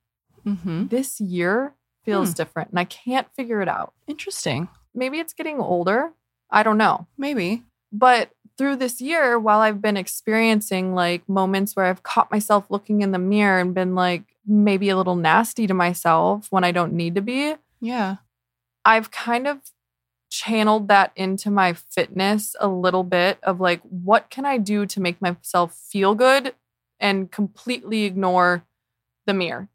Mm-hmm. 0.45 0.87
this 0.87 1.19
year 1.19 1.73
feels 2.03 2.29
Hmm. 2.29 2.33
different 2.35 2.69
and 2.69 2.79
I 2.79 2.83
can't 2.83 3.27
figure 3.35 3.61
it 3.61 3.67
out. 3.67 3.93
Interesting. 4.07 4.67
Maybe 4.93 5.19
it's 5.19 5.33
getting 5.33 5.59
older. 5.59 6.13
I 6.51 6.61
don't 6.61 6.77
know. 6.77 7.07
Maybe. 7.17 7.63
But 7.91 8.29
through 8.57 8.75
this 8.75 9.01
year, 9.01 9.39
while 9.39 9.59
I've 9.59 9.81
been 9.81 9.97
experiencing 9.97 10.93
like 10.93 11.27
moments 11.27 11.75
where 11.75 11.85
I've 11.87 12.03
caught 12.03 12.29
myself 12.31 12.69
looking 12.69 13.01
in 13.01 13.11
the 13.11 13.17
mirror 13.19 13.59
and 13.59 13.73
been 13.73 13.95
like 13.95 14.23
maybe 14.45 14.89
a 14.89 14.95
little 14.97 15.15
nasty 15.15 15.65
to 15.67 15.73
myself 15.73 16.47
when 16.51 16.63
I 16.63 16.71
don't 16.71 16.93
need 16.93 17.15
to 17.15 17.21
be, 17.21 17.55
Yeah. 17.81 18.17
I've 18.85 19.09
kind 19.09 19.47
of 19.47 19.59
channeled 20.35 20.87
that 20.89 21.11
into 21.15 21.49
my 21.49 21.73
fitness 21.73 22.55
a 22.59 22.67
little 22.67 23.03
bit 23.03 23.39
of 23.43 23.59
like, 23.61 23.81
what 23.81 24.29
can 24.29 24.45
I 24.45 24.57
do 24.57 24.85
to 24.85 24.99
make 24.99 25.21
myself 25.21 25.73
feel 25.73 26.15
good 26.15 26.53
and 26.99 27.31
completely 27.31 28.03
ignore 28.03 28.65
the 29.25 29.33
mirror? 29.33 29.69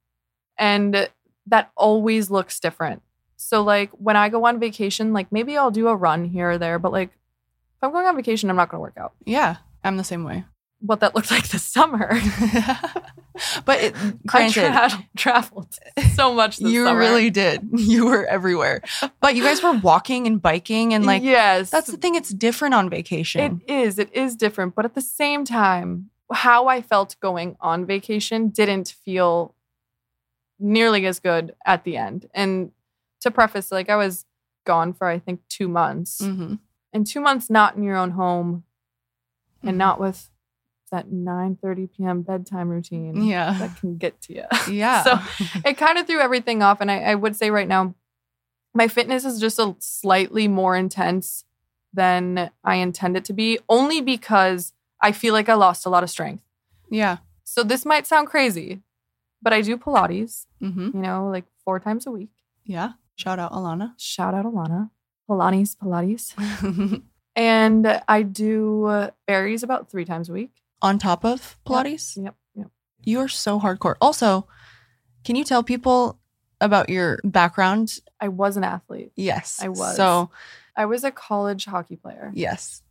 And 0.58 1.08
that 1.46 1.70
always 1.76 2.30
looks 2.30 2.60
different. 2.60 3.02
So 3.36 3.62
like 3.62 3.90
when 3.92 4.16
I 4.16 4.28
go 4.28 4.44
on 4.44 4.60
vacation, 4.60 5.12
like 5.14 5.32
maybe 5.32 5.56
I'll 5.56 5.70
do 5.70 5.88
a 5.88 5.96
run 5.96 6.26
here 6.26 6.50
or 6.50 6.58
there, 6.58 6.78
but 6.78 6.92
like 6.92 7.08
if 7.08 7.82
I'm 7.82 7.92
going 7.92 8.06
on 8.06 8.16
vacation, 8.16 8.50
I'm 8.50 8.56
not 8.56 8.68
going 8.68 8.78
to 8.78 8.82
work 8.82 8.98
out. 8.98 9.14
Yeah, 9.24 9.56
I'm 9.82 9.96
the 9.96 10.04
same 10.04 10.24
way. 10.24 10.44
What 10.80 11.00
that 11.00 11.14
looked 11.14 11.30
like 11.36 11.48
this 11.48 11.64
summer. 11.64 12.20
but 13.64 13.80
it, 13.80 13.94
I 13.96 14.12
granted, 14.26 14.72
tra- 14.72 15.04
traveled 15.16 15.74
so 16.14 16.34
much 16.34 16.58
this 16.58 16.70
you 16.72 16.84
summer. 16.84 16.98
really 16.98 17.30
did. 17.30 17.68
You 17.72 18.06
were 18.06 18.24
everywhere. 18.26 18.82
But 19.20 19.34
you 19.36 19.42
guys 19.42 19.62
were 19.62 19.72
walking 19.78 20.26
and 20.26 20.40
biking 20.40 20.94
and 20.94 21.04
like 21.06 21.22
yes. 21.22 21.70
that's 21.70 21.90
the 21.90 21.96
thing. 21.96 22.14
It's 22.14 22.30
different 22.30 22.74
on 22.74 22.90
vacation. 22.90 23.62
It 23.66 23.72
is. 23.72 23.98
It 23.98 24.10
is 24.14 24.36
different. 24.36 24.74
But 24.74 24.84
at 24.84 24.94
the 24.94 25.00
same 25.00 25.44
time, 25.44 26.10
how 26.32 26.68
I 26.68 26.80
felt 26.82 27.16
going 27.20 27.56
on 27.60 27.86
vacation 27.86 28.48
didn't 28.50 28.94
feel 29.04 29.54
nearly 30.58 31.06
as 31.06 31.18
good 31.20 31.54
at 31.66 31.84
the 31.84 31.96
end. 31.96 32.28
And 32.34 32.72
to 33.20 33.30
preface, 33.30 33.72
like 33.72 33.88
I 33.88 33.96
was 33.96 34.24
gone 34.64 34.92
for 34.92 35.06
I 35.08 35.18
think 35.18 35.40
two 35.48 35.68
months. 35.68 36.20
mm-hmm. 36.20 36.54
And 36.92 37.06
two 37.06 37.20
months 37.20 37.48
not 37.50 37.76
in 37.76 37.82
your 37.82 37.96
own 37.96 38.10
home 38.12 38.64
and 39.62 39.74
Mhm. 39.74 39.78
not 39.78 40.00
with 40.00 40.29
that 40.90 41.10
9 41.10 41.58
30 41.62 41.86
p.m. 41.88 42.22
bedtime 42.22 42.68
routine 42.68 43.22
Yeah. 43.24 43.56
that 43.58 43.76
can 43.78 43.96
get 43.96 44.20
to 44.22 44.34
you. 44.34 44.44
Yeah. 44.72 45.02
So 45.04 45.18
it 45.64 45.76
kind 45.78 45.98
of 45.98 46.06
threw 46.06 46.20
everything 46.20 46.62
off. 46.62 46.80
And 46.80 46.90
I, 46.90 46.98
I 47.00 47.14
would 47.14 47.36
say 47.36 47.50
right 47.50 47.68
now, 47.68 47.94
my 48.74 48.88
fitness 48.88 49.24
is 49.24 49.40
just 49.40 49.58
a 49.58 49.74
slightly 49.78 50.46
more 50.48 50.76
intense 50.76 51.44
than 51.92 52.50
I 52.62 52.76
intend 52.76 53.16
it 53.16 53.24
to 53.26 53.32
be, 53.32 53.58
only 53.68 54.00
because 54.00 54.72
I 55.00 55.10
feel 55.12 55.32
like 55.34 55.48
I 55.48 55.54
lost 55.54 55.86
a 55.86 55.90
lot 55.90 56.02
of 56.04 56.10
strength. 56.10 56.44
yeah. 56.90 57.18
So 57.44 57.64
this 57.64 57.84
might 57.84 58.06
sound 58.06 58.28
crazy, 58.28 58.80
but 59.42 59.52
I 59.52 59.60
do 59.62 59.76
Pilates, 59.76 60.46
Mm-hmm. 60.62 60.90
you 60.94 61.00
know, 61.02 61.28
like 61.28 61.46
four 61.64 61.80
times 61.80 62.06
a 62.06 62.10
week. 62.12 62.30
Yeah. 62.64 62.92
Shout 63.16 63.40
out 63.40 63.50
Alana. 63.52 63.94
Shout 63.98 64.34
out 64.34 64.44
Alana. 64.44 64.90
Pilates, 65.28 65.76
Pilates. 65.76 67.02
And 67.36 68.02
I 68.08 68.22
do 68.22 69.08
Barry's 69.26 69.62
about 69.62 69.90
three 69.90 70.04
times 70.04 70.28
a 70.28 70.32
week. 70.32 70.50
On 70.82 70.98
top 70.98 71.24
of 71.24 71.58
Pilates, 71.66 72.16
Yep. 72.22 72.34
Yep. 72.54 72.68
you 73.04 73.20
are 73.20 73.28
so 73.28 73.60
hardcore. 73.60 73.96
Also, 74.00 74.46
can 75.24 75.36
you 75.36 75.44
tell 75.44 75.62
people 75.62 76.18
about 76.60 76.88
your 76.88 77.18
background? 77.24 77.98
I 78.20 78.28
was 78.28 78.56
an 78.56 78.64
athlete. 78.64 79.12
Yes, 79.16 79.60
I 79.62 79.68
was. 79.68 79.96
So 79.96 80.30
I 80.76 80.86
was 80.86 81.04
a 81.04 81.10
college 81.10 81.64
hockey 81.66 81.96
player. 81.96 82.30
yes. 82.34 82.82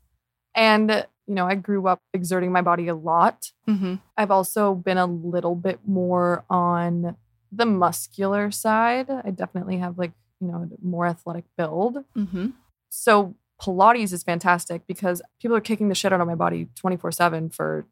And, 0.56 0.90
you 1.28 1.36
know, 1.36 1.46
I 1.46 1.56
grew 1.56 1.88
up 1.88 2.02
exerting 2.14 2.52
my 2.52 2.62
body 2.62 2.88
a 2.88 2.96
lot. 2.96 3.52
Mm-hmm. 3.68 3.96
I've 4.18 4.32
also 4.32 4.74
been 4.76 4.98
a 4.98 5.06
little 5.06 5.56
bit 5.56 5.80
more 5.88 6.44
on 6.50 7.16
the 7.52 7.66
muscular 7.66 8.52
side. 8.52 9.10
I 9.10 9.30
definitely 9.32 9.78
have 9.78 9.98
like, 9.98 10.12
you 10.42 10.48
know, 10.48 10.68
more 10.82 11.06
athletic 11.06 11.46
build. 11.56 12.04
Mm-hmm. 12.18 12.48
So 12.90 13.36
Pilates 13.62 14.14
is 14.14 14.24
fantastic 14.24 14.88
because 14.88 15.22
people 15.42 15.56
are 15.58 15.62
kicking 15.62 15.90
the 15.90 15.96
shit 15.96 16.14
out 16.14 16.22
of 16.22 16.28
my 16.28 16.36
body 16.36 16.68
24 16.76 17.12
7 17.12 17.50
for 17.50 17.86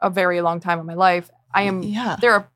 a 0.00 0.10
very 0.10 0.40
long 0.40 0.60
time 0.60 0.78
in 0.78 0.86
my 0.86 0.94
life. 0.94 1.30
I 1.54 1.62
am, 1.62 1.82
Yeah. 1.82 2.16
there 2.20 2.32
are 2.32 2.48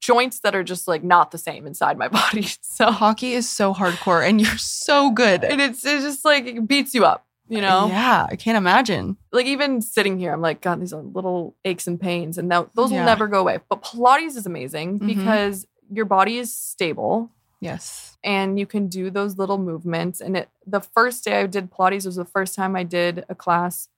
joints 0.00 0.40
that 0.40 0.54
are 0.54 0.62
just 0.64 0.88
like 0.88 1.02
not 1.04 1.30
the 1.30 1.38
same 1.38 1.66
inside 1.66 1.96
my 1.98 2.08
body. 2.20 2.46
So, 2.60 2.90
Hockey 2.90 3.32
is 3.32 3.48
so 3.48 3.72
hardcore, 3.74 4.26
and 4.28 4.40
you're 4.40 4.58
so 4.58 5.10
good. 5.10 5.44
and 5.44 5.60
it's, 5.60 5.84
it's 5.86 6.04
just 6.04 6.24
like, 6.24 6.46
it 6.46 6.66
beats 6.68 6.94
you 6.94 7.04
up, 7.04 7.26
you 7.48 7.60
know? 7.60 7.86
Yeah, 7.88 8.26
I 8.28 8.36
can't 8.36 8.56
imagine. 8.58 9.16
like 9.32 9.46
even 9.46 9.80
sitting 9.80 10.18
here, 10.18 10.32
I'm 10.32 10.40
like, 10.42 10.60
God, 10.60 10.80
these 10.80 10.92
are 10.92 11.02
little 11.02 11.56
aches 11.64 11.86
and 11.86 12.00
pains, 12.00 12.36
and 12.38 12.50
that, 12.50 12.68
those 12.74 12.90
Yeah. 12.92 12.98
will 12.98 13.06
never 13.06 13.26
go 13.28 13.40
away. 13.40 13.58
But 13.68 13.82
Pilates 13.82 14.36
is 14.36 14.44
amazing 14.46 14.98
Mhm. 15.00 15.06
because 15.06 15.66
your 15.90 16.04
body 16.04 16.36
is 16.38 16.52
stable 16.56 17.30
Yes. 17.60 18.16
and 18.22 18.58
you 18.58 18.66
can 18.66 18.88
do 18.88 19.10
those 19.10 19.38
little 19.38 19.58
movements. 19.58 20.20
And 20.20 20.36
it, 20.36 20.48
the 20.66 20.80
first 20.80 21.24
day 21.24 21.40
I 21.40 21.46
did 21.46 21.70
Pilates 21.70 22.04
was 22.06 22.16
the 22.16 22.24
first 22.24 22.54
time 22.54 22.76
I 22.76 22.82
did 22.84 23.24
a 23.28 23.34
class 23.34 23.88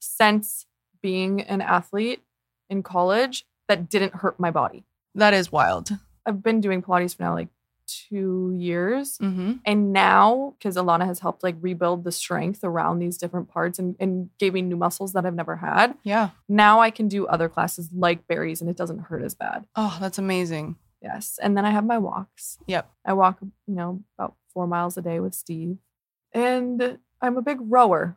since 0.00 0.66
being 1.02 1.40
an 1.42 1.60
athlete 1.60 2.22
in 2.70 2.82
college 2.82 3.44
that 3.68 3.88
didn't 3.88 4.14
hurt 4.16 4.38
my 4.38 4.50
body. 4.50 4.84
That 5.14 5.34
is 5.34 5.50
wild. 5.50 5.90
I've 6.26 6.42
been 6.42 6.60
doing 6.60 6.82
Pilates 6.82 7.16
for 7.16 7.22
now 7.24 7.34
like 7.34 7.48
two 7.86 8.54
years. 8.56 9.16
Mm-hmm. 9.18 9.52
And 9.64 9.92
now, 9.94 10.54
because 10.58 10.76
Alana 10.76 11.06
has 11.06 11.20
helped 11.20 11.42
like 11.42 11.56
rebuild 11.60 12.04
the 12.04 12.12
strength 12.12 12.62
around 12.62 12.98
these 12.98 13.16
different 13.16 13.48
parts 13.48 13.78
and, 13.78 13.96
and 13.98 14.28
gave 14.38 14.52
me 14.52 14.60
new 14.62 14.76
muscles 14.76 15.14
that 15.14 15.24
I've 15.24 15.34
never 15.34 15.56
had, 15.56 15.94
Yeah. 16.04 16.30
now 16.48 16.80
I 16.80 16.90
can 16.90 17.08
do 17.08 17.26
other 17.26 17.48
classes 17.48 17.88
like 17.92 18.26
Barry's 18.28 18.60
and 18.60 18.68
it 18.68 18.76
doesn't 18.76 18.98
hurt 19.00 19.22
as 19.22 19.34
bad. 19.34 19.64
Oh, 19.74 19.96
that's 20.00 20.18
amazing. 20.18 20.76
Yes. 21.02 21.38
And 21.42 21.56
then 21.56 21.64
I 21.64 21.70
have 21.70 21.84
my 21.84 21.98
walks. 21.98 22.58
Yep. 22.66 22.90
I 23.04 23.12
walk, 23.12 23.38
you 23.42 23.74
know, 23.74 24.02
about 24.18 24.34
four 24.52 24.66
miles 24.66 24.96
a 24.96 25.02
day 25.02 25.20
with 25.20 25.34
Steve. 25.34 25.78
And 26.32 26.98
I'm 27.20 27.36
a 27.36 27.42
big 27.42 27.58
rower. 27.60 28.16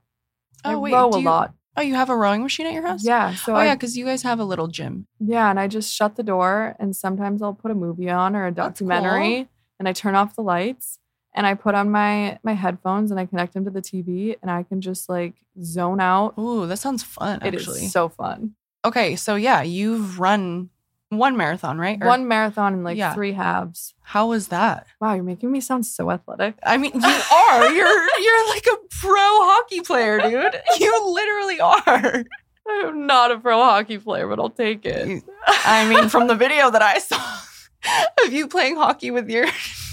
Oh, 0.65 0.69
I 0.69 0.73
Oh, 0.73 0.79
wait, 0.79 0.93
row 0.93 1.09
a 1.11 1.19
you- 1.19 1.25
lot. 1.25 1.53
Oh, 1.77 1.81
you 1.81 1.95
have 1.95 2.09
a 2.09 2.17
rowing 2.17 2.43
machine 2.43 2.65
at 2.67 2.73
your 2.73 2.85
house? 2.85 3.05
Yeah. 3.05 3.33
So 3.33 3.53
oh, 3.53 3.55
I, 3.55 3.65
yeah, 3.65 3.75
because 3.75 3.95
you 3.97 4.03
guys 4.03 4.23
have 4.23 4.39
a 4.41 4.43
little 4.43 4.67
gym. 4.67 5.07
yeah. 5.19 5.49
And 5.49 5.57
I 5.59 5.67
just 5.67 5.93
shut 5.93 6.15
the 6.17 6.23
door 6.23 6.75
and 6.79 6.93
sometimes 6.95 7.41
I'll 7.41 7.53
put 7.53 7.71
a 7.71 7.75
movie 7.75 8.09
on 8.09 8.35
or 8.35 8.45
a 8.45 8.51
documentary 8.51 9.47
and 9.79 9.87
I 9.87 9.93
turn 9.93 10.15
off 10.15 10.35
the 10.35 10.41
lights 10.43 10.99
and 11.33 11.47
I 11.47 11.53
put 11.53 11.73
on 11.73 11.89
my 11.89 12.39
my 12.43 12.53
headphones 12.53 13.09
and 13.09 13.19
I 13.21 13.25
connect 13.25 13.53
them 13.53 13.63
to 13.63 13.71
the 13.71 13.81
TV 13.81 14.35
and 14.41 14.51
I 14.51 14.63
can 14.63 14.81
just 14.81 15.07
like 15.07 15.35
zone 15.63 16.01
out. 16.01 16.33
Ooh, 16.37 16.67
that 16.67 16.75
sounds 16.77 17.03
fun, 17.03 17.41
It 17.41 17.55
is 17.55 17.61
actually. 17.61 17.87
so 17.87 18.09
fun. 18.09 18.55
okay, 18.83 19.15
so 19.15 19.35
yeah, 19.35 19.61
you've 19.61 20.19
run 20.19 20.70
one 21.11 21.37
marathon, 21.37 21.77
right? 21.77 21.97
Or- 22.01 22.07
One 22.07 22.27
marathon 22.27 22.73
in 22.73 22.83
like 22.83 22.97
Yeah. 22.97 23.13
three 23.13 23.33
halves. 23.33 23.93
How 24.01 24.27
was 24.27 24.47
that? 24.47 24.87
Wow, 24.99 25.13
you're 25.13 25.23
making 25.23 25.51
me 25.51 25.61
sound 25.61 25.85
so 25.85 26.09
athletic. 26.09 26.55
I 26.63 26.77
mean, 26.77 26.91
you 26.95 27.01
are. 27.49 27.69
You're 27.71 28.07
you're 28.19 28.49
like 28.49 28.65
a 28.65 28.77
pro 29.01 29.19
hockey 29.19 29.81
player, 29.81 30.19
dude. 30.19 30.55
You 30.79 31.13
literally 31.13 31.59
are. 31.59 32.23
I'm 32.69 33.05
not 33.07 33.31
a 33.31 33.39
pro 33.39 33.57
hockey 33.57 33.97
player, 33.97 34.27
but 34.27 34.39
I'll 34.39 34.49
take 34.49 34.85
it. 34.85 35.23
I 35.47 35.87
mean, 35.89 36.09
from 36.09 36.27
the 36.27 36.35
video 36.35 36.69
that 36.71 36.81
I 36.81 36.99
saw 36.99 37.17
of 38.25 38.31
you 38.33 38.47
playing 38.47 38.75
hockey 38.77 39.11
with 39.11 39.29
your 39.29 39.47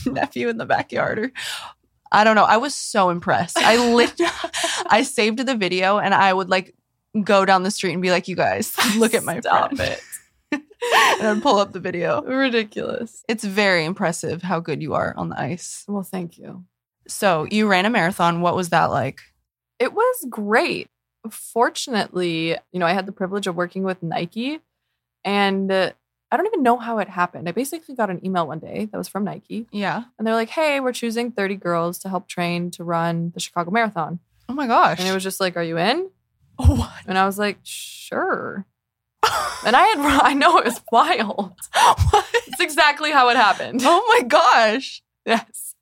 nephew 0.07 0.49
in 0.49 0.59
the 0.59 0.66
backyard, 0.66 1.19
or 1.19 1.33
I 2.12 2.23
don't 2.25 2.37
know. 2.37 2.45
I 2.45 2.59
was 2.59 2.75
so 2.75 3.11
impressed. 3.11 3.59
I 3.59 3.77
lit, 3.93 4.12
I 4.89 5.03
saved 5.03 5.39
the 5.39 5.57
video, 5.57 5.99
and 5.99 6.14
I 6.14 6.33
would 6.33 6.49
like 6.49 6.75
go 7.25 7.45
down 7.45 7.62
the 7.64 7.71
street 7.71 7.93
and 7.95 8.03
be 8.03 8.11
like, 8.11 8.29
"You 8.29 8.37
guys, 8.37 8.73
look 8.97 9.14
at 9.14 9.25
my 9.25 9.41
Stop 9.41 9.75
friend." 9.75 9.93
it. 9.93 10.01
and 11.18 11.26
I'd 11.26 11.43
pull 11.43 11.59
up 11.59 11.72
the 11.72 11.81
video. 11.81 12.22
Ridiculous. 12.22 13.24
It's 13.29 13.45
very 13.45 13.85
impressive 13.85 14.43
how 14.43 14.61
good 14.61 14.81
you 14.83 14.95
are 14.95 15.14
on 15.16 15.29
the 15.31 15.41
ice. 15.41 15.85
Well, 15.89 16.03
thank 16.03 16.39
you. 16.39 16.64
So 17.07 17.47
you 17.51 17.66
ran 17.68 17.87
a 17.87 17.91
marathon. 17.91 18.41
What 18.41 18.55
was 18.57 18.68
that 18.70 18.87
like? 18.87 19.20
It 19.79 19.93
was 19.95 20.26
great. 20.29 20.89
Fortunately, 21.31 22.51
you 22.72 22.79
know, 22.79 22.87
I 22.87 22.93
had 22.93 23.07
the 23.07 23.12
privilege 23.12 23.47
of 23.47 23.57
working 23.57 23.83
with 23.83 24.03
Nike 24.03 24.61
and 25.24 25.70
uh, 25.72 25.91
I 26.31 26.37
don't 26.37 26.47
even 26.47 26.62
know 26.62 26.76
how 26.79 26.99
it 26.99 27.09
happened. 27.09 27.49
I 27.49 27.53
basically 27.53 27.95
got 27.95 28.11
an 28.11 28.24
email 28.24 28.47
one 28.47 28.59
day 28.59 28.85
that 28.93 28.99
was 28.99 29.09
from 29.09 29.24
Nike 29.24 29.66
Yeah. 29.72 30.05
and 30.18 30.26
they're 30.26 30.35
like, 30.35 30.51
"Hey, 30.51 30.79
we're 30.81 30.93
choosing 30.93 31.33
30 31.33 31.57
girls 31.57 31.99
to 32.01 32.09
help 32.09 32.29
train 32.29 32.70
to 32.72 32.85
run 32.85 33.31
the 33.35 33.41
Chicago 33.41 33.70
Marathon." 33.70 34.20
Oh 34.49 34.55
my 34.55 34.66
gosh. 34.66 34.99
And 35.01 35.09
it 35.09 35.12
was 35.14 35.22
just 35.22 35.41
like, 35.41 35.57
"Are 35.57 35.62
you 35.64 35.79
in?" 35.79 36.11
what? 36.57 36.93
And 37.07 37.16
I 37.18 37.24
was 37.26 37.39
like, 37.39 37.59
"Sure." 37.64 38.66
And 39.66 39.74
I 39.74 39.83
had 39.83 39.99
I 40.22 40.35
know 40.35 40.57
it 40.59 40.64
was 40.64 40.81
wild. 40.93 41.53
what? 42.11 42.26
It's 42.47 42.61
exactly 42.61 43.11
how 43.11 43.29
it 43.29 43.37
happened. 43.37 43.81
Oh 43.85 44.16
my 44.18 44.26
gosh. 44.26 45.03
Yes. 45.26 45.74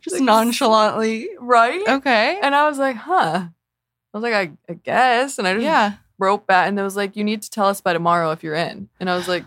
Just 0.00 0.14
Like- 0.16 0.22
nonchalantly. 0.22 1.28
Right? 1.38 1.82
Okay. 1.86 2.38
And 2.42 2.54
I 2.54 2.68
was 2.68 2.78
like, 2.78 2.96
huh. 2.96 3.48
I 3.48 4.16
was 4.16 4.22
like, 4.22 4.32
I, 4.32 4.52
I 4.70 4.74
guess. 4.74 5.38
And 5.38 5.46
I 5.46 5.54
just 5.54 5.64
Yeah. 5.64 5.94
wrote 6.18 6.46
back 6.46 6.68
and 6.68 6.78
it 6.78 6.82
was 6.82 6.96
like, 6.96 7.16
you 7.16 7.24
need 7.24 7.42
to 7.42 7.50
tell 7.50 7.66
us 7.66 7.80
by 7.80 7.92
tomorrow 7.92 8.30
if 8.30 8.42
you're 8.42 8.54
in. 8.54 8.88
And 9.00 9.10
I 9.10 9.16
was 9.16 9.28
like, 9.28 9.44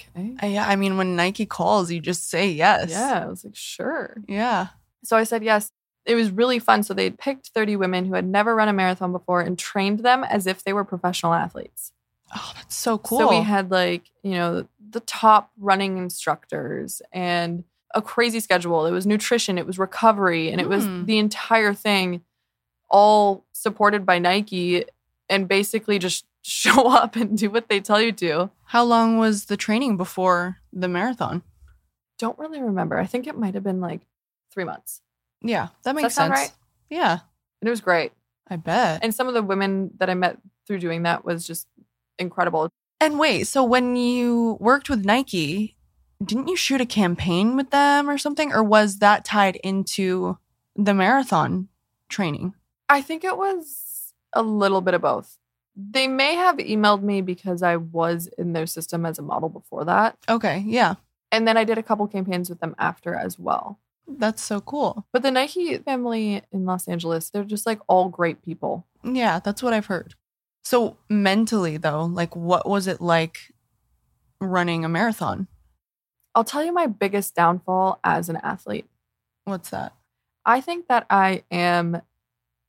okay. 0.00 0.34
I, 0.40 0.46
yeah. 0.46 0.66
I 0.66 0.76
mean, 0.76 0.96
when 0.96 1.14
Nike 1.14 1.46
calls, 1.46 1.90
you 1.90 2.00
just 2.00 2.28
say 2.28 2.48
yes. 2.50 2.90
Yeah. 2.90 3.22
I 3.24 3.26
was 3.26 3.44
like, 3.44 3.54
sure. 3.54 4.16
Yeah. 4.26 4.68
So 5.04 5.16
I 5.16 5.24
said 5.24 5.44
yes. 5.44 5.70
It 6.06 6.14
was 6.14 6.30
really 6.30 6.58
fun. 6.58 6.82
So 6.82 6.94
they'd 6.94 7.18
picked 7.18 7.48
30 7.48 7.76
women 7.76 8.04
who 8.06 8.14
had 8.14 8.26
never 8.26 8.54
run 8.54 8.68
a 8.68 8.72
marathon 8.72 9.12
before 9.12 9.40
and 9.40 9.58
trained 9.58 10.00
them 10.00 10.22
as 10.24 10.46
if 10.46 10.62
they 10.62 10.72
were 10.72 10.84
professional 10.84 11.34
athletes. 11.34 11.92
Oh, 12.34 12.52
that's 12.54 12.74
so 12.76 12.98
cool. 12.98 13.18
So 13.18 13.28
we 13.30 13.42
had 13.42 13.70
like, 13.70 14.04
you 14.22 14.32
know, 14.32 14.66
the 14.90 15.00
top 15.00 15.50
running 15.58 15.96
instructors 15.98 17.02
and 17.12 17.64
a 17.94 18.02
crazy 18.02 18.40
schedule. 18.40 18.86
It 18.86 18.90
was 18.92 19.06
nutrition, 19.06 19.58
it 19.58 19.66
was 19.66 19.78
recovery, 19.78 20.50
and 20.50 20.60
it 20.60 20.68
was 20.68 20.84
Mm. 20.86 21.06
the 21.06 21.18
entire 21.18 21.72
thing 21.74 22.22
all 22.88 23.44
supported 23.52 24.04
by 24.06 24.18
Nike 24.18 24.84
and 25.28 25.48
basically 25.48 25.98
just 25.98 26.24
show 26.42 26.88
up 26.88 27.16
and 27.16 27.36
do 27.36 27.50
what 27.50 27.68
they 27.68 27.80
tell 27.80 28.00
you 28.00 28.12
to. 28.12 28.50
How 28.66 28.84
long 28.84 29.18
was 29.18 29.46
the 29.46 29.56
training 29.56 29.96
before 29.96 30.58
the 30.72 30.88
marathon? 30.88 31.42
Don't 32.18 32.38
really 32.38 32.60
remember. 32.62 32.98
I 32.98 33.06
think 33.06 33.26
it 33.26 33.36
might 33.38 33.54
have 33.54 33.64
been 33.64 33.80
like 33.80 34.02
three 34.52 34.64
months. 34.64 35.00
Yeah, 35.42 35.68
that 35.84 35.94
makes 35.94 36.14
that 36.14 36.28
sense. 36.28 36.30
right? 36.30 36.52
Yeah, 36.90 37.18
And 37.60 37.68
it 37.68 37.70
was 37.70 37.80
great. 37.80 38.12
I 38.48 38.56
bet. 38.56 39.02
And 39.02 39.14
some 39.14 39.28
of 39.28 39.34
the 39.34 39.42
women 39.42 39.90
that 39.98 40.08
I 40.08 40.14
met 40.14 40.38
through 40.66 40.78
doing 40.78 41.02
that 41.02 41.24
was 41.24 41.46
just 41.46 41.66
incredible. 42.18 42.70
And 43.00 43.18
wait, 43.18 43.44
so 43.46 43.64
when 43.64 43.96
you 43.96 44.56
worked 44.60 44.88
with 44.88 45.04
Nike, 45.04 45.76
didn't 46.24 46.48
you 46.48 46.56
shoot 46.56 46.80
a 46.80 46.86
campaign 46.86 47.56
with 47.56 47.70
them 47.70 48.08
or 48.08 48.18
something? 48.18 48.52
Or 48.52 48.62
was 48.62 48.98
that 48.98 49.24
tied 49.24 49.56
into 49.56 50.38
the 50.74 50.94
marathon 50.94 51.68
training? 52.08 52.54
I 52.88 53.02
think 53.02 53.24
it 53.24 53.36
was 53.36 54.12
a 54.32 54.42
little 54.42 54.80
bit 54.80 54.94
of 54.94 55.02
both. 55.02 55.38
They 55.74 56.08
may 56.08 56.36
have 56.36 56.56
emailed 56.56 57.02
me 57.02 57.20
because 57.20 57.62
I 57.62 57.76
was 57.76 58.28
in 58.38 58.54
their 58.54 58.66
system 58.66 59.04
as 59.04 59.18
a 59.18 59.22
model 59.22 59.48
before 59.50 59.84
that. 59.84 60.16
Okay, 60.28 60.62
yeah. 60.66 60.94
And 61.30 61.46
then 61.46 61.56
I 61.56 61.64
did 61.64 61.76
a 61.76 61.82
couple 61.82 62.06
campaigns 62.06 62.48
with 62.48 62.60
them 62.60 62.74
after 62.78 63.14
as 63.14 63.38
well. 63.38 63.78
That's 64.08 64.42
so 64.42 64.60
cool. 64.60 65.06
But 65.12 65.22
the 65.22 65.30
Nike 65.30 65.78
family 65.78 66.42
in 66.52 66.64
Los 66.64 66.88
Angeles, 66.88 67.30
they're 67.30 67.44
just 67.44 67.66
like 67.66 67.80
all 67.88 68.08
great 68.08 68.42
people. 68.42 68.86
Yeah, 69.02 69.40
that's 69.40 69.62
what 69.62 69.72
I've 69.72 69.86
heard. 69.86 70.14
So, 70.64 70.96
mentally, 71.08 71.76
though, 71.76 72.04
like, 72.04 72.34
what 72.34 72.68
was 72.68 72.86
it 72.86 73.00
like 73.00 73.52
running 74.40 74.84
a 74.84 74.88
marathon? 74.88 75.46
I'll 76.34 76.44
tell 76.44 76.64
you 76.64 76.72
my 76.72 76.86
biggest 76.86 77.34
downfall 77.34 78.00
as 78.04 78.28
an 78.28 78.36
athlete. 78.42 78.86
What's 79.44 79.70
that? 79.70 79.94
I 80.44 80.60
think 80.60 80.88
that 80.88 81.06
I 81.08 81.44
am 81.50 82.02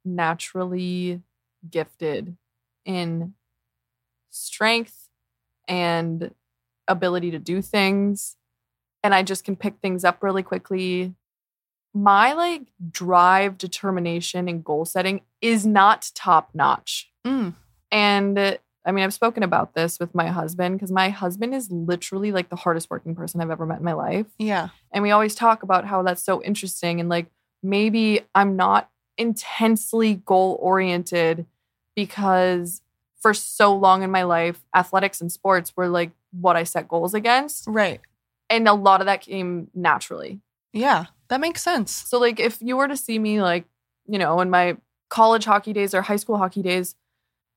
naturally 0.05 1.21
gifted 1.69 2.37
in 2.85 3.33
strength 4.29 5.09
and 5.67 6.33
ability 6.87 7.31
to 7.31 7.39
do 7.39 7.61
things. 7.61 8.37
And 9.03 9.13
I 9.13 9.23
just 9.23 9.43
can 9.43 9.55
pick 9.55 9.79
things 9.81 10.03
up 10.03 10.23
really 10.23 10.43
quickly. 10.43 11.13
My 11.97 12.33
like 12.33 12.63
drive, 12.91 13.57
determination, 13.57 14.47
and 14.47 14.63
goal 14.63 14.85
setting 14.85 15.21
is 15.41 15.65
not 15.65 16.11
top 16.13 16.51
notch. 16.53 17.09
Mm. 17.25 17.55
And 17.91 18.37
uh, 18.37 18.57
I 18.85 18.91
mean, 18.91 19.03
I've 19.03 19.13
spoken 19.13 19.43
about 19.43 19.73
this 19.73 19.99
with 19.99 20.15
my 20.15 20.27
husband 20.27 20.77
because 20.77 20.91
my 20.91 21.09
husband 21.09 21.53
is 21.53 21.71
literally 21.71 22.31
like 22.31 22.49
the 22.49 22.55
hardest 22.55 22.89
working 22.89 23.15
person 23.15 23.41
I've 23.41 23.49
ever 23.49 23.65
met 23.65 23.79
in 23.79 23.83
my 23.83 23.93
life. 23.93 24.27
Yeah. 24.37 24.69
And 24.91 25.03
we 25.03 25.11
always 25.11 25.35
talk 25.35 25.63
about 25.63 25.85
how 25.85 26.03
that's 26.03 26.23
so 26.23 26.41
interesting. 26.43 26.99
And 26.99 27.09
like, 27.09 27.27
maybe 27.61 28.21
I'm 28.33 28.55
not 28.55 28.89
intensely 29.17 30.15
goal 30.25 30.57
oriented 30.61 31.45
because 31.95 32.81
for 33.19 33.33
so 33.33 33.75
long 33.75 34.03
in 34.03 34.11
my 34.11 34.23
life, 34.23 34.63
athletics 34.75 35.19
and 35.19 35.31
sports 35.31 35.75
were 35.75 35.89
like 35.89 36.11
what 36.31 36.55
I 36.55 36.63
set 36.63 36.87
goals 36.87 37.13
against. 37.13 37.65
Right. 37.67 37.99
And 38.49 38.67
a 38.67 38.73
lot 38.73 39.01
of 39.01 39.07
that 39.07 39.21
came 39.21 39.69
naturally. 39.73 40.39
Yeah. 40.71 41.05
That 41.29 41.41
makes 41.41 41.61
sense. 41.61 41.91
So, 41.91 42.19
like, 42.19 42.39
if 42.39 42.61
you 42.61 42.77
were 42.77 42.87
to 42.87 42.97
see 42.97 43.19
me, 43.19 43.41
like, 43.41 43.65
you 44.07 44.17
know, 44.17 44.39
in 44.39 44.49
my 44.49 44.77
college 45.09 45.45
hockey 45.45 45.73
days 45.73 45.93
or 45.93 46.01
high 46.01 46.15
school 46.15 46.37
hockey 46.37 46.61
days, 46.61 46.95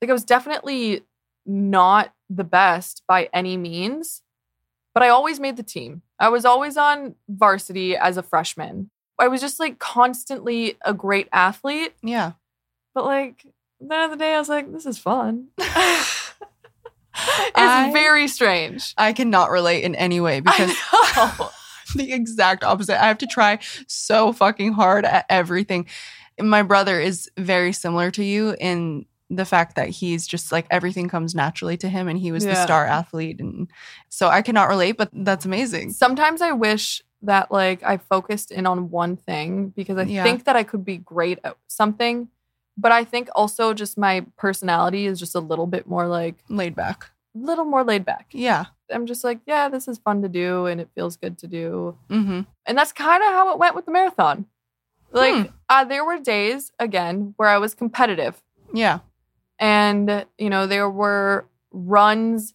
like, 0.01 0.11
I 0.11 0.13
was 0.13 0.25
definitely 0.25 1.03
not 1.47 2.13
the 2.29 2.45
best 2.45 3.03
by 3.07 3.29
any 3.33 3.57
means, 3.57 4.23
but 4.95 5.03
I 5.03 5.09
always 5.09 5.41
made 5.41 5.57
the 5.57 5.63
team. 5.63 6.03
I 6.19 6.29
was 6.29 6.45
always 6.45 6.77
on 6.77 7.15
varsity 7.29 7.97
as 7.97 8.17
a 8.17 8.23
freshman. 8.23 8.91
I 9.19 9.29
was 9.29 9.41
just 9.41 9.61
like 9.61 9.79
constantly 9.79 10.77
a 10.85 10.95
great 10.95 11.29
athlete. 11.33 11.93
Yeah. 12.03 12.33
But 12.95 13.05
like 13.05 13.45
the 13.81 13.95
end 13.95 14.05
of 14.05 14.11
the 14.11 14.17
day, 14.17 14.35
I 14.35 14.39
was 14.39 14.49
like, 14.49 14.73
this 14.73 14.87
is 14.87 14.99
fun. 14.99 15.49
it's 15.59 15.69
I- 17.55 17.91
very 17.93 18.29
strange. 18.29 18.95
I 18.97 19.13
cannot 19.13 19.51
relate 19.51 19.85
in 19.85 19.95
any 19.95 20.21
way 20.21 20.41
because. 20.41 20.75
the 21.97 22.13
exact 22.13 22.65
opposite. 22.65 23.03
I 23.03 23.07
have 23.09 23.19
to 23.19 23.27
try 23.27 23.59
so 23.87 24.33
fucking 24.33 24.73
hard 24.73 25.05
at 25.05 25.27
everything. 25.29 25.87
My 26.41 26.63
brother 26.63 27.01
is 27.01 27.31
very 27.37 27.73
similar 27.73 28.11
to 28.13 28.25
you 28.25 28.57
in 28.61 29.07
the 29.33 29.45
fact 29.45 29.77
that 29.77 29.89
he's 29.89 30.27
just 30.27 30.51
like 30.51 30.67
everything 30.71 31.09
comes 31.09 31.35
naturally 31.35 31.77
to 31.77 31.89
him 31.89 32.09
and 32.09 32.19
he 32.19 32.33
was 32.33 32.45
the 32.45 32.57
star 32.57 32.85
athlete 32.85 33.39
and 33.39 33.69
so 34.09 34.27
I 34.29 34.43
cannot 34.43 34.69
relate 34.69 34.97
but 34.97 35.09
that's 35.13 35.45
amazing. 35.45 35.91
Sometimes 35.93 36.43
I 36.43 36.51
wish 36.51 37.01
that 37.23 37.53
like 37.53 37.83
I 37.85 37.99
focused 37.99 38.51
in 38.51 38.67
on 38.67 38.91
one 38.91 39.17
thing 39.17 39.69
because 39.77 39.99
I 39.99 40.03
Yeah. 40.03 40.25
think 40.25 40.45
that 40.47 40.57
I 40.57 40.65
could 40.65 40.85
be 40.85 40.97
great 40.97 41.39
at 41.45 41.57
something. 41.69 42.29
But 42.77 42.93
I 42.93 43.05
think 43.05 43.29
also 43.35 43.75
just 43.75 43.99
my 43.99 44.25
personality 44.39 45.07
is 45.07 45.21
just 45.21 45.35
a 45.35 45.41
little 45.41 45.67
bit 45.67 45.87
more 45.87 46.09
like 46.09 46.37
Laid 46.49 46.75
back. 46.75 47.11
A 47.37 47.39
little 47.39 47.67
more 47.67 47.85
laid 47.85 48.05
back. 48.05 48.29
Yeah. 48.33 48.65
I'm 48.93 49.07
just 49.07 49.25
like, 49.25 49.41
yeah, 49.47 49.69
this 49.69 49.89
is 49.89 49.99
fun 49.99 50.23
to 50.23 50.29
do 50.29 50.67
and 50.67 50.81
it 50.81 50.89
feels 50.95 51.17
good 51.17 51.39
to 51.39 51.47
do. 51.47 51.97
Mhm. 52.09 52.47
And 52.67 52.77
that's 52.79 52.93
kind 52.93 53.23
of 53.23 53.31
how 53.31 53.53
it 53.53 53.59
went 53.59 53.75
with 53.75 53.85
the 53.87 53.91
marathon. 53.93 54.47
Like, 55.13 55.35
Hmm. 55.35 55.53
uh, 55.69 55.85
there 55.85 56.05
were 56.05 56.19
days, 56.19 56.73
again, 56.79 57.35
where 57.37 57.49
I 57.49 57.59
was 57.59 57.75
competitive. 57.75 58.43
Yeah. 58.73 59.01
And, 59.59 60.27
you 60.39 60.49
know, 60.51 60.67
there 60.67 60.89
were 60.89 61.47
runs 61.73 62.55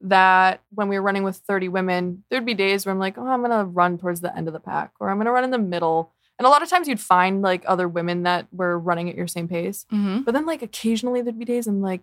that 0.00 0.60
when 0.70 0.88
we 0.88 0.96
were 0.98 1.02
running 1.04 1.22
with 1.24 1.36
30 1.36 1.68
women, 1.68 2.24
there'd 2.30 2.44
be 2.44 2.54
days 2.54 2.84
where 2.86 2.92
I'm 2.92 2.98
like, 2.98 3.16
oh, 3.18 3.26
I'm 3.26 3.40
going 3.42 3.50
to 3.50 3.64
run 3.64 3.98
towards 3.98 4.20
the 4.20 4.34
end 4.36 4.46
of 4.46 4.54
the 4.54 4.60
pack 4.60 4.92
or 5.00 5.08
I'm 5.10 5.16
going 5.16 5.26
to 5.26 5.32
run 5.32 5.44
in 5.44 5.50
the 5.50 5.58
middle. 5.58 6.12
And 6.38 6.46
a 6.46 6.50
lot 6.50 6.62
of 6.62 6.68
times 6.68 6.86
you'd 6.86 7.00
find 7.00 7.40
like 7.42 7.64
other 7.66 7.88
women 7.88 8.22
that 8.24 8.46
were 8.52 8.78
running 8.78 9.08
at 9.08 9.16
your 9.16 9.26
same 9.26 9.48
pace. 9.48 9.86
Mhm. 9.90 10.24
But 10.24 10.34
then, 10.34 10.44
like, 10.46 10.62
occasionally 10.62 11.22
there'd 11.22 11.38
be 11.38 11.44
days 11.46 11.66
I'm 11.66 11.80
like, 11.80 12.02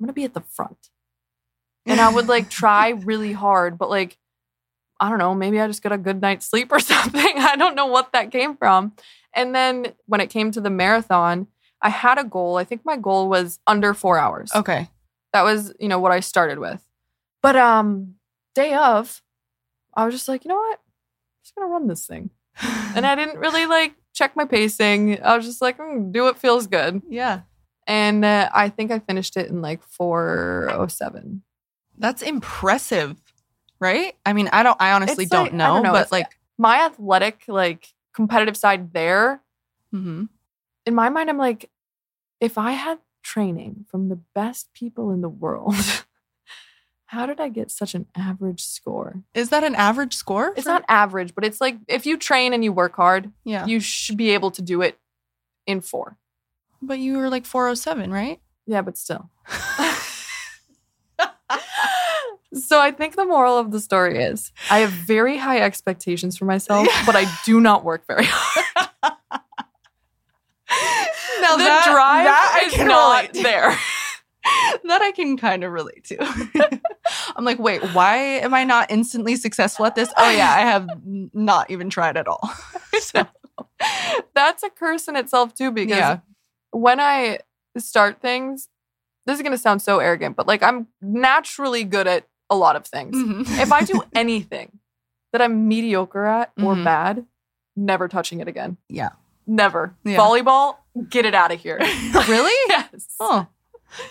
I'm 0.00 0.04
going 0.04 0.08
to 0.08 0.12
be 0.12 0.24
at 0.24 0.34
the 0.34 0.40
front. 0.42 0.90
And 1.86 2.00
I 2.00 2.12
would 2.12 2.28
like 2.28 2.50
try 2.62 2.90
really 2.90 3.32
hard, 3.32 3.78
but 3.78 3.90
like, 3.90 4.18
I 5.00 5.08
don't 5.08 5.18
know, 5.18 5.34
maybe 5.34 5.60
I 5.60 5.66
just 5.66 5.82
got 5.82 5.92
a 5.92 5.98
good 5.98 6.20
night's 6.20 6.46
sleep 6.46 6.72
or 6.72 6.80
something. 6.94 7.38
I 7.38 7.56
don't 7.56 7.74
know 7.74 7.86
what 7.86 8.12
that 8.12 8.30
came 8.30 8.56
from. 8.56 8.92
And 9.34 9.54
then 9.54 9.94
when 10.06 10.20
it 10.20 10.30
came 10.30 10.50
to 10.52 10.60
the 10.60 10.70
marathon, 10.70 11.46
I 11.80 11.90
had 11.90 12.18
a 12.18 12.24
goal. 12.24 12.56
I 12.56 12.64
think 12.64 12.82
my 12.84 12.96
goal 12.96 13.28
was 13.28 13.60
under 13.66 13.94
four 13.94 14.18
hours. 14.18 14.50
Okay. 14.54 14.88
That 15.32 15.42
was, 15.42 15.72
you 15.78 15.88
know, 15.88 16.00
what 16.00 16.12
I 16.12 16.20
started 16.20 16.58
with. 16.58 16.82
But 17.42 17.54
um, 17.56 18.14
day 18.54 18.74
of, 18.74 19.22
I 19.94 20.04
was 20.04 20.14
just 20.14 20.28
like, 20.28 20.44
you 20.44 20.48
know 20.48 20.56
what? 20.56 20.78
I'm 20.78 21.42
just 21.44 21.54
gonna 21.54 21.68
run 21.68 21.86
this 21.86 22.06
thing. 22.06 22.30
And 22.96 23.06
I 23.06 23.14
didn't 23.14 23.38
really 23.38 23.66
like 23.78 23.94
check 24.12 24.34
my 24.34 24.44
pacing. 24.44 25.22
I 25.22 25.36
was 25.36 25.46
just 25.46 25.62
like, 25.62 25.78
mm, 25.78 26.10
do 26.12 26.22
what 26.24 26.38
feels 26.38 26.66
good. 26.66 27.02
yeah. 27.08 27.42
And 27.86 28.22
uh, 28.22 28.50
I 28.52 28.68
think 28.68 28.90
I 28.90 28.98
finished 28.98 29.36
it 29.38 29.48
in 29.48 29.62
like 29.62 29.82
407. 29.82 31.42
That's 31.98 32.22
impressive. 32.22 33.16
Right? 33.80 34.14
I 34.26 34.32
mean, 34.32 34.48
I 34.52 34.62
don't 34.64 34.76
I 34.80 34.92
honestly 34.92 35.24
don't, 35.26 35.44
like- 35.44 35.52
I 35.52 35.56
know, 35.56 35.74
don't 35.74 35.82
know, 35.84 35.92
but 35.92 35.98
it's- 36.06 36.12
like 36.12 36.38
My 36.58 36.84
athletic, 36.86 37.42
like 37.46 37.92
competitive 38.14 38.56
side 38.56 38.92
there, 38.92 39.40
mhm. 39.94 40.28
in 40.84 40.94
my 40.94 41.08
mind, 41.08 41.30
I'm 41.30 41.38
like, 41.38 41.70
if 42.40 42.58
I 42.58 42.72
had 42.72 42.98
training 43.22 43.84
from 43.88 44.08
the 44.08 44.16
best 44.34 44.72
people 44.74 45.12
in 45.12 45.20
the 45.20 45.28
world, 45.28 45.74
how 47.06 47.26
did 47.26 47.38
I 47.40 47.48
get 47.48 47.70
such 47.70 47.94
an 47.94 48.06
average 48.16 48.62
score? 48.64 49.22
is 49.34 49.50
that 49.50 49.62
an 49.62 49.76
average 49.76 50.14
score? 50.14 50.52
It's 50.56 50.64
for- 50.64 50.70
not 50.70 50.84
average, 50.88 51.34
but 51.34 51.44
it's 51.44 51.60
like 51.60 51.78
if 51.86 52.04
you 52.06 52.16
train 52.16 52.52
and 52.52 52.64
you 52.64 52.72
work 52.72 52.96
hard, 52.96 53.30
Yeah. 53.44 53.64
you 53.66 53.78
should 53.80 54.16
be 54.16 54.30
able 54.30 54.50
to 54.52 54.62
do 54.62 54.82
it 54.82 54.98
in 55.66 55.80
four. 55.80 56.16
but 56.82 56.98
you 56.98 57.18
were 57.18 57.28
like 57.28 57.44
407, 57.46 58.10
right? 58.12 58.40
Yeah, 58.66 58.82
but 58.82 58.96
still. 58.98 59.30
so 62.54 62.80
I 62.80 62.90
think 62.90 63.16
the 63.16 63.24
moral 63.24 63.58
of 63.58 63.70
the 63.72 63.80
story 63.80 64.22
is 64.22 64.52
I 64.70 64.78
have 64.78 64.90
very 64.90 65.36
high 65.38 65.60
expectations 65.60 66.36
for 66.38 66.44
myself, 66.44 66.86
but 67.06 67.14
I 67.16 67.24
do 67.44 67.60
not 67.60 67.84
work 67.84 68.06
very 68.06 68.24
hard. 68.28 68.64
Now 71.40 71.56
the 71.56 71.64
that- 71.64 71.84
drive 71.90 72.24
that 72.24 72.62
is 72.66 72.78
not 72.78 73.32
there. 73.32 73.70
that 74.84 75.02
I 75.02 75.12
can 75.12 75.36
kind 75.36 75.62
of 75.64 75.72
relate 75.72 76.04
to. 76.04 76.80
I'm 77.36 77.44
like, 77.44 77.58
wait, 77.58 77.82
why 77.94 78.16
am 78.16 78.54
I 78.54 78.64
not 78.64 78.90
instantly 78.90 79.36
successful 79.36 79.86
at 79.86 79.94
this? 79.94 80.10
Oh 80.16 80.30
yeah, 80.30 80.50
I 80.52 80.60
have 80.60 80.88
not 81.04 81.70
even 81.70 81.90
tried 81.90 82.16
at 82.16 82.26
all. 82.28 82.40
so 83.00 83.26
That's 84.34 84.62
a 84.62 84.70
curse 84.70 85.06
in 85.08 85.16
itself 85.16 85.54
too, 85.54 85.70
because 85.70 85.96
Yeah. 85.98 86.18
when 86.70 86.98
I 87.00 87.40
start 87.76 88.20
things, 88.20 88.68
this 89.26 89.36
is 89.36 89.42
gonna 89.42 89.58
sound 89.58 89.82
so 89.82 89.98
arrogant, 90.00 90.36
but 90.36 90.46
like 90.46 90.62
I'm 90.62 90.88
naturally 91.00 91.84
good 91.84 92.06
at 92.06 92.26
a 92.50 92.56
lot 92.56 92.76
of 92.76 92.86
things. 92.86 93.16
mhm. 93.16 93.60
if 93.60 93.72
I 93.72 93.82
do 93.84 94.02
anything 94.14 94.78
that 95.32 95.42
I'm 95.42 95.68
mediocre 95.68 96.24
at 96.24 96.52
or 96.58 96.74
Mhm. 96.74 96.84
bad, 96.84 97.26
never 97.76 98.08
touching 98.08 98.40
it 98.40 98.48
again. 98.48 98.76
Yeah. 98.88 99.10
Never. 99.46 99.94
Yeah. 100.04 100.16
Volleyball, 100.18 100.76
get 101.08 101.24
it 101.26 101.34
out 101.34 101.52
of 101.52 101.60
here. 101.60 101.78
really? 102.28 102.54
yes. 102.68 103.06
Oh, 103.20 103.46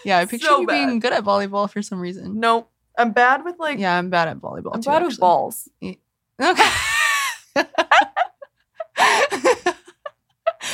yeah. 0.03 0.19
I 0.19 0.25
picture 0.25 0.47
So 0.47 0.61
you 0.61 0.67
being 0.67 0.99
good 0.99 1.13
at 1.13 1.23
volleyball 1.23 1.69
for 1.69 1.81
some 1.81 1.99
reason. 1.99 2.39
Nope. 2.39 2.69
I'm 2.97 3.11
bad 3.11 3.43
with 3.45 3.59
like 3.59 3.77
Yeah, 3.79 3.97
I'm 3.97 4.09
bad 4.09 4.27
at 4.27 4.37
volleyball. 4.37 4.71
I'm 4.73 4.81
too, 4.81 4.89
bad 4.89 5.03
with 5.03 5.13
actually. 5.13 5.19
balls. 5.21 5.69
Okay. 6.39 6.69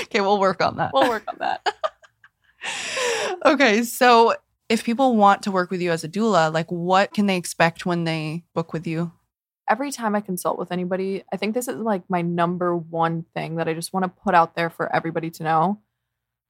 okay, 0.04 0.22
we'll 0.22 0.40
work 0.40 0.62
on 0.62 0.78
that. 0.78 0.92
We'll 0.94 1.10
work 1.10 1.24
on 1.28 1.36
that. 1.40 1.68
okay, 3.46 3.84
so 3.84 4.36
if 4.70 4.84
people 4.84 5.16
want 5.16 5.44
to 5.44 5.52
work 5.52 5.70
with 5.72 5.82
you 5.82 5.92
as 5.92 6.04
a 6.04 6.10
doula, 6.10 6.52
like 6.54 6.72
what 6.72 7.14
can 7.14 7.26
they 7.26 7.38
expect 7.38 7.86
when 7.86 8.04
they 8.04 8.44
book 8.54 8.74
with 8.74 8.88
you? 8.88 9.12
Every 9.70 9.92
time 9.92 10.16
I 10.16 10.22
consult 10.22 10.58
with 10.60 10.72
anybody, 10.72 11.24
I 11.32 11.38
think 11.38 11.54
this 11.54 11.68
is 11.68 11.78
like 11.78 12.04
my 12.10 12.22
number 12.22 12.76
one 12.76 13.26
thing 13.34 13.56
that 13.56 13.68
I 13.68 13.74
just 13.74 13.94
want 13.94 14.04
to 14.04 14.10
put 14.24 14.36
out 14.36 14.56
there 14.56 14.70
for 14.70 14.94
everybody 14.94 15.30
to 15.32 15.44
know. 15.44 15.80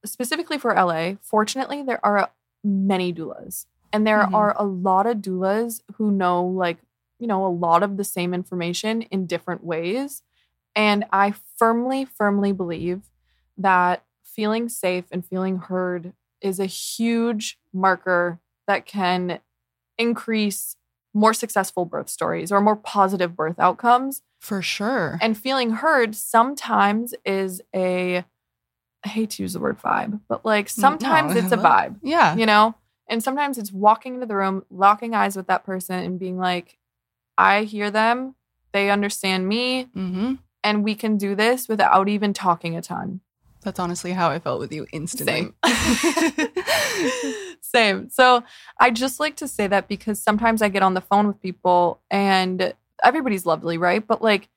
Specifically 0.05 0.57
for 0.57 0.73
LA, 0.73 1.15
fortunately, 1.21 1.83
there 1.83 2.03
are 2.05 2.29
many 2.63 3.13
doulas. 3.13 3.65
And 3.91 4.07
there 4.07 4.25
Mhm. 4.25 4.33
are 4.33 4.55
a 4.57 4.63
lot 4.65 5.05
of 5.05 5.17
doulas 5.17 5.81
who 5.95 6.11
know 6.11 6.43
like 6.45 6.77
you 7.19 7.27
know, 7.27 7.45
a 7.45 7.47
lot 7.47 7.83
of 7.83 7.95
the 7.95 8.03
same 8.03 8.33
information 8.33 9.03
in 9.03 9.25
different 9.27 9.63
ways. 9.63 10.23
And 10.75 11.05
I 11.13 11.33
firmly, 11.57 12.03
firmly 12.03 12.51
believe 12.51 13.03
that 13.57 14.03
feeling 14.23 14.67
safe 14.67 15.05
and 15.09 15.25
feeling 15.25 15.57
heard 15.57 16.11
is 16.43 16.59
a 16.59 16.65
huge 16.67 17.57
marker 17.73 18.39
that 18.67 18.85
can 18.85 19.39
increase 19.97 20.75
more 21.13 21.33
successful 21.33 21.85
birth 21.85 22.09
stories 22.09 22.51
or 22.51 22.59
more 22.61 22.75
positive 22.75 23.35
birth 23.35 23.59
outcomes. 23.59 24.21
For 24.39 24.61
sure. 24.61 25.17
And 25.21 25.37
feeling 25.37 25.71
heard 25.71 26.15
sometimes 26.15 27.13
is 27.25 27.61
a, 27.73 28.25
I 29.03 29.07
hate 29.07 29.31
to 29.31 29.43
use 29.43 29.53
the 29.53 29.59
word 29.59 29.79
vibe, 29.79 30.19
but 30.27 30.43
like 30.45 30.69
sometimes 30.69 31.33
no. 31.33 31.39
it's 31.39 31.51
a 31.51 31.57
vibe, 31.69 31.97
yeah. 32.03 32.35
you 32.35 32.45
know? 32.45 32.75
And 33.07 33.23
sometimes 33.23 33.57
it's 33.57 33.71
walking 33.71 34.15
into 34.15 34.25
the 34.25 34.35
room, 34.35 34.65
locking 34.71 35.13
eyes 35.13 35.35
with 35.35 35.47
that 35.47 35.63
person 35.65 35.99
and 36.03 36.19
being 36.19 36.37
like, 36.37 36.77
I 37.37 37.63
hear 37.63 37.91
them, 37.91 38.35
they 38.71 38.89
understand 38.89 39.47
me, 39.47 39.89
Mm-hmm. 39.95 40.33
and 40.63 40.83
we 40.83 40.95
can 40.95 41.17
do 41.17 41.35
this 41.35 41.67
without 41.67 42.07
even 42.09 42.33
talking 42.33 42.75
a 42.75 42.81
ton. 42.81 43.21
That's 43.63 43.79
honestly 43.79 44.11
how 44.11 44.29
I 44.29 44.39
felt 44.39 44.59
with 44.59 44.71
you 44.71 44.85
instantly. 44.91 45.53
Same. 45.63 46.49
Same. 47.61 48.09
So 48.09 48.43
I 48.79 48.91
just 48.91 49.19
like 49.19 49.35
to 49.37 49.47
say 49.47 49.67
that 49.67 49.87
because 49.87 50.21
sometimes 50.21 50.61
I 50.61 50.69
get 50.69 50.83
on 50.83 50.93
the 50.93 51.01
phone 51.01 51.27
with 51.27 51.41
people 51.41 52.01
and 52.11 52.73
everybody's 53.03 53.45
lovely, 53.45 53.77
right? 53.77 54.05
But 54.05 54.21
like, 54.21 54.49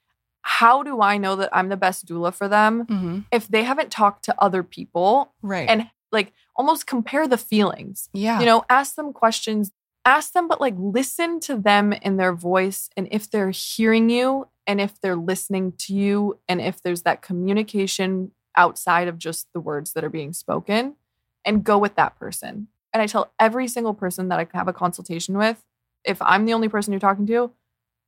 how 0.42 0.82
do 0.82 1.00
I 1.00 1.16
know 1.16 1.36
that 1.36 1.48
I'm 1.52 1.68
the 1.70 1.76
best 1.76 2.06
doula 2.06 2.32
for 2.32 2.46
them 2.48 2.82
hmm 2.88 3.20
if 3.32 3.48
they 3.48 3.64
haven't 3.64 3.90
talked 3.90 4.24
to 4.26 4.34
other 4.40 4.62
people 4.62 5.32
Right. 5.42 5.68
and 5.68 5.90
like 6.12 6.32
almost 6.54 6.86
compare 6.86 7.26
the 7.26 7.38
feelings? 7.38 8.08
yeah. 8.12 8.38
You 8.40 8.46
know, 8.46 8.64
ask 8.70 8.94
them 8.94 9.12
questions, 9.12 9.72
ask 10.04 10.32
them, 10.32 10.46
but 10.46 10.60
like 10.60 10.74
listen 10.78 11.40
to 11.40 11.56
them 11.56 11.92
in 11.92 12.16
their 12.18 12.32
voice 12.34 12.88
and 12.96 13.08
if 13.10 13.28
they're 13.30 13.50
hearing 13.50 14.08
you 14.10 14.46
and 14.68 14.80
if 14.80 15.00
they're 15.00 15.16
listening 15.16 15.72
to 15.78 15.94
you 15.94 16.38
and 16.48 16.60
if 16.60 16.80
there's 16.82 17.02
that 17.02 17.22
communication 17.22 18.30
outside 18.56 19.08
of 19.08 19.18
just 19.18 19.46
the 19.52 19.60
words 19.60 19.92
that 19.92 20.04
are 20.04 20.10
being 20.10 20.32
spoken 20.32 20.96
and 21.44 21.62
go 21.64 21.78
with 21.78 21.94
that 21.96 22.18
person. 22.18 22.68
And 22.92 23.02
I 23.02 23.06
tell 23.06 23.32
every 23.38 23.68
single 23.68 23.94
person 23.94 24.28
that 24.28 24.38
I 24.38 24.46
have 24.54 24.68
a 24.68 24.72
consultation 24.72 25.36
with, 25.36 25.62
if 26.04 26.20
I'm 26.22 26.46
the 26.46 26.54
only 26.54 26.68
person 26.68 26.92
you're 26.92 27.00
talking 27.00 27.26
to, 27.26 27.50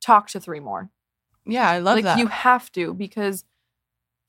talk 0.01 0.29
to 0.29 0.39
three 0.39 0.59
more. 0.59 0.89
yeah, 1.45 1.69
I 1.69 1.79
love 1.79 1.95
like 1.95 2.03
that. 2.05 2.17
you 2.19 2.27
have 2.27 2.71
to 2.73 2.93
because 2.93 3.43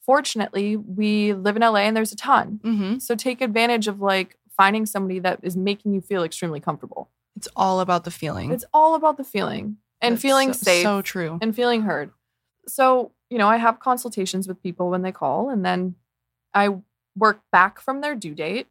fortunately 0.05 0.77
we 0.77 1.33
live 1.33 1.57
in 1.57 1.62
LA 1.62 1.81
and 1.81 1.97
there's 1.97 2.12
a 2.12 2.16
ton. 2.16 2.61
hmm 2.62 2.99
So 2.99 3.14
take 3.14 3.41
advantage 3.41 3.89
of 3.89 4.01
like 4.01 4.37
finding 4.57 4.87
somebody 4.87 5.18
that 5.21 5.41
is 5.43 5.57
making 5.57 5.95
you 5.95 6.01
feel 6.01 6.23
extremely 6.23 6.61
comfortable. 6.61 7.11
It's 7.37 7.49
all 7.57 7.81
about 7.81 8.05
the 8.05 8.11
feeling. 8.11 8.51
It's 8.53 8.64
all 8.75 8.95
about 8.95 9.16
the 9.16 9.25
feeling 9.25 9.77
and 10.01 10.14
That's 10.14 10.23
feeling 10.23 10.53
so, 10.53 10.59
safe 10.64 10.83
So 10.85 11.03
true. 11.03 11.39
and 11.41 11.55
feeling 11.55 11.83
heard. 11.83 12.11
So, 12.66 13.12
you 13.31 13.39
know, 13.39 13.49
I 13.49 13.57
have 13.57 13.81
consultations 13.81 14.47
with 14.49 14.62
people 14.62 14.91
when 14.91 15.03
they 15.03 15.12
call 15.12 15.49
and 15.49 15.64
then 15.64 15.95
I 16.55 16.77
work 17.17 17.41
back 17.53 17.81
from 17.81 18.01
their 18.01 18.15
due 18.15 18.35
date 18.35 18.69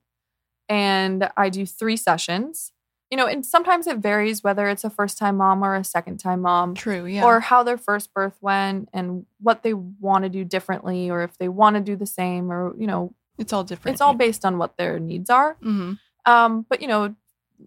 and 0.67 1.29
I 1.35 1.49
do 1.49 1.65
three 1.65 1.97
sessions. 1.97 2.71
You 3.11 3.17
know, 3.17 3.25
and 3.25 3.43
sometimes 3.43 3.87
it 3.87 3.97
varies 3.97 4.43
whether 4.43 4.67
it's 4.67 4.83
a 4.83 4.89
first 4.89 5.17
time 5.17 5.37
mom 5.37 5.63
or 5.63 5.73
a 5.75 5.83
second 5.83 6.19
time 6.19 6.41
mom 6.41 6.75
True. 6.75 7.05
Yeah. 7.07 7.25
or 7.25 7.39
how 7.39 7.63
their 7.63 7.77
first 7.77 8.13
birth 8.13 8.37
went 8.39 8.87
and 8.93 9.25
what 9.41 9.63
they 9.63 9.73
want 9.73 10.25
to 10.25 10.29
do 10.29 10.43
differently 10.45 11.09
or 11.09 11.23
if 11.23 11.35
they 11.39 11.49
want 11.49 11.75
to 11.75 11.81
do 11.81 11.95
the 11.95 12.05
same 12.05 12.51
or, 12.51 12.75
you 12.77 12.85
know, 12.85 13.15
it's 13.39 13.51
all 13.51 13.63
different. 13.63 13.95
it's 13.95 14.01
all 14.01 14.13
based 14.13 14.45
on 14.45 14.59
what 14.59 14.77
their 14.77 14.99
needs 14.99 15.29
are. 15.31 15.55
hmm 15.61 15.93
Um, 16.25 16.67
but 16.69 16.81
you 16.83 16.87
know, 16.87 17.15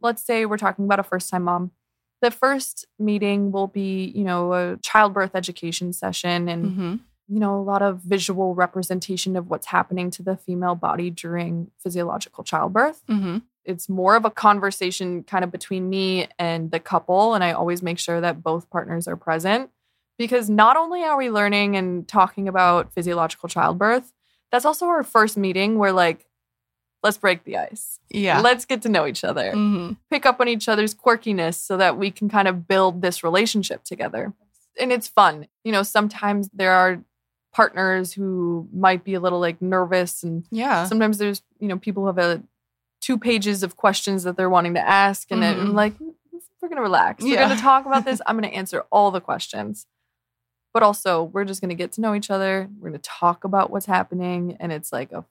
let's 0.01 0.23
say 0.23 0.47
we're 0.47 0.59
talking 0.59 0.85
about 0.85 1.01
a 1.01 1.03
first 1.03 1.29
time 1.29 1.43
mom. 1.43 1.73
The 2.21 2.31
first 2.31 2.87
meeting 3.01 3.51
will 3.51 3.67
be, 3.67 4.13
you 4.15 4.23
know, 4.23 4.53
a 4.53 4.77
childbirth 4.77 5.35
education 5.35 5.93
session 5.93 6.49
and, 6.49 6.73
hmm 6.73 6.95
you 7.29 7.39
know, 7.41 7.59
a 7.59 7.63
lot 7.63 7.83
of 7.83 8.01
visual 8.01 8.55
representation 8.55 9.37
of 9.37 9.49
what's 9.49 9.67
happening 9.67 10.11
to 10.11 10.23
the 10.23 10.37
female 10.37 10.75
body 10.75 11.11
during 11.11 11.71
physiological 11.79 12.45
childbirth. 12.45 13.03
hmm 13.07 13.39
It's 13.65 13.89
more 13.89 14.17
of 14.17 14.25
a 14.25 14.31
conversation 14.31 15.23
kind 15.23 15.45
of 15.45 15.51
between 15.53 15.89
me 15.89 16.29
and 16.39 16.71
the 16.71 16.81
couple. 16.81 17.35
And 17.35 17.45
I 17.45 17.53
always 17.53 17.83
make 17.83 17.99
sure 17.99 18.21
that 18.21 18.43
both 18.43 18.69
partners 18.71 19.07
are 19.09 19.17
present 19.17 19.71
because 20.19 20.51
not 20.51 20.77
only 20.77 21.05
are 21.05 21.17
we 21.17 21.31
learning 21.31 21.77
and 21.77 22.07
talking 22.07 22.49
about 22.49 22.93
physiological 22.93 23.49
childbirth, 23.49 24.13
that's 24.51 24.65
also 24.65 24.87
our 24.87 25.03
first 25.03 25.37
meeting 25.37 25.79
where, 25.79 25.93
like, 25.93 26.27
let's 27.03 27.17
break 27.17 27.45
the 27.45 27.57
ice. 27.57 27.99
Yeah. 28.11 28.41
Let's 28.41 28.65
get 28.65 28.83
to 28.83 28.89
know 28.89 29.07
each 29.07 29.25
other 29.25 29.53
hmm 29.53 29.93
pick 30.11 30.27
up 30.27 30.41
on 30.41 30.49
each 30.49 30.69
other's 30.69 30.95
quirkiness 30.95 31.55
so 31.55 31.79
that 31.79 31.97
we 31.97 32.11
can 32.11 32.29
kind 32.29 32.47
of 32.47 32.69
build 32.69 33.01
this 33.01 33.25
relationship 33.25 33.83
together. 33.83 34.35
And 34.79 34.93
it's 34.93 35.09
fun. 35.09 35.47
You 35.65 35.73
know, 35.73 35.83
sometimes 35.83 36.51
there 36.53 36.73
are 36.73 37.03
partners 37.53 38.13
who 38.13 38.69
might 38.73 39.05
be 39.05 39.15
a 39.15 39.21
little 39.21 39.41
like 39.41 39.61
nervous 39.61 40.23
and 40.23 40.45
Yeah. 40.51 40.87
sometimes 40.87 41.19
there's, 41.19 41.43
you 41.59 41.69
know, 41.69 41.79
people 41.79 42.07
have 42.07 42.19
a 42.19 42.43
two 43.01 43.19
pages 43.19 43.63
of 43.63 43.77
questions 43.77 44.23
that 44.23 44.37
they're 44.37 44.49
wanting 44.51 44.75
to 44.75 44.81
ask 44.81 45.31
and 45.31 45.43
then 45.43 45.57
Mhm. 45.57 45.61
I'm 45.63 45.75
like 45.75 45.95
we're 46.01 46.69
going 46.69 46.77
to 46.77 46.83
relax. 46.83 47.25
We're 47.25 47.35
going 47.37 47.57
to 47.57 47.61
talk 47.61 47.87
about 47.87 48.05
this. 48.05 48.23
I'm 48.27 48.39
going 48.39 48.49
to 48.49 48.57
answer 48.57 48.85
all 48.93 49.11
the 49.11 49.21
questions. 49.21 49.87
But 50.73 50.85
also, 50.85 51.25
we're 51.25 51.45
just 51.45 51.61
going 51.61 51.71
to 51.71 51.75
get 51.75 51.91
to 51.93 52.01
know 52.01 52.15
each 52.15 52.31
other. 52.31 52.71
We're 52.79 52.91
going 52.91 53.01
to 53.01 53.11
talk 53.11 53.43
about 53.43 53.71
what's 53.71 53.87
happening 53.87 54.57
and 54.61 54.71
it's 54.73 54.93
like 54.93 55.11
a 55.13 55.25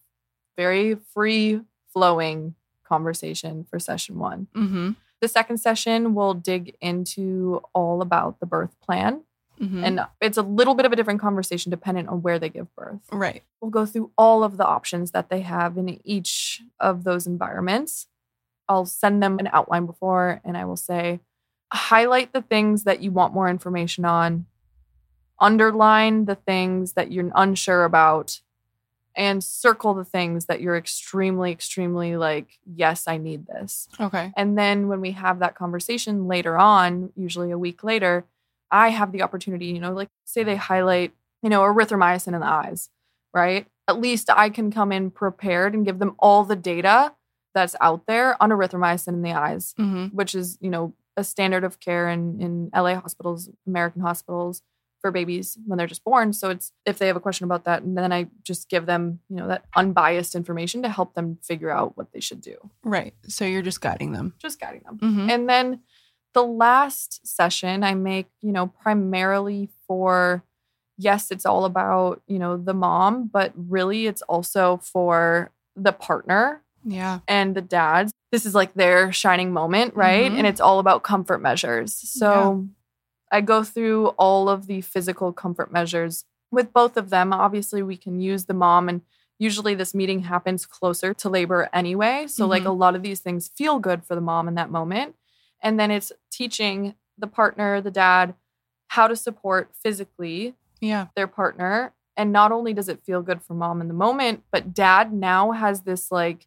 very 0.57 0.95
free 0.95 1.61
flowing 1.93 2.55
conversation 2.84 3.63
for 3.63 3.80
session 3.80 4.19
1. 4.19 4.47
hmm 4.53 4.91
The 5.22 5.28
second 5.30 5.57
session 5.59 6.13
will 6.13 6.34
dig 6.34 6.76
into 6.82 7.61
all 7.74 8.01
about 8.01 8.39
the 8.41 8.45
birth 8.45 8.76
plan. 8.82 9.22
Hmm 9.62 9.84
And 9.84 10.01
it's 10.20 10.38
a 10.38 10.41
little 10.41 10.74
bit 10.74 10.86
of 10.88 10.91
a 10.91 10.95
different 10.95 11.22
conversation 11.22 11.70
dependent 11.70 12.09
on 12.09 12.22
where 12.24 12.39
they 12.39 12.49
give 12.49 12.74
birth. 12.76 13.01
right. 13.12 13.43
We'll 13.62 13.70
go 13.70 13.86
through 13.86 14.12
all 14.18 14.43
of 14.43 14.57
the 14.57 14.66
options 14.66 15.12
that 15.12 15.30
they 15.30 15.41
have 15.41 15.78
in 15.78 15.99
each 16.03 16.64
of 16.80 17.03
those 17.03 17.28
environments. 17.28 18.07
I'll 18.68 18.88
send 18.88 19.22
them 19.22 19.38
an 19.38 19.49
outline 19.53 19.86
before 19.86 20.41
and 20.43 20.57
I 20.57 20.66
will 20.66 20.78
say, 20.78 21.20
highlight 21.72 22.34
the 22.34 22.41
things 22.41 22.86
that 22.86 23.01
you 23.01 23.12
want 23.12 23.34
more 23.34 23.49
information 23.49 24.03
on, 24.03 24.47
underline 25.39 26.26
the 26.26 26.36
things 26.36 26.93
that 26.93 27.12
you're 27.12 27.32
unsure 27.36 27.84
about, 27.84 28.41
and 29.16 29.43
circle 29.43 29.93
the 29.93 30.05
things 30.05 30.45
that 30.45 30.62
you're 30.62 30.78
extremely, 30.78 31.51
extremely 31.51 32.16
like, 32.16 32.59
yes, 32.66 33.07
I 33.07 33.18
need 33.18 33.45
this. 33.45 33.89
Okay. 33.99 34.32
And 34.38 34.57
then 34.57 34.88
when 34.88 35.01
we 35.01 35.12
have 35.12 35.39
that 35.39 35.55
conversation 35.55 36.28
later 36.28 36.57
on, 36.57 37.12
usually 37.16 37.51
a 37.51 37.57
week 37.57 37.84
later, 37.84 38.26
I 38.72 38.89
have 38.89 39.11
the 39.11 39.22
opportunity, 39.22 39.67
you 39.67 39.80
know, 39.80 39.93
like 39.93 40.09
say 40.26 40.43
they 40.43 40.55
highlight, 40.55 41.13
you 41.41 41.49
know, 41.49 41.61
erythromycin 41.61 42.34
in 42.34 42.39
the 42.39 42.45
eyes, 42.45 42.89
right? 43.34 43.67
At 43.88 43.99
least 43.99 44.30
I 44.30 44.49
can 44.49 44.72
come 44.72 44.91
in 44.91 45.11
prepared 45.11 45.74
and 45.74 45.86
give 45.86 45.99
them 45.99 46.15
all 46.19 46.43
the 46.43 46.55
data 46.55 47.13
that's 47.53 47.76
out 47.82 48.05
there 48.07 48.41
on 48.41 48.49
erythromycin 48.49 49.09
in 49.09 49.22
the 49.22 49.34
eyes, 49.34 49.74
hmm 49.78 50.05
which 50.07 50.36
is, 50.36 50.57
you 50.61 50.69
know, 50.69 50.93
a 51.17 51.24
standard 51.24 51.63
of 51.65 51.80
care 51.80 52.07
in, 52.09 52.41
in 52.41 52.69
LA 52.74 52.95
hospitals, 52.95 53.49
American 53.67 54.01
hospitals 54.01 54.61
for 55.01 55.11
babies 55.11 55.57
when 55.65 55.78
they're 55.78 55.88
just 55.88 56.03
born. 56.03 56.32
So 56.32 56.51
it's 56.51 56.72
if 56.86 56.99
they 56.99 57.07
have 57.07 57.15
a 57.15 57.19
question 57.22 57.43
about 57.43 57.65
that, 57.65 57.82
and 57.82 57.97
then 57.97 58.13
I 58.13 58.28
just 58.43 58.69
give 58.69 58.86
them, 58.86 59.19
you 59.30 59.36
know, 59.36 59.47
that 59.47 59.65
unbiased 59.76 60.36
information 60.36 60.84
to 60.84 60.89
help 60.89 61.15
them 61.15 61.38
figure 61.41 61.72
out 61.72 61.97
what 61.97 62.13
they 62.13 62.19
should 62.22 62.39
do. 62.39 62.55
Right. 62.84 63.13
So 63.28 63.43
you're 63.43 63.63
just 63.63 63.82
guiding 63.82 64.13
them. 64.13 64.36
Just 64.38 64.61
guiding 64.61 64.84
them. 64.86 64.99
hmm 64.99 65.30
And 65.30 65.49
then 65.49 65.82
the 66.34 66.44
last 66.44 67.26
session 67.28 67.84
I 67.84 67.94
make, 67.96 68.28
you 68.42 68.52
know, 68.52 68.68
primarily 68.68 69.70
for 69.88 70.44
yes, 70.98 71.32
it's 71.32 71.46
all 71.46 71.66
about, 71.66 72.22
you 72.28 72.38
know, 72.38 72.58
the 72.58 72.74
mom, 72.74 73.28
but 73.28 73.52
really 73.56 74.06
it's 74.06 74.22
also 74.24 74.78
for 74.78 75.52
the 75.76 75.92
partner 75.92 76.62
Yeah. 76.84 77.20
and 77.28 77.56
the 77.56 77.62
dads. 77.62 78.12
This 78.32 78.46
is 78.46 78.54
like 78.54 78.74
their 78.76 79.12
shining 79.12 79.52
moment, 79.52 79.96
right? 79.96 80.32
Mhm. 80.32 80.38
And 80.38 80.48
it's 80.48 80.62
all 80.62 80.80
about 80.80 81.02
comfort 81.04 81.40
measures. 81.42 81.94
So 81.96 82.68
I 83.32 83.42
go 83.42 83.64
through 83.64 84.08
all 84.10 84.48
of 84.50 84.68
the 84.68 84.82
physical 84.82 85.34
comfort 85.34 85.72
measures 85.72 86.26
with 86.52 86.72
both 86.74 86.98
of 86.98 87.10
them. 87.10 87.34
Obviously, 87.34 87.82
we 87.82 87.98
can 87.98 88.20
use 88.20 88.46
the 88.46 88.54
mom 88.54 88.88
and 88.90 89.02
usually 89.40 89.74
this 89.74 89.96
meeting 89.96 90.20
happens 90.24 90.66
closer 90.68 91.14
to 91.16 91.30
labor 91.30 91.68
anyway. 91.74 92.28
So 92.28 92.46
like 92.46 92.64
Mhm. 92.64 92.68
a 92.68 92.72
lot 92.72 92.96
of 92.96 93.02
these 93.02 93.22
things 93.22 93.48
feel 93.48 93.80
good 93.80 94.04
for 94.04 94.14
the 94.14 94.22
mom 94.22 94.48
in 94.48 94.54
that 94.56 94.70
moment. 94.70 95.16
And 95.62 95.80
then 95.80 95.91
it's 95.91 96.12
teaching 96.32 96.95
the 97.18 97.28
partner, 97.28 97.82
the 97.82 97.91
dad, 97.91 98.36
how 98.88 99.07
to 99.07 99.16
support 99.16 99.72
physically 99.74 100.55
Yeah. 100.80 101.07
their 101.16 101.28
partner. 101.28 101.93
And 102.18 102.32
not 102.32 102.51
only 102.51 102.74
does 102.74 102.89
it 102.89 103.03
feel 103.05 103.22
good 103.22 103.41
for 103.41 103.53
mom 103.53 103.80
in 103.82 103.88
the 103.88 103.93
moment, 103.93 104.43
but 104.51 104.74
dad 104.74 105.14
now 105.14 105.51
has 105.51 105.82
this 105.82 106.12
like, 106.12 106.45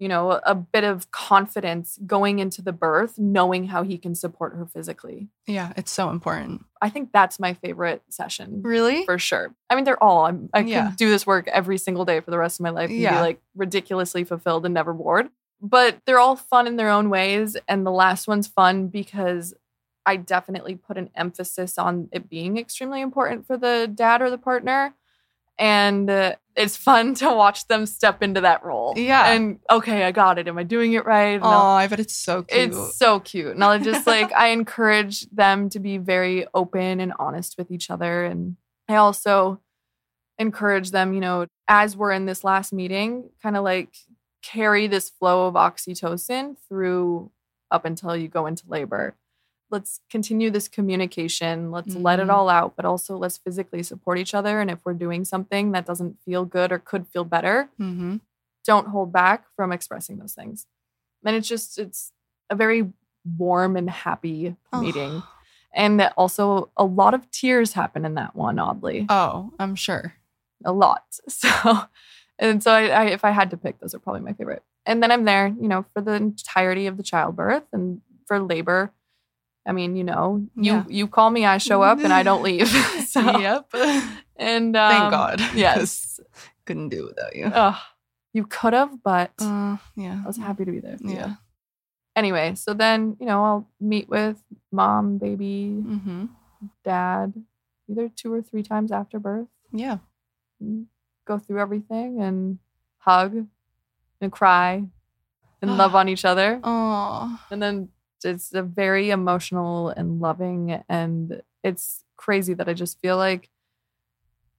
you 0.00 0.08
know, 0.08 0.32
a, 0.44 0.54
bit 0.56 0.82
of 0.82 1.10
confidence 1.12 1.98
going 2.04 2.40
into 2.40 2.60
the 2.60 2.72
birth, 2.72 3.16
knowing 3.18 3.68
how 3.68 3.84
he 3.84 3.96
can 3.96 4.14
support 4.14 4.54
her 4.54 4.66
physically. 4.66 5.28
Yeah. 5.46 5.72
It's 5.76 5.92
so 5.92 6.10
important. 6.10 6.64
I 6.82 6.88
think 6.90 7.10
that's 7.12 7.38
my 7.38 7.54
favorite 7.54 8.02
session 8.10 8.60
Really? 8.62 9.04
for 9.04 9.18
sure. 9.18 9.54
I 9.70 9.76
mean, 9.76 9.84
they're 9.84 10.02
all. 10.02 10.26
I'm, 10.26 10.50
I 10.52 10.60
Yeah. 10.60 10.88
could 10.88 10.96
do 10.96 11.08
this 11.10 11.26
work 11.26 11.46
every 11.48 11.78
single 11.78 12.04
day 12.04 12.18
for 12.20 12.30
the 12.32 12.38
rest 12.38 12.58
of 12.58 12.64
my 12.64 12.70
life 12.70 12.90
and 12.90 12.98
Yeah. 12.98 13.14
be 13.14 13.20
like 13.20 13.42
ridiculously 13.54 14.24
fulfilled 14.24 14.64
and 14.64 14.74
never 14.74 14.92
bored. 14.92 15.30
But 15.64 16.00
they're 16.04 16.18
all 16.18 16.36
fun 16.36 16.66
in 16.66 16.76
their 16.76 16.90
own 16.90 17.08
ways. 17.08 17.56
And 17.66 17.86
the 17.86 17.90
last 17.90 18.28
one's 18.28 18.46
fun 18.46 18.88
because 18.88 19.54
I 20.04 20.16
definitely 20.16 20.74
put 20.74 20.98
an 20.98 21.08
emphasis 21.14 21.78
on 21.78 22.10
it 22.12 22.28
being 22.28 22.58
extremely 22.58 23.00
important 23.00 23.46
for 23.46 23.56
the 23.56 23.90
dad 23.92 24.20
or 24.20 24.28
the 24.28 24.36
partner. 24.36 24.94
And 25.58 26.10
uh, 26.10 26.34
it's 26.54 26.76
fun 26.76 27.14
to 27.16 27.32
watch 27.32 27.66
them 27.66 27.86
step 27.86 28.22
into 28.22 28.42
that 28.42 28.62
role. 28.62 28.92
Yeah. 28.94 29.30
And 29.30 29.58
okay, 29.70 30.04
I 30.04 30.12
got 30.12 30.38
it. 30.38 30.48
Am 30.48 30.58
I 30.58 30.64
doing 30.64 30.92
it 30.92 31.06
right? 31.06 31.40
Oh, 31.42 31.48
I 31.48 31.86
bet 31.86 31.98
it's 31.98 32.14
so 32.14 32.42
cute. 32.42 32.74
it's 32.74 32.98
so 32.98 33.20
cute. 33.20 33.54
And 33.54 33.64
I'll 33.64 33.78
just 33.78 34.06
like, 34.06 34.32
I 34.34 34.48
encourage 34.48 35.22
them 35.30 35.70
to 35.70 35.80
be 35.80 35.96
very 35.96 36.46
open 36.52 37.00
and 37.00 37.14
honest 37.18 37.56
with 37.56 37.70
each 37.70 37.88
other. 37.88 38.26
And 38.26 38.56
I 38.86 38.96
also 38.96 39.62
encourage 40.38 40.90
them, 40.90 41.14
you 41.14 41.20
know, 41.20 41.46
as 41.68 41.96
we're 41.96 42.12
in 42.12 42.26
this 42.26 42.44
last 42.44 42.72
meeting, 42.72 43.30
kind 43.42 43.56
of 43.56 43.64
like 43.64 43.94
carry 44.44 44.86
this 44.86 45.08
flow 45.08 45.46
of 45.46 45.54
oxytocin 45.54 46.56
through 46.68 47.30
up 47.70 47.84
until 47.84 48.14
you 48.16 48.28
go 48.28 48.46
into 48.46 48.64
labor. 48.68 49.14
Let's 49.70 50.00
continue 50.10 50.50
this 50.50 50.68
communication. 50.68 51.70
Let's 51.70 51.94
let 51.96 52.20
it 52.20 52.26
Mhm. 52.28 52.32
all 52.32 52.48
out, 52.48 52.76
but 52.76 52.84
also 52.84 53.16
let's 53.16 53.38
physically 53.38 53.82
support 53.82 54.18
each 54.18 54.34
other. 54.34 54.60
And 54.60 54.70
if 54.70 54.84
we're 54.84 54.92
doing 54.94 55.24
something 55.24 55.72
that 55.72 55.86
doesn't 55.86 56.18
feel 56.24 56.44
good 56.44 56.70
or 56.70 56.78
could 56.78 57.08
feel 57.08 57.24
better, 57.24 57.70
mm-hmm. 57.80 58.16
don't 58.64 58.88
hold 58.88 59.12
back 59.12 59.46
from 59.56 59.72
expressing 59.72 60.18
those 60.18 60.34
things. 60.34 60.66
And 61.24 61.34
it's 61.34 61.48
just, 61.48 61.78
it's 61.78 62.12
a 62.50 62.54
very 62.54 62.92
warm 63.38 63.76
and 63.76 63.88
happy 63.88 64.56
Oh. 64.72 64.80
meeting. 64.80 65.22
And 65.72 65.98
that 65.98 66.12
also 66.16 66.70
a 66.76 66.84
lot 66.84 67.14
of 67.14 67.30
tears 67.30 67.72
happen 67.72 68.04
in 68.04 68.14
that 68.14 68.36
one, 68.36 68.58
oddly. 68.58 69.06
Oh, 69.08 69.52
I'm 69.58 69.74
sure. 69.74 70.14
A 70.64 70.72
lot. 70.72 71.04
So, 71.28 71.86
and 72.38 72.62
so 72.62 72.72
I, 72.72 72.86
I, 72.88 73.04
if 73.06 73.24
I 73.24 73.30
had 73.30 73.50
to 73.50 73.56
pick, 73.56 73.78
those 73.80 73.94
are 73.94 73.98
probably 73.98 74.22
my 74.22 74.32
favorite. 74.32 74.62
And 74.86 75.02
then 75.02 75.10
I'm 75.12 75.24
there, 75.24 75.48
you 75.48 75.68
know, 75.68 75.84
for 75.94 76.00
the 76.02 76.12
entirety 76.12 76.86
of 76.86 76.96
the 76.96 77.02
childbirth 77.02 77.64
and 77.72 78.00
for 78.26 78.38
labor. 78.40 78.92
I 79.66 79.72
mean, 79.72 79.96
you 79.96 80.04
know, 80.04 80.46
you 80.56 80.62
Yeah. 80.72 80.84
you 80.88 81.06
call 81.08 81.30
me, 81.30 81.46
I 81.46 81.56
show 81.58 81.80
up, 81.82 81.98
and 82.00 82.12
I 82.12 82.22
don't 82.22 82.42
leave. 82.42 82.68
so, 83.08 83.38
yep. 83.38 83.66
and 84.36 84.76
um, 84.76 84.90
Thank 84.90 85.10
God. 85.10 85.40
Yes. 85.54 86.20
Couldn't 86.66 86.90
do 86.90 87.06
it 87.06 87.14
without 87.16 87.34
you. 87.36 87.50
You 88.34 88.44
could 88.46 88.72
have, 88.74 89.02
but 89.02 89.30
Uh, 89.38 89.76
yeah. 89.96 90.20
I 90.22 90.26
was 90.26 90.36
happy 90.36 90.64
to 90.66 90.70
be 90.72 90.80
there. 90.80 90.96
You. 91.00 91.14
Yeah. 91.14 91.34
Anyway, 92.16 92.54
so 92.56 92.74
then, 92.74 93.16
you 93.18 93.26
know, 93.26 93.42
I'll 93.44 93.68
meet 93.80 94.08
with 94.08 94.42
mom, 94.70 95.18
baby, 95.18 95.80
Mm-hmm. 95.82 96.26
dad, 96.84 97.32
either 97.88 98.08
two 98.08 98.32
or 98.32 98.42
three 98.42 98.62
times 98.62 98.92
after 98.92 99.18
birth, 99.18 99.48
Yeah. 99.72 99.98
Go 101.24 101.38
through 101.38 101.60
everything 101.60 102.20
and 102.20 102.58
hug 102.98 103.46
and 104.20 104.32
cry 104.32 104.84
and 105.62 105.76
love 105.78 105.94
on 106.00 106.08
each 106.08 106.24
other. 106.24 106.60
Oh. 106.64 107.40
And 107.50 107.62
then 107.62 107.88
it's 108.24 108.52
a 108.54 108.62
very 108.62 109.10
emotional 109.10 109.88
and 109.90 110.20
loving. 110.20 110.82
And 110.88 111.42
it's 111.62 112.04
crazy 112.16 112.54
that 112.54 112.68
I 112.68 112.74
just 112.74 113.00
feel 113.00 113.16
like 113.16 113.50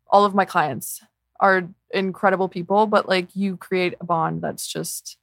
all 0.07 0.25
of 0.25 0.35
my 0.35 0.45
clients 0.45 1.01
are 1.39 1.67
incredible 1.91 2.47
people, 2.47 2.85
but 2.87 3.07
like 3.09 3.35
you 3.35 3.57
create 3.57 3.95
a 3.99 4.05
bond 4.05 4.41
that's 4.41 4.67
just, 4.67 5.17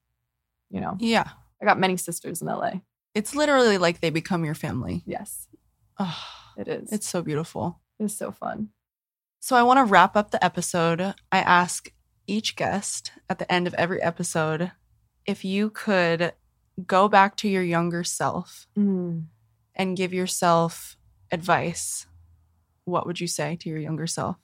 you 0.71 0.81
know, 0.81 0.97
Yeah. 0.99 1.29
I 1.61 1.65
got 1.65 1.79
many 1.79 1.97
sisters 1.97 2.43
in 2.43 2.49
LA. 2.49 2.73
It's 3.15 3.35
literally 3.37 3.79
like 3.79 4.01
they 4.01 4.11
become 4.11 4.45
your 4.45 4.55
family. 4.55 5.03
Yes, 5.07 5.47
Oh, 5.99 6.19
it 6.57 6.67
is. 6.67 6.91
it's 6.93 7.07
so 7.07 7.23
beautiful. 7.23 7.79
it's 8.01 8.15
so 8.15 8.33
fun. 8.33 8.71
So 9.45 9.57
I 9.57 9.65
want 9.65 9.79
to 9.79 9.85
wrap 9.85 10.17
up 10.17 10.31
the 10.31 10.43
episode. 10.43 11.01
I 11.01 11.39
ask 11.39 11.93
each 12.29 12.55
guest 12.55 13.11
at 13.29 13.41
the 13.41 13.53
end 13.53 13.67
of 13.67 13.75
every 13.75 14.01
episode 14.01 14.71
if 15.27 15.45
you 15.45 15.69
could 15.71 16.33
go 16.87 17.09
back 17.09 17.35
to 17.39 17.49
your 17.49 17.65
younger 17.65 18.05
self 18.05 18.69
Mm. 18.79 19.25
and 19.75 19.97
give 19.97 20.13
yourself 20.13 20.97
advice, 21.33 22.07
what 22.85 23.05
would 23.05 23.19
you 23.19 23.27
say 23.27 23.57
to 23.57 23.69
your 23.69 23.79
younger 23.79 24.07
self? 24.07 24.37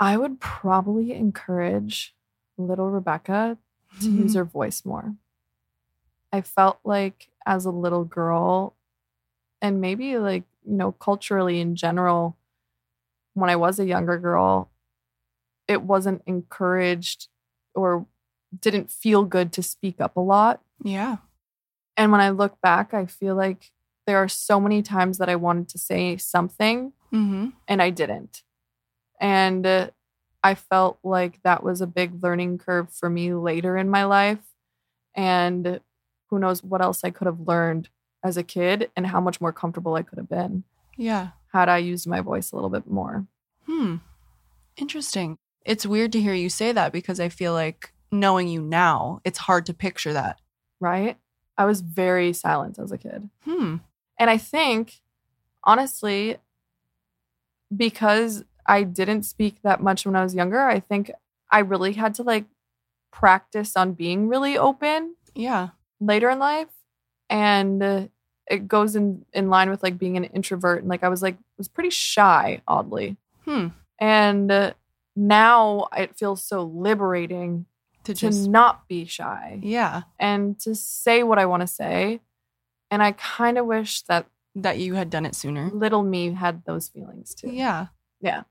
I 0.00 0.16
would 0.16 0.40
probably 0.40 1.12
encourage 1.12 2.12
little 2.58 2.90
Rebecca 2.90 3.56
to 4.00 4.10
use 4.10 4.34
her 4.34 4.44
voice 4.44 4.84
more. 4.84 5.14
I 6.32 6.40
felt 6.40 6.80
like 6.82 7.28
as 7.46 7.64
a 7.66 7.70
little 7.70 8.04
girl, 8.04 8.74
and 9.62 9.80
maybe 9.80 10.18
like, 10.18 10.42
you 10.64 10.74
know, 10.74 10.90
culturally 10.90 11.60
in 11.60 11.76
general, 11.76 12.36
when 13.36 13.50
I 13.50 13.56
was 13.56 13.78
a 13.78 13.84
younger 13.86 14.18
girl, 14.18 14.70
it 15.68 15.82
wasn't 15.82 16.22
encouraged 16.26 17.28
or 17.74 18.06
didn't 18.58 18.90
feel 18.90 19.24
good 19.24 19.52
to 19.52 19.62
speak 19.62 20.00
up 20.00 20.16
a 20.16 20.20
lot. 20.20 20.62
Yeah. 20.82 21.16
And 21.96 22.12
when 22.12 22.20
I 22.20 22.30
look 22.30 22.60
back, 22.60 22.94
I 22.94 23.06
feel 23.06 23.34
like 23.34 23.70
there 24.06 24.18
are 24.18 24.28
so 24.28 24.60
many 24.60 24.82
times 24.82 25.18
that 25.18 25.28
I 25.28 25.36
wanted 25.36 25.68
to 25.70 25.78
say 25.78 26.16
something 26.16 26.92
Mm-hmm. 27.12 27.50
and 27.68 27.80
I 27.80 27.90
didn't. 27.90 28.42
And 29.20 29.64
uh, 29.66 29.90
I 30.42 30.54
felt 30.54 30.98
like 31.04 31.40
that 31.44 31.62
was 31.62 31.80
a 31.80 31.86
big 31.86 32.22
learning 32.22 32.58
curve 32.58 32.92
for 32.92 33.08
me 33.08 33.32
later 33.32 33.76
in 33.76 33.88
my 33.88 34.04
life. 34.04 34.40
And 35.14 35.80
who 36.28 36.38
knows 36.38 36.62
what 36.64 36.82
else 36.82 37.04
I 37.04 37.10
could 37.10 37.26
have 37.26 37.40
learned 37.40 37.88
as 38.24 38.36
a 38.36 38.42
kid 38.42 38.90
and 38.96 39.06
how 39.06 39.20
much 39.20 39.40
more 39.40 39.52
comfortable 39.52 39.94
I 39.94 40.02
could 40.02 40.18
have 40.18 40.28
been 40.28 40.64
Yeah. 40.96 41.28
Had 41.56 41.68
I 41.68 41.78
used 41.78 42.06
my 42.06 42.20
voice 42.20 42.52
a 42.52 42.54
little 42.56 42.70
bit 42.70 42.86
more. 42.86 43.26
Hmm. 43.66 43.96
Interesting. 44.76 45.38
It's 45.64 45.86
weird 45.86 46.12
to 46.12 46.20
hear 46.20 46.34
you 46.34 46.48
say 46.50 46.72
that 46.72 46.92
because 46.92 47.18
I 47.18 47.28
feel 47.30 47.52
like 47.52 47.92
knowing 48.12 48.46
you 48.48 48.60
now, 48.60 49.20
it's 49.24 49.38
hard 49.38 49.64
to 49.66 49.74
picture 49.74 50.12
that. 50.12 50.38
Right? 50.80 51.16
I 51.58 51.64
was 51.64 51.80
very 51.80 52.32
silent 52.34 52.78
as 52.78 52.92
a 52.92 52.98
kid. 52.98 53.30
Hmm. 53.44 53.76
And 54.18 54.28
I 54.30 54.36
think, 54.38 55.00
honestly, 55.64 56.36
because 57.74 58.44
I 58.66 58.82
didn't 58.82 59.22
speak 59.24 59.56
that 59.62 59.82
much 59.82 60.04
when 60.04 60.16
I 60.16 60.22
was 60.22 60.34
younger, 60.34 60.60
I 60.60 60.80
think 60.80 61.10
I 61.50 61.60
really 61.60 61.92
had 61.94 62.14
to 62.16 62.22
like 62.22 62.44
practice 63.12 63.76
on 63.76 63.92
being 63.92 64.28
really 64.28 64.58
open 64.58 65.16
Yeah. 65.34 65.68
later 66.00 66.28
in 66.30 66.38
life. 66.38 66.68
And 67.30 68.10
it 68.48 68.68
goes 68.68 68.96
in, 68.96 69.24
in 69.32 69.50
line 69.50 69.70
with 69.70 69.82
like 69.82 69.98
being 69.98 70.16
an 70.16 70.24
introvert. 70.24 70.80
And 70.80 70.88
like 70.88 71.02
I 71.02 71.08
was 71.08 71.22
like, 71.22 71.36
was 71.58 71.68
pretty 71.68 71.90
shy, 71.90 72.62
oddly. 72.66 73.16
Hmm. 73.44 73.68
And 73.98 74.50
uh, 74.50 74.72
now 75.14 75.88
it 75.96 76.16
feels 76.18 76.44
so 76.44 76.62
liberating 76.62 77.66
To 78.04 78.14
to 78.14 78.20
just 78.20 78.48
not 78.48 78.86
be 78.86 79.06
shy 79.06 79.58
yeah, 79.62 80.02
and 80.20 80.58
to 80.60 80.74
say 80.74 81.22
what 81.22 81.38
I 81.38 81.46
want 81.46 81.62
to 81.62 81.66
say. 81.66 82.20
And 82.90 83.02
I 83.02 83.12
kind 83.12 83.58
of 83.58 83.66
wish 83.66 84.02
that 84.02 84.26
that 84.54 84.78
you 84.78 84.94
had 84.94 85.10
done 85.10 85.26
it 85.26 85.34
sooner. 85.34 85.70
little 85.72 86.02
me 86.02 86.32
had 86.32 86.64
those 86.64 86.88
feelings 86.88 87.34
too. 87.34 87.50
Yeah. 87.50 87.86
Yeah. 88.20 88.42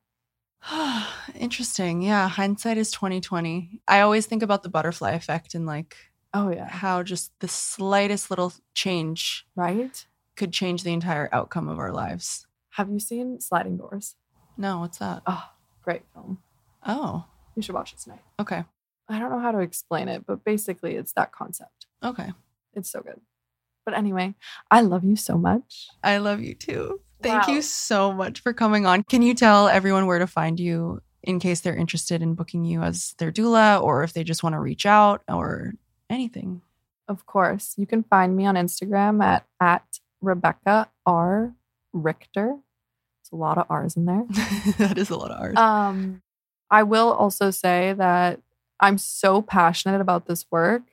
Interesting. 1.35 2.01
Yeah, 2.01 2.27
hindsight 2.27 2.77
is 2.77 2.91
2020. 2.91 3.81
I 3.87 4.01
always 4.01 4.25
think 4.25 4.43
about 4.43 4.63
the 4.63 4.69
butterfly 4.69 5.11
effect 5.11 5.55
and 5.55 5.65
like 5.65 5.95
Oh 6.37 6.49
yeah. 6.51 6.67
how 6.69 7.01
just 7.01 7.31
the 7.39 7.47
slightest 7.47 8.29
little 8.29 8.51
change 8.73 9.45
Right? 9.55 10.05
could 10.35 10.51
change 10.51 10.83
the 10.83 10.91
entire 10.91 11.29
outcome 11.31 11.69
of 11.69 11.79
our 11.79 11.93
lives. 11.93 12.45
Have 12.71 12.89
you 12.89 12.99
seen 12.99 13.39
Sliding 13.39 13.77
Doors? 13.77 14.15
No, 14.57 14.79
what's 14.79 14.97
that? 14.97 15.21
Oh, 15.25 15.45
great 15.81 16.01
film. 16.13 16.39
Oh, 16.85 17.23
You 17.55 17.61
should 17.61 17.75
watch 17.75 17.93
it 17.93 17.99
tonight. 17.99 18.19
okay. 18.39 18.65
I 19.07 19.19
don't 19.19 19.29
know 19.29 19.39
how 19.39 19.51
to 19.51 19.59
explain 19.59 20.07
it, 20.09 20.25
but 20.25 20.43
basically 20.43 20.95
it's 20.95 21.13
that 21.13 21.31
concept. 21.31 21.85
Okay. 22.03 22.31
It's 22.73 22.89
so 22.91 23.01
good. 23.01 23.21
But 23.85 23.93
anyway, 23.95 24.33
I 24.71 24.81
love 24.81 25.03
you 25.05 25.15
so 25.15 25.37
much. 25.37 25.87
I 26.03 26.17
love 26.17 26.41
you 26.41 26.53
too. 26.55 26.99
Thank 27.21 27.47
Wow. 27.47 27.53
you 27.53 27.61
so 27.61 28.11
much 28.11 28.41
for 28.41 28.51
coming 28.51 28.85
on. 28.85 29.03
Can 29.03 29.21
you 29.21 29.33
tell 29.35 29.67
everyone 29.69 30.05
where 30.07 30.19
to 30.19 30.27
find 30.27 30.59
you 30.59 31.01
in 31.23 31.39
case 31.39 31.61
they're 31.61 31.75
interested 31.77 32.21
in 32.21 32.33
booking 32.35 32.65
you 32.65 32.81
as 32.81 33.13
their 33.19 33.31
doula 33.31 33.81
or 33.81 34.03
if 34.03 34.11
they 34.13 34.23
just 34.23 34.43
want 34.43 34.53
to 34.53 34.59
reach 34.59 34.85
out 34.85 35.21
or 35.29 35.73
anything? 36.09 36.61
Of 37.07 37.25
course, 37.25 37.73
you 37.77 37.85
can 37.85 38.03
find 38.03 38.35
me 38.35 38.45
on 38.45 38.55
Instagram 38.55 39.23
at 39.23 39.45
at 39.59 39.99
Rebecca 40.21 40.89
R 41.05 41.53
Richter. 41.93 42.57
It's 43.21 43.31
a 43.31 43.35
lot 43.35 43.57
of 43.57 43.65
R's 43.69 43.95
in 43.95 44.05
there. 44.05 44.25
that 44.77 44.97
is 44.97 45.09
a 45.09 45.17
lot 45.17 45.31
of 45.31 45.39
art. 45.41 45.57
Um, 45.57 46.21
I 46.69 46.83
will 46.83 47.11
also 47.11 47.51
say 47.51 47.93
that 47.93 48.39
I'm 48.79 48.97
so 48.97 49.41
passionate 49.41 50.01
about 50.01 50.25
this 50.25 50.45
work 50.51 50.83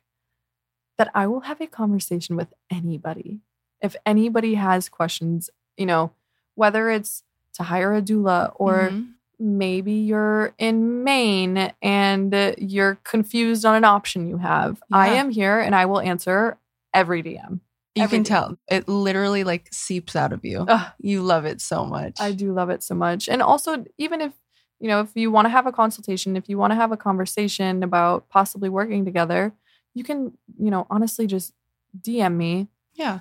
that 0.99 1.11
I 1.15 1.27
will 1.27 1.41
have 1.41 1.61
a 1.61 1.67
conversation 1.67 2.37
with 2.37 2.53
anybody. 2.71 3.41
If 3.81 3.97
anybody 4.07 4.55
has 4.55 4.89
questions, 4.89 5.51
you 5.77 5.87
know, 5.87 6.13
whether 6.55 6.91
it's 6.91 7.25
to 7.55 7.65
hire 7.65 7.95
a 7.95 8.03
doula 8.03 8.53
or 8.57 8.91
Mhm. 8.91 9.15
Maybe 9.43 9.93
you're 9.93 10.55
in 10.59 11.03
Maine 11.05 11.73
and 11.83 12.55
you're 12.59 12.97
confused 13.05 13.65
on 13.65 13.75
an 13.75 13.85
option 13.85 14.29
you 14.29 14.39
have, 14.39 14.83
I 14.93 15.15
am 15.15 15.31
here 15.31 15.59
and 15.59 15.75
I 15.75 15.87
will 15.87 16.01
answer 16.01 16.59
every 16.95 17.23
DM. 17.23 17.61
you 17.95 18.03
can 18.03 18.03
everything. 18.05 18.25
tell 18.25 18.59
it 18.71 18.89
literally 18.89 19.45
like 19.45 19.69
seeps 19.73 20.15
out 20.15 20.33
of 20.33 20.45
you. 20.45 20.65
Ugh. 20.69 20.93
You 21.01 21.23
love 21.23 21.45
it 21.45 21.61
so 21.61 21.85
much. 21.85 22.21
I 22.21 22.33
do 22.33 22.53
love 22.53 22.71
it 22.71 22.83
so 22.83 22.95
much. 22.95 23.29
And 23.29 23.43
also, 23.43 23.85
even 23.99 24.21
if, 24.21 24.33
you 24.79 24.89
know, 24.89 25.01
if 25.01 25.11
you 25.15 25.31
want 25.31 25.47
to 25.47 25.51
have 25.51 25.67
a 25.67 25.73
consultation, 25.73 26.37
if 26.37 26.49
you 26.49 26.57
want 26.59 26.71
to 26.71 26.77
have 26.77 26.93
a 26.93 26.97
conversation 26.97 27.83
about 27.83 28.29
possibly 28.29 28.69
working 28.69 29.05
together, 29.05 29.53
you 29.95 30.05
can, 30.05 30.33
you 30.59 30.71
know, 30.71 30.87
honestly 30.89 31.27
just 31.27 31.53
DM 32.01 32.37
me 32.37 32.69
Yeah. 32.95 33.21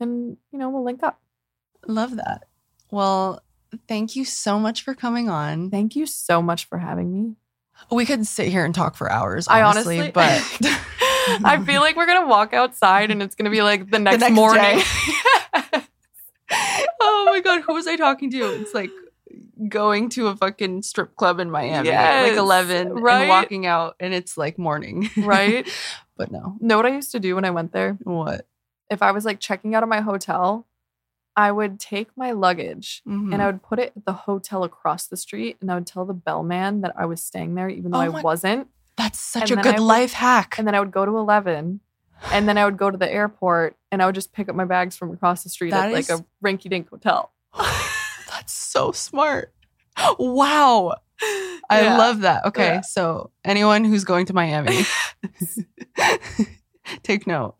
and 0.00 0.36
you 0.52 0.58
know, 0.58 0.68
we'll 0.70 0.84
link 0.84 1.02
up. 1.02 1.20
Love 1.86 2.16
that. 2.16 2.44
Well, 2.90 3.42
thank 3.86 4.16
you 4.16 4.24
so 4.24 4.58
much 4.58 4.82
for 4.82 4.94
coming 4.94 5.28
on. 5.28 5.70
Thank 5.70 5.96
you 5.96 6.06
so 6.06 6.40
much 6.42 6.66
for 6.66 6.78
having 6.78 7.12
me. 7.12 7.36
We 7.90 8.06
could 8.06 8.26
sit 8.26 8.48
here 8.48 8.64
and 8.64 8.74
talk 8.74 8.96
for 8.96 9.10
hours, 9.10 9.46
I 9.48 9.62
honestly, 9.62 10.00
honestly- 10.00 10.12
but 10.12 10.42
I 11.44 11.62
feel 11.64 11.80
like 11.80 11.96
we're 11.96 12.06
gonna 12.06 12.26
walk 12.26 12.52
outside 12.52 13.10
and 13.10 13.22
it's 13.22 13.34
gonna 13.34 13.50
be 13.50 13.62
like 13.62 13.90
the 13.90 13.98
next, 14.00 14.20
next 14.20 14.34
morning. 14.34 14.80
oh 17.00 17.24
my 17.26 17.40
god, 17.40 17.62
who 17.62 17.74
was 17.74 17.86
I 17.86 17.96
talking 17.96 18.30
to? 18.30 18.60
It's 18.60 18.74
like 18.74 18.90
going 19.68 20.08
to 20.10 20.28
a 20.28 20.36
fucking 20.36 20.82
strip 20.82 21.16
club 21.16 21.40
in 21.40 21.50
Miami 21.50 21.90
at 21.90 22.28
like 22.28 22.36
11 22.36 22.92
right? 22.94 23.22
and 23.22 23.28
walking 23.28 23.66
out 23.66 23.96
and 24.00 24.14
it's 24.14 24.36
like 24.36 24.58
morning. 24.58 25.10
right? 25.16 25.68
but 26.16 26.30
no. 26.30 26.56
know 26.60 26.76
what 26.76 26.86
I 26.86 26.90
used 26.90 27.12
to 27.12 27.20
do 27.20 27.34
when 27.34 27.44
I 27.44 27.50
went 27.50 27.72
there? 27.72 27.98
What? 28.02 28.46
If 28.90 29.02
I 29.02 29.12
was 29.12 29.24
like 29.24 29.40
checking 29.40 29.74
out 29.74 29.82
of 29.82 29.88
my 29.88 30.00
hotel, 30.00 30.66
I 31.38 31.52
would 31.52 31.78
take 31.78 32.08
my 32.16 32.32
luggage 32.32 33.00
Mhm. 33.06 33.32
and 33.32 33.40
I 33.40 33.46
would 33.46 33.62
put 33.62 33.78
it 33.78 33.92
at 33.96 34.04
the 34.04 34.12
hotel 34.12 34.64
across 34.64 35.06
the 35.06 35.16
street 35.16 35.56
and 35.60 35.70
I 35.70 35.74
would 35.76 35.86
tell 35.86 36.04
the 36.04 36.12
bellman 36.14 36.80
that 36.80 36.94
I 36.98 37.04
was 37.06 37.22
staying 37.24 37.54
there 37.54 37.68
even 37.68 37.92
though 37.92 37.98
Oh 37.98 38.02
I 38.02 38.08
wasn't. 38.08 38.66
That's 38.96 39.20
such 39.20 39.50
and 39.52 39.60
a 39.60 39.62
good 39.62 39.76
would- 39.78 39.84
life 39.84 40.12
hack. 40.14 40.56
And 40.58 40.66
then 40.66 40.74
I 40.74 40.80
would 40.80 40.90
go 40.90 41.04
to 41.06 41.16
11 41.16 41.80
and 42.32 42.48
then 42.48 42.58
I 42.58 42.64
would 42.64 42.76
go 42.76 42.90
to 42.90 42.96
the 42.98 43.08
airport 43.10 43.76
and 43.92 44.02
I 44.02 44.06
would 44.06 44.16
just 44.16 44.32
pick 44.32 44.48
up 44.48 44.56
my 44.56 44.64
bags 44.64 44.96
from 44.96 45.12
across 45.12 45.44
the 45.44 45.48
street 45.48 45.70
That 45.70 45.86
at 45.90 45.92
like 45.92 46.08
a 46.08 46.24
rinky 46.44 46.68
dink 46.68 46.90
hotel. 46.90 47.30
That's 47.56 48.52
so 48.52 48.90
smart. 48.90 49.54
Wow. 50.18 50.94
I 51.70 51.82
Yeah. 51.82 51.98
love 51.98 52.20
that. 52.22 52.46
Okay. 52.46 52.74
Yeah. 52.74 52.80
So, 52.80 53.30
anyone 53.44 53.84
who's 53.84 54.04
going 54.04 54.26
to 54.26 54.32
Miami, 54.32 54.84
take 57.02 57.26
note. 57.26 57.54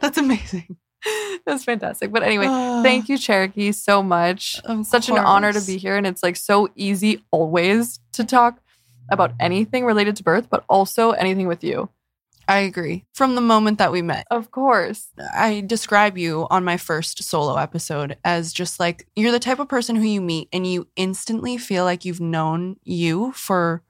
That's 0.00 0.18
amazing. 0.18 0.76
That's 1.46 1.64
fantastic. 1.64 2.12
But 2.12 2.22
anyway, 2.22 2.46
thank 2.82 3.08
you, 3.08 3.18
Cherokee, 3.18 3.72
so 3.72 4.02
much. 4.02 4.60
Such 4.84 5.08
an 5.08 5.18
honor 5.18 5.52
to 5.52 5.60
be 5.60 5.76
here. 5.78 5.96
And 5.96 6.06
it's 6.06 6.22
like 6.22 6.36
so 6.36 6.68
easy 6.74 7.24
always 7.30 8.00
to 8.12 8.24
talk 8.24 8.60
about 9.08 9.32
anything 9.38 9.84
related 9.84 10.16
to 10.16 10.22
birth, 10.24 10.48
but 10.50 10.64
also 10.68 11.10
anything 11.12 11.46
with 11.46 11.62
you. 11.62 11.88
I 12.48 12.58
agree. 12.58 13.04
From 13.12 13.34
the 13.34 13.40
moment 13.40 13.78
that 13.78 13.90
we 13.90 14.02
met, 14.02 14.24
Of 14.30 14.52
course. 14.52 15.08
I 15.34 15.62
describe 15.66 16.16
you 16.16 16.46
on 16.48 16.64
my 16.64 16.76
first 16.76 17.24
solo 17.24 17.56
episode 17.56 18.16
as 18.24 18.52
just 18.52 18.78
like 18.78 19.06
you're 19.16 19.32
the 19.32 19.40
type 19.40 19.58
of 19.58 19.68
person 19.68 19.96
who 19.96 20.04
you 20.06 20.20
meet 20.20 20.48
and 20.52 20.64
you 20.64 20.86
instantly 20.94 21.56
feel 21.58 21.82
like 21.84 22.04
you've 22.04 22.20
known 22.20 22.76
you 22.84 23.32
for 23.32 23.82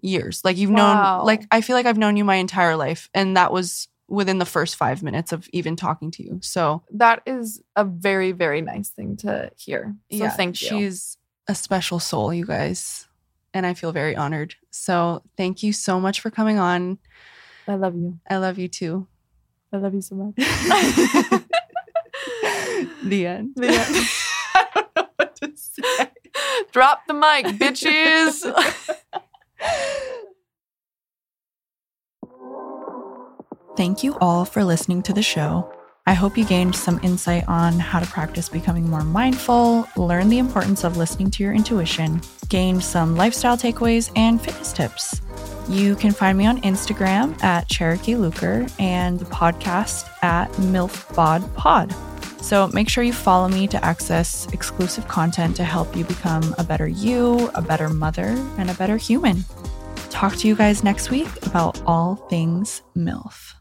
years. 0.00 0.40
Like 0.44 0.56
you've 0.56 0.70
Wow. 0.72 1.18
known, 1.18 1.26
like, 1.26 1.44
I 1.52 1.60
feel 1.60 1.76
like 1.76 1.86
I've 1.86 1.96
known 1.98 2.16
you 2.16 2.24
my 2.24 2.34
entire 2.36 2.74
life. 2.76 3.08
And 3.14 3.36
that 3.36 3.52
was 3.52 3.86
within 4.08 4.38
the 4.38 4.46
first 4.46 4.76
five 4.76 5.02
minutes 5.02 5.32
of 5.32 5.48
even 5.52 5.76
talking 5.76 6.10
to 6.12 6.22
you. 6.22 6.38
So, 6.42 6.82
That 6.90 7.22
is 7.26 7.62
a 7.76 7.84
very, 7.84 8.32
very 8.32 8.60
nice 8.60 8.90
thing 8.90 9.16
to 9.18 9.50
hear. 9.56 9.94
So 10.10 10.16
yeah, 10.18 10.30
thank 10.30 10.60
you. 10.62 10.68
She's 10.68 11.16
a 11.48 11.54
special 11.54 11.98
soul, 11.98 12.32
you 12.32 12.46
guys. 12.46 13.08
And 13.52 13.64
I 13.64 13.74
feel 13.74 13.92
very 13.92 14.16
honored. 14.16 14.56
So, 14.70 15.22
thank 15.36 15.62
you 15.62 15.72
so 15.72 16.00
much 16.00 16.20
for 16.20 16.30
coming 16.30 16.58
on. 16.58 16.98
I 17.66 17.76
love 17.76 17.94
you. 17.94 18.18
I 18.28 18.36
love 18.36 18.58
you 18.58 18.68
too. 18.68 19.06
I 19.72 19.78
love 19.78 19.94
you 19.94 20.02
so 20.02 20.14
much. 20.16 20.34
the 23.02 23.26
end. 23.26 23.54
The 23.56 23.68
end. 23.68 24.08
I 24.54 24.66
don't 24.74 24.96
know 24.96 25.08
what 25.16 25.34
to 25.36 25.52
say. 25.56 26.10
Drop 26.72 27.02
the 27.08 27.14
mic, 27.14 27.46
bitches. 27.58 28.44
Thank 33.76 34.04
you 34.04 34.16
all 34.20 34.44
for 34.44 34.62
listening 34.62 35.02
to 35.02 35.12
the 35.12 35.22
show. 35.22 35.68
I 36.06 36.14
hope 36.14 36.38
you 36.38 36.44
gained 36.44 36.76
some 36.76 37.00
insight 37.02 37.48
on 37.48 37.72
how 37.80 37.98
to 37.98 38.06
practice 38.06 38.48
becoming 38.48 38.88
more 38.88 39.02
mindful, 39.02 39.88
learn 39.96 40.28
the 40.28 40.38
importance 40.38 40.84
of 40.84 40.96
listening 40.96 41.30
to 41.32 41.42
your 41.42 41.52
intuition, 41.52 42.20
gained 42.48 42.84
some 42.84 43.16
lifestyle 43.16 43.56
takeaways 43.56 44.12
and 44.14 44.40
fitness 44.40 44.72
tips. 44.72 45.20
You 45.68 45.96
can 45.96 46.12
find 46.12 46.38
me 46.38 46.46
on 46.46 46.60
Instagram 46.60 47.42
at 47.42 47.68
Cherokee 47.68 48.14
Luker 48.14 48.66
and 48.78 49.18
the 49.18 49.24
podcast 49.24 50.08
at 50.22 50.52
MILFBodPod. 50.52 51.92
So 52.44 52.68
make 52.68 52.88
sure 52.88 53.02
you 53.02 53.12
follow 53.12 53.48
me 53.48 53.66
to 53.68 53.84
access 53.84 54.46
exclusive 54.52 55.08
content 55.08 55.56
to 55.56 55.64
help 55.64 55.96
you 55.96 56.04
become 56.04 56.54
a 56.58 56.64
better 56.64 56.86
you, 56.86 57.50
a 57.56 57.62
better 57.62 57.88
mother, 57.88 58.36
and 58.56 58.70
a 58.70 58.74
better 58.74 58.98
human. 58.98 59.44
Talk 60.10 60.36
to 60.36 60.46
you 60.46 60.54
guys 60.54 60.84
next 60.84 61.10
week 61.10 61.28
about 61.44 61.82
all 61.86 62.16
things 62.28 62.82
MILF. 62.94 63.54